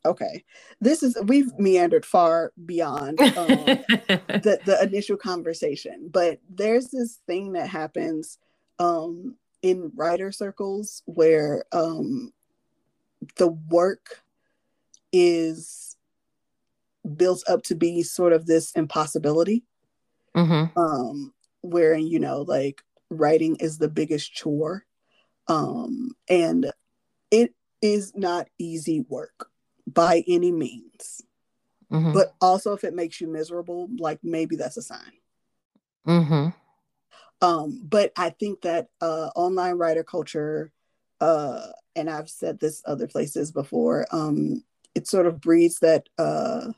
[0.05, 0.44] okay
[0.81, 7.52] this is we've meandered far beyond um, the, the initial conversation but there's this thing
[7.52, 8.39] that happens
[8.78, 12.32] um, in writer circles where um,
[13.36, 14.22] the work
[15.12, 15.97] is
[17.16, 19.64] built up to be sort of this impossibility
[20.36, 20.78] mm-hmm.
[20.78, 24.84] um, where you know like writing is the biggest chore
[25.48, 26.72] um, and
[27.30, 29.48] it is not easy work
[29.86, 31.22] by any means
[31.90, 32.12] mm-hmm.
[32.12, 35.12] but also if it makes you miserable like maybe that's a sign
[36.06, 36.48] mm-hmm.
[37.43, 40.73] Um, but I think that uh, online writer culture,
[41.20, 41.66] uh,
[41.97, 44.62] and I've said this other places before, um,
[44.94, 46.69] it sort of breeds that uh,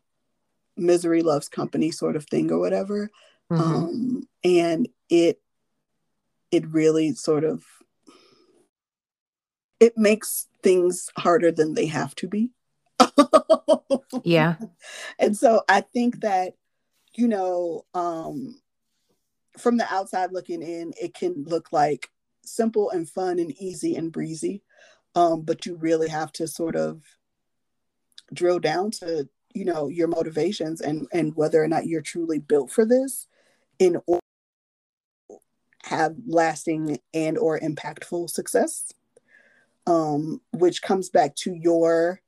[0.76, 3.10] misery loves company sort of thing or whatever.
[3.52, 3.62] Mm-hmm.
[3.62, 5.40] Um, and it
[6.50, 7.64] it really sort of
[9.80, 12.50] it makes things harder than they have to be.
[14.24, 14.56] yeah.
[15.18, 16.54] And so I think that,
[17.14, 18.56] you know, um,
[19.58, 22.10] from the outside looking in, it can look like
[22.44, 24.62] simple and fun and easy and breezy.
[25.14, 27.02] Um, but you really have to sort of
[28.32, 32.70] drill down to, you know, your motivations and and whether or not you're truly built
[32.70, 33.26] for this
[33.78, 34.20] in order
[35.84, 38.92] have lasting and or impactful success.
[39.86, 42.22] Um, which comes back to your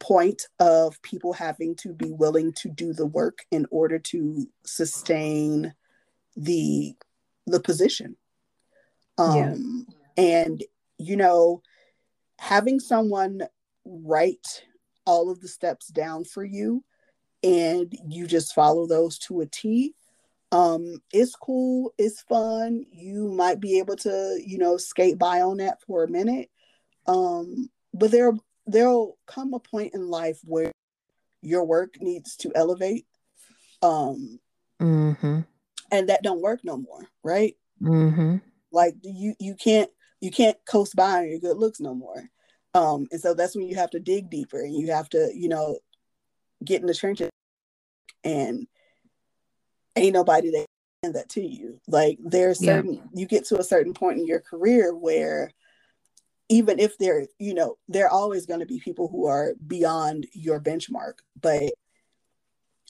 [0.00, 5.72] point of people having to be willing to do the work in order to sustain
[6.36, 6.94] the
[7.46, 8.16] the position.
[9.18, 9.86] Um
[10.16, 10.42] yeah.
[10.44, 10.64] and
[10.98, 11.62] you know,
[12.38, 13.42] having someone
[13.84, 14.64] write
[15.04, 16.84] all of the steps down for you
[17.42, 19.94] and you just follow those to a T.
[20.52, 22.84] Um, it's cool, it's fun.
[22.90, 26.50] You might be able to, you know, skate by on that for a minute.
[27.06, 28.32] Um, but there
[28.66, 30.72] there'll come a point in life where
[31.40, 33.06] your work needs to elevate.
[33.82, 34.40] Um
[34.80, 35.40] mm-hmm.
[35.90, 37.54] And that don't work no more, right?
[37.82, 38.36] Mm-hmm.
[38.72, 39.90] Like you you can't
[40.20, 42.28] you can't coast by on your good looks no more.
[42.74, 45.48] Um, and so that's when you have to dig deeper and you have to, you
[45.48, 45.78] know,
[46.64, 47.30] get in the trenches
[48.22, 48.66] and
[49.94, 50.66] ain't nobody that
[51.02, 51.80] can that to you.
[51.88, 53.02] Like there's certain yeah.
[53.14, 55.50] you get to a certain point in your career where
[56.48, 60.26] even if they're, you know, there are always going to be people who are beyond
[60.32, 61.72] your benchmark, but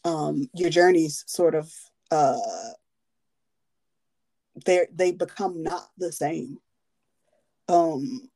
[0.04, 1.72] um your journeys sort of
[2.10, 2.38] uh
[4.64, 6.58] they they become not the same.
[7.68, 8.28] Um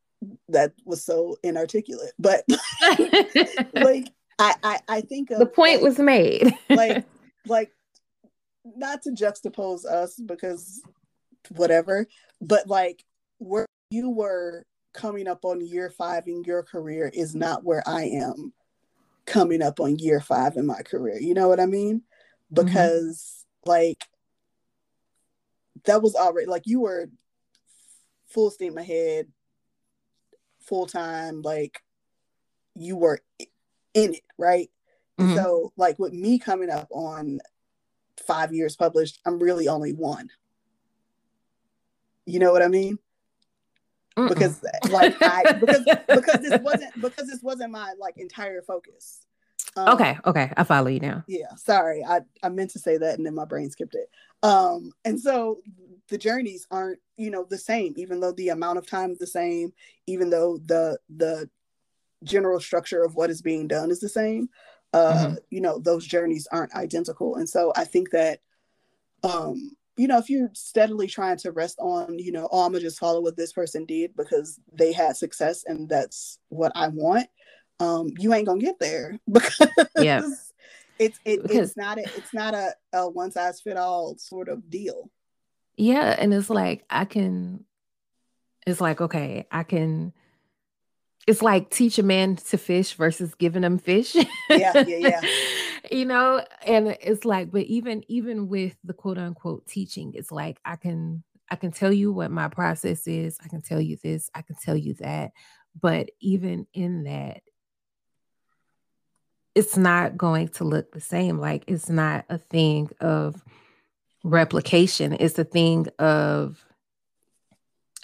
[0.48, 2.44] that was so inarticulate, but
[3.74, 4.08] like
[4.40, 6.54] I, I, I think of, the point like, was made.
[6.70, 7.04] like,
[7.46, 7.70] like
[8.64, 10.82] not to juxtapose us because
[11.50, 12.06] whatever,
[12.40, 13.04] but like
[13.38, 14.64] where you were
[14.94, 18.52] coming up on year five in your career is not where I am
[19.26, 21.18] coming up on year five in my career.
[21.20, 22.02] You know what I mean?
[22.52, 22.66] Mm-hmm.
[22.66, 23.70] Because mm-hmm.
[23.70, 24.04] like
[25.84, 27.08] that was already like you were
[28.26, 29.26] full steam ahead
[30.70, 31.82] full time, like
[32.74, 33.20] you were
[33.92, 34.70] in it, right?
[35.18, 35.36] Mm-hmm.
[35.36, 37.40] So, like with me coming up on
[38.26, 40.30] five years published, I'm really only one.
[42.24, 42.98] You know what I mean?
[44.16, 44.28] Mm-mm.
[44.28, 49.26] Because like I because because this wasn't because this wasn't my like entire focus.
[49.76, 51.24] Um, okay, okay, I follow you now.
[51.28, 54.10] Yeah, sorry, I I meant to say that and then my brain skipped it.
[54.42, 55.60] Um, and so
[56.10, 59.26] the journeys aren't you know the same even though the amount of time is the
[59.26, 59.72] same
[60.06, 61.48] even though the the
[62.24, 64.48] general structure of what is being done is the same
[64.92, 65.34] uh mm-hmm.
[65.50, 68.40] you know those journeys aren't identical and so i think that
[69.22, 72.82] um you know if you're steadily trying to rest on you know oh i'm gonna
[72.82, 77.28] just follow what this person did because they had success and that's what i want
[77.80, 80.22] um you ain't gonna get there because yeah
[80.98, 84.48] it's it, because, it's not a it's not a, a one size fit all sort
[84.48, 85.10] of deal
[85.80, 86.14] yeah.
[86.18, 87.64] And it's like, I can,
[88.66, 90.12] it's like, okay, I can,
[91.26, 94.14] it's like teach a man to fish versus giving him fish.
[94.14, 95.20] Yeah, yeah, yeah.
[95.90, 100.58] you know, and it's like, but even even with the quote unquote teaching, it's like
[100.64, 103.38] I can I can tell you what my process is.
[103.44, 104.30] I can tell you this.
[104.34, 105.30] I can tell you that.
[105.80, 107.42] But even in that,
[109.54, 111.38] it's not going to look the same.
[111.38, 113.42] Like it's not a thing of
[114.22, 116.64] replication it's a thing of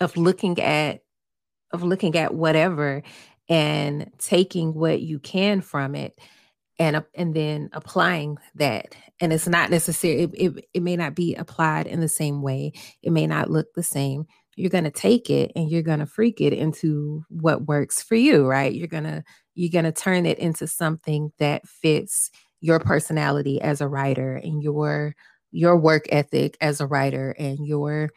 [0.01, 1.03] of looking at
[1.73, 3.03] of looking at whatever
[3.49, 6.19] and taking what you can from it
[6.79, 11.35] and and then applying that and it's not necessary it, it, it may not be
[11.35, 14.25] applied in the same way it may not look the same
[14.57, 18.15] you're going to take it and you're going to freak it into what works for
[18.15, 19.23] you right you're going to
[19.57, 22.31] you're going to turn it into something that fits
[22.61, 25.15] your personality as a writer and your
[25.51, 28.11] your work ethic as a writer and your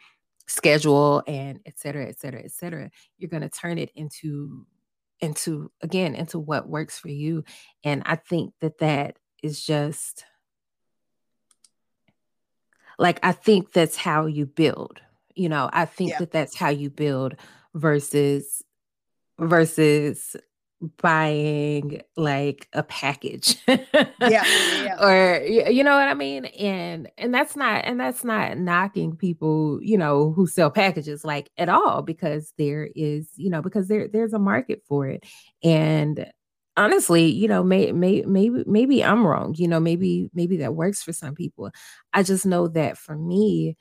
[0.46, 4.66] schedule and et cetera, et cetera, et cetera, you're going to turn it into
[5.20, 7.44] into again into what works for you.
[7.84, 10.24] And i think that that is just
[12.98, 15.00] like i think that's how you build
[15.40, 15.70] you know?
[15.72, 16.18] I think yeah.
[16.18, 17.34] that that's how you build
[17.74, 18.62] versus
[19.38, 20.36] versus
[21.02, 23.84] buying like a package yeah,
[24.20, 26.46] yeah, or you know what i mean?
[26.46, 31.50] And and that's not and that's not knocking people you know who sell packages like
[31.58, 35.24] at all because there is you know because there there's a market for it.
[35.62, 36.26] And
[36.76, 41.02] honestly you know may, may maybe maybe i'm wrong you know maybe maybe that works
[41.02, 41.70] for some people.
[42.14, 43.76] I just know that for me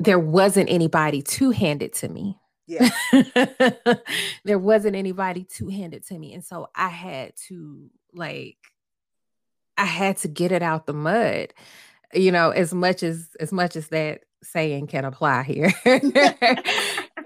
[0.00, 2.39] there wasn't anybody to hand it to me
[2.70, 3.94] yeah.
[4.44, 6.34] there wasn't anybody to hand it to me.
[6.34, 8.58] And so I had to like
[9.76, 11.52] I had to get it out the mud.
[12.12, 15.72] You know, as much as as much as that saying can apply here.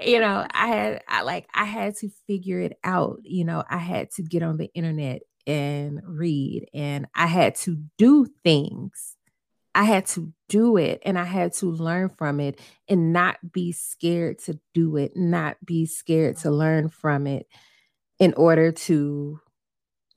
[0.00, 3.18] you know, I had I like I had to figure it out.
[3.22, 7.76] You know, I had to get on the internet and read and I had to
[7.98, 9.16] do things
[9.74, 13.72] I had to do it and I had to learn from it and not be
[13.72, 17.46] scared to do it, not be scared to learn from it
[18.18, 19.40] in order to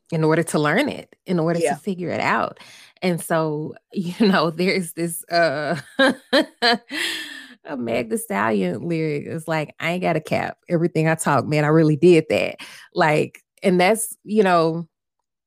[0.09, 1.73] in order to learn it, in order yeah.
[1.73, 2.59] to figure it out.
[3.01, 5.79] And so, you know, there's this uh
[7.65, 10.57] a Meg the Stallion lyric is like, I ain't got a cap.
[10.69, 12.57] Everything I talk, man, I really did that.
[12.93, 14.87] Like, and that's, you know,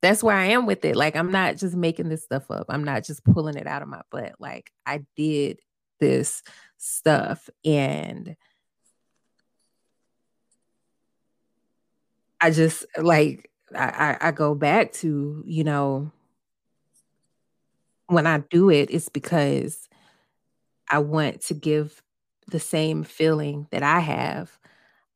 [0.03, 0.97] that's where I am with it.
[0.97, 2.67] Like, I'm not just making this stuff up.
[2.69, 4.35] I'm not just pulling it out of my butt.
[4.39, 5.61] Like, I did
[5.99, 6.43] this
[6.79, 8.35] stuff and
[12.41, 16.11] I just like I, I, I go back to, you know,
[18.07, 19.89] when I do it, it's because
[20.91, 22.03] I want to give
[22.49, 24.59] the same feeling that I have.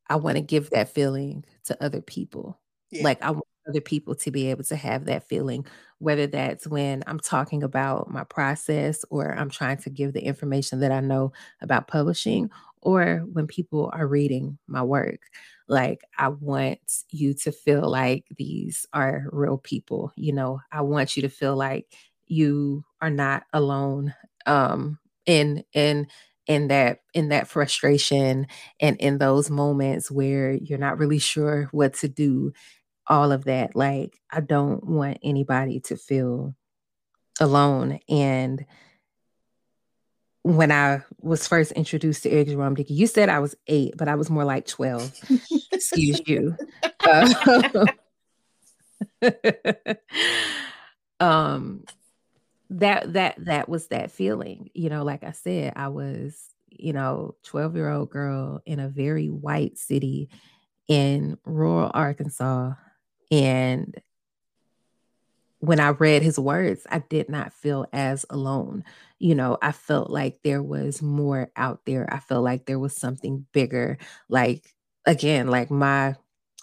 [0.07, 2.59] I want to give that feeling to other people.
[2.91, 3.03] Yeah.
[3.03, 5.65] Like I want other people to be able to have that feeling,
[5.99, 10.79] whether that's when I'm talking about my process or I'm trying to give the information
[10.81, 11.31] that I know
[11.61, 12.49] about publishing
[12.81, 15.21] or when people are reading my work.
[15.67, 16.79] Like, I want
[17.09, 20.11] you to feel like these are real people.
[20.15, 21.87] You know, I want you to feel like
[22.27, 24.13] you are not alone
[24.47, 26.07] um in in
[26.47, 28.47] in that in that frustration
[28.79, 32.51] and in those moments where you're not really sure what to do
[33.07, 36.55] all of that like i don't want anybody to feel
[37.39, 38.65] alone and
[40.43, 44.07] when I was first introduced to Eric Jerome Dickey, you said I was eight, but
[44.07, 45.11] I was more like 12.
[45.71, 46.55] Excuse you.
[47.03, 47.85] Uh,
[51.19, 51.83] um
[52.69, 57.35] that that that was that feeling you know like i said i was you know
[57.43, 60.29] 12 year old girl in a very white city
[60.87, 62.73] in rural arkansas
[63.35, 63.93] and
[65.59, 68.83] when I read his words, I did not feel as alone.
[69.19, 72.07] You know, I felt like there was more out there.
[72.13, 73.97] I felt like there was something bigger.
[74.29, 74.73] Like,
[75.05, 76.15] again, like my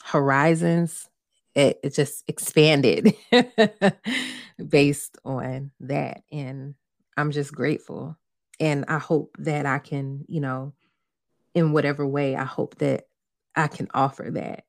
[0.03, 1.09] horizons,
[1.55, 3.15] it, it just expanded
[4.69, 6.23] based on that.
[6.32, 6.74] And
[7.16, 8.16] I'm just grateful.
[8.61, 10.73] And I hope that I can, you know,
[11.55, 13.09] in whatever way, I hope that
[13.55, 14.65] I can offer that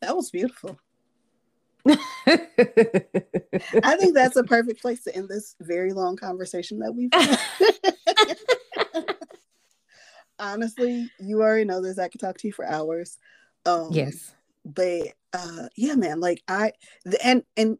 [0.00, 0.78] That was beautiful.
[1.86, 1.96] I
[3.98, 7.38] think that's a perfect place to end this very long conversation that we've had.
[10.38, 11.98] Honestly, you already know this.
[11.98, 13.18] I could talk to you for hours.
[13.66, 14.34] Um, yes.
[14.64, 16.72] But uh, yeah, man, like I,
[17.04, 17.78] the, and, and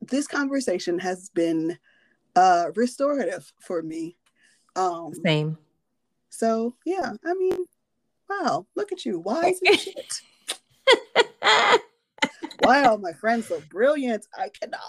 [0.00, 1.78] this conversation has been
[2.36, 4.16] uh, restorative for me.
[4.76, 5.58] Um, Same.
[6.30, 7.66] So yeah, I mean,
[8.28, 10.20] wow, look at you, wise and shit.
[12.62, 14.26] Wow, my friend's so brilliant.
[14.36, 14.80] I cannot.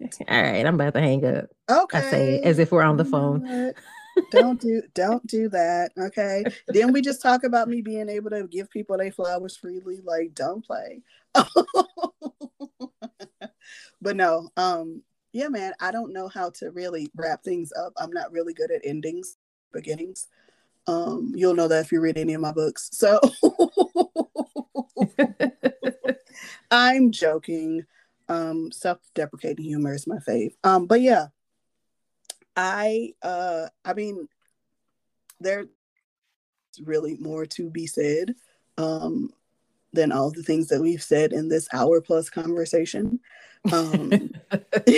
[0.28, 1.46] All right, I'm about to hang up.
[1.70, 1.98] Okay.
[1.98, 3.72] I say as if we're on the phone.
[4.30, 5.92] don't do don't do that.
[5.98, 6.44] Okay.
[6.68, 10.00] then we just talk about me being able to give people their flowers freely.
[10.04, 11.02] Like, don't play.
[14.00, 17.92] but no, um, yeah, man, I don't know how to really wrap things up.
[17.96, 19.36] I'm not really good at endings,
[19.72, 20.28] beginnings.
[20.86, 22.90] Um, you'll know that if you read any of my books.
[22.92, 23.18] So
[26.74, 27.84] I'm joking.
[28.28, 30.54] Um, self-deprecating humor is my fave.
[30.64, 31.26] Um, but yeah,
[32.56, 34.28] I uh I mean
[35.40, 35.66] there's
[36.82, 38.34] really more to be said
[38.78, 39.30] um
[39.92, 43.20] than all the things that we've said in this hour plus conversation.
[43.72, 44.30] Um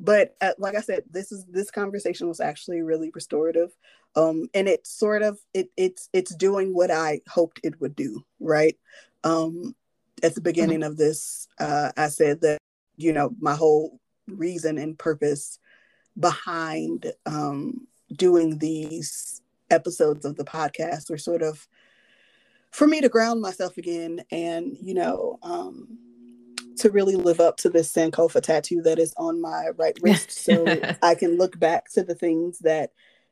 [0.00, 3.70] but uh, like I said, this is this conversation was actually really restorative,
[4.14, 8.24] um, and it's sort of it it's it's doing what I hoped it would do.
[8.40, 8.76] Right,
[9.26, 9.74] um,
[10.22, 12.58] at the beginning of this, uh, I said that
[12.96, 15.58] you know my whole reason and purpose
[16.18, 21.66] behind um, doing these episodes of the podcast were sort of
[22.70, 25.98] for me to ground myself again and you know um,
[26.76, 30.30] to really live up to this Sankofa tattoo that is on my right wrist.
[30.30, 30.64] So
[31.02, 32.90] I can look back to the things that,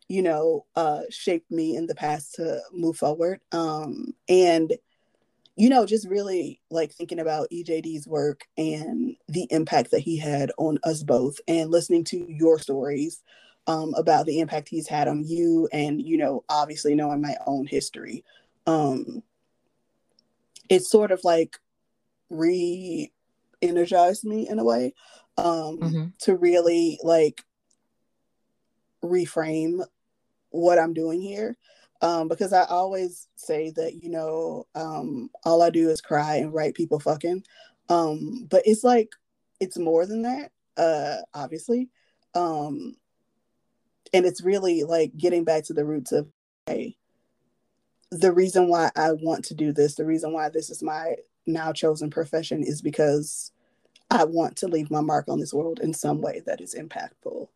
[0.09, 3.41] you know, uh, shaped me in the past to move forward.
[3.53, 4.73] Um, and,
[5.57, 10.51] you know, just really like thinking about EJD's work and the impact that he had
[10.59, 13.23] on us both and listening to your stories
[13.67, 17.67] um, about the impact he's had on you and, you know, obviously knowing my own
[17.67, 18.25] history.
[18.67, 19.23] Um,
[20.69, 21.59] it's sort of like
[22.31, 23.13] re
[23.63, 24.93] energized me in a way
[25.39, 26.05] um, mm-hmm.
[26.19, 27.45] to really like
[29.03, 29.85] reframe
[30.51, 31.57] what I'm doing here.
[32.03, 36.53] Um, because I always say that, you know, um, all I do is cry and
[36.53, 37.45] write people fucking.
[37.89, 39.11] Um, but it's like,
[39.61, 41.89] it's more than that, uh, obviously.
[42.35, 42.97] Um,
[44.13, 46.29] and it's really like getting back to the roots of,
[46.67, 46.97] hey,
[48.11, 51.17] the reason why I want to do this, the reason why this is my
[51.47, 53.53] now chosen profession is because
[54.11, 57.49] I want to leave my mark on this world in some way that is impactful.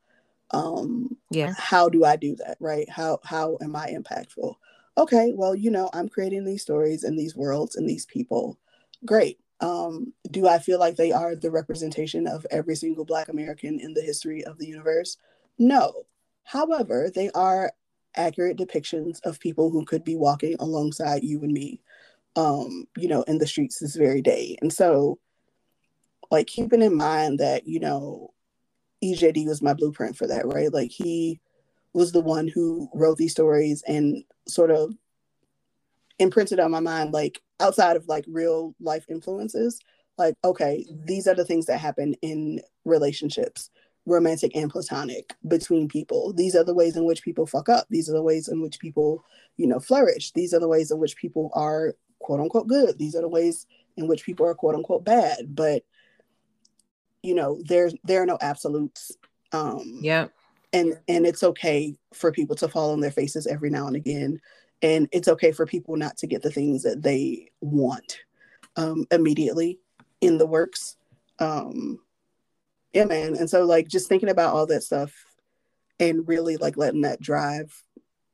[0.50, 1.54] Um, yeah.
[1.56, 2.56] How do I do that?
[2.60, 2.88] Right?
[2.88, 4.54] How how am I impactful?
[4.96, 8.58] Okay, well, you know, I'm creating these stories and these worlds and these people.
[9.04, 9.38] Great.
[9.60, 13.94] Um, do I feel like they are the representation of every single Black American in
[13.94, 15.16] the history of the universe?
[15.58, 16.04] No.
[16.42, 17.72] However, they are
[18.16, 21.80] accurate depictions of people who could be walking alongside you and me,
[22.34, 24.56] um, you know, in the streets this very day.
[24.62, 25.18] And so,
[26.30, 28.32] like, keeping in mind that, you know,
[29.02, 30.72] EJD was my blueprint for that, right?
[30.72, 31.40] Like, he
[31.92, 34.94] was the one who wrote these stories and sort of
[36.18, 39.80] imprinted on my mind, like, outside of like real life influences,
[40.16, 43.70] like, okay, these are the things that happen in relationships
[44.08, 46.32] romantic and platonic between people.
[46.32, 47.86] These are the ways in which people fuck up.
[47.90, 49.24] These are the ways in which people,
[49.56, 50.32] you know, flourish.
[50.32, 52.98] These are the ways in which people are quote unquote good.
[52.98, 53.66] These are the ways
[53.96, 55.54] in which people are quote unquote bad.
[55.54, 55.84] But
[57.22, 59.16] you know, there's there are no absolutes.
[59.52, 60.28] Um yeah.
[60.72, 64.40] And and it's okay for people to fall on their faces every now and again.
[64.82, 68.18] And it's okay for people not to get the things that they want
[68.76, 69.78] um immediately
[70.20, 70.96] in the works.
[71.38, 72.00] Um
[72.92, 75.12] yeah man and so like just thinking about all that stuff
[76.00, 77.82] and really like letting that drive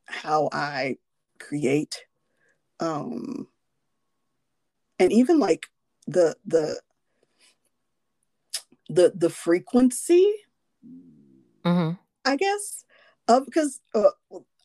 [0.06, 0.96] how i
[1.38, 2.04] create
[2.80, 3.46] um
[4.98, 5.66] and even like
[6.06, 6.80] the the
[8.88, 10.32] the the frequency
[11.64, 11.92] mm-hmm.
[12.24, 12.84] i guess
[13.28, 14.10] of because uh,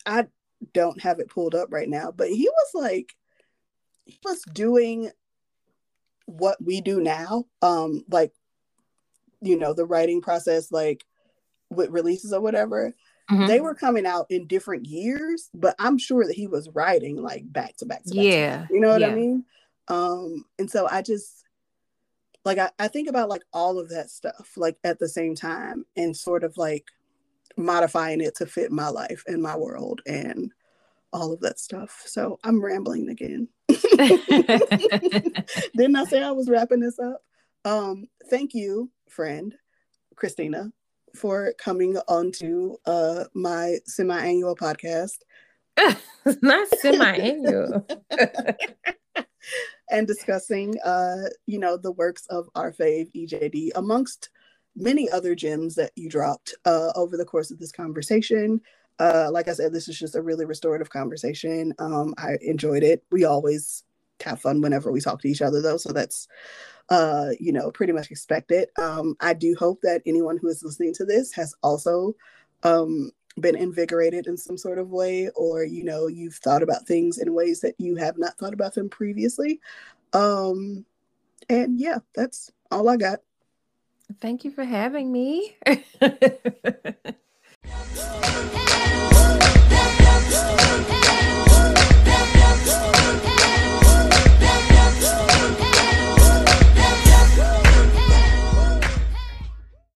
[0.06, 0.28] i
[0.74, 3.14] don't have it pulled up right now but he was like
[4.06, 5.10] he was doing
[6.26, 8.34] what we do now um like
[9.42, 11.06] you know the writing process like
[11.70, 12.94] with releases or whatever
[13.32, 13.48] mm-hmm.
[13.48, 17.44] they were coming out in different years but i'm sure that he was writing like
[17.52, 19.08] back to back to back yeah to back, you know what yeah.
[19.08, 19.46] i mean
[19.88, 21.46] um and so i just
[22.46, 25.86] like I, I think about like all of that stuff like at the same time
[25.96, 26.86] and sort of like
[27.58, 30.52] modifying it to fit my life and my world and
[31.12, 33.96] all of that stuff so i'm rambling again didn't
[35.96, 37.24] i say i was wrapping this up
[37.66, 39.56] um thank you friend,
[40.16, 40.72] Christina,
[41.16, 45.18] for coming onto uh, my semi-annual podcast.
[46.42, 47.88] Not semi-annual.
[49.92, 54.30] and discussing, uh, you know, the works of our fave EJD amongst
[54.76, 58.62] many other gems that you dropped uh, over the course of this conversation.
[59.00, 61.74] Uh, like I said, this is just a really restorative conversation.
[61.80, 63.04] Um, I enjoyed it.
[63.12, 63.84] We always
[64.24, 66.28] have fun whenever we talk to each other, though, so that's
[66.90, 68.70] uh, you know, pretty much expected.
[68.78, 72.16] Um, I do hope that anyone who is listening to this has also
[72.64, 77.18] um, been invigorated in some sort of way or you know you've thought about things
[77.18, 79.60] in ways that you have not thought about them previously.
[80.14, 80.86] Um
[81.50, 83.20] and yeah that's all i got.
[84.22, 85.56] Thank you for having me.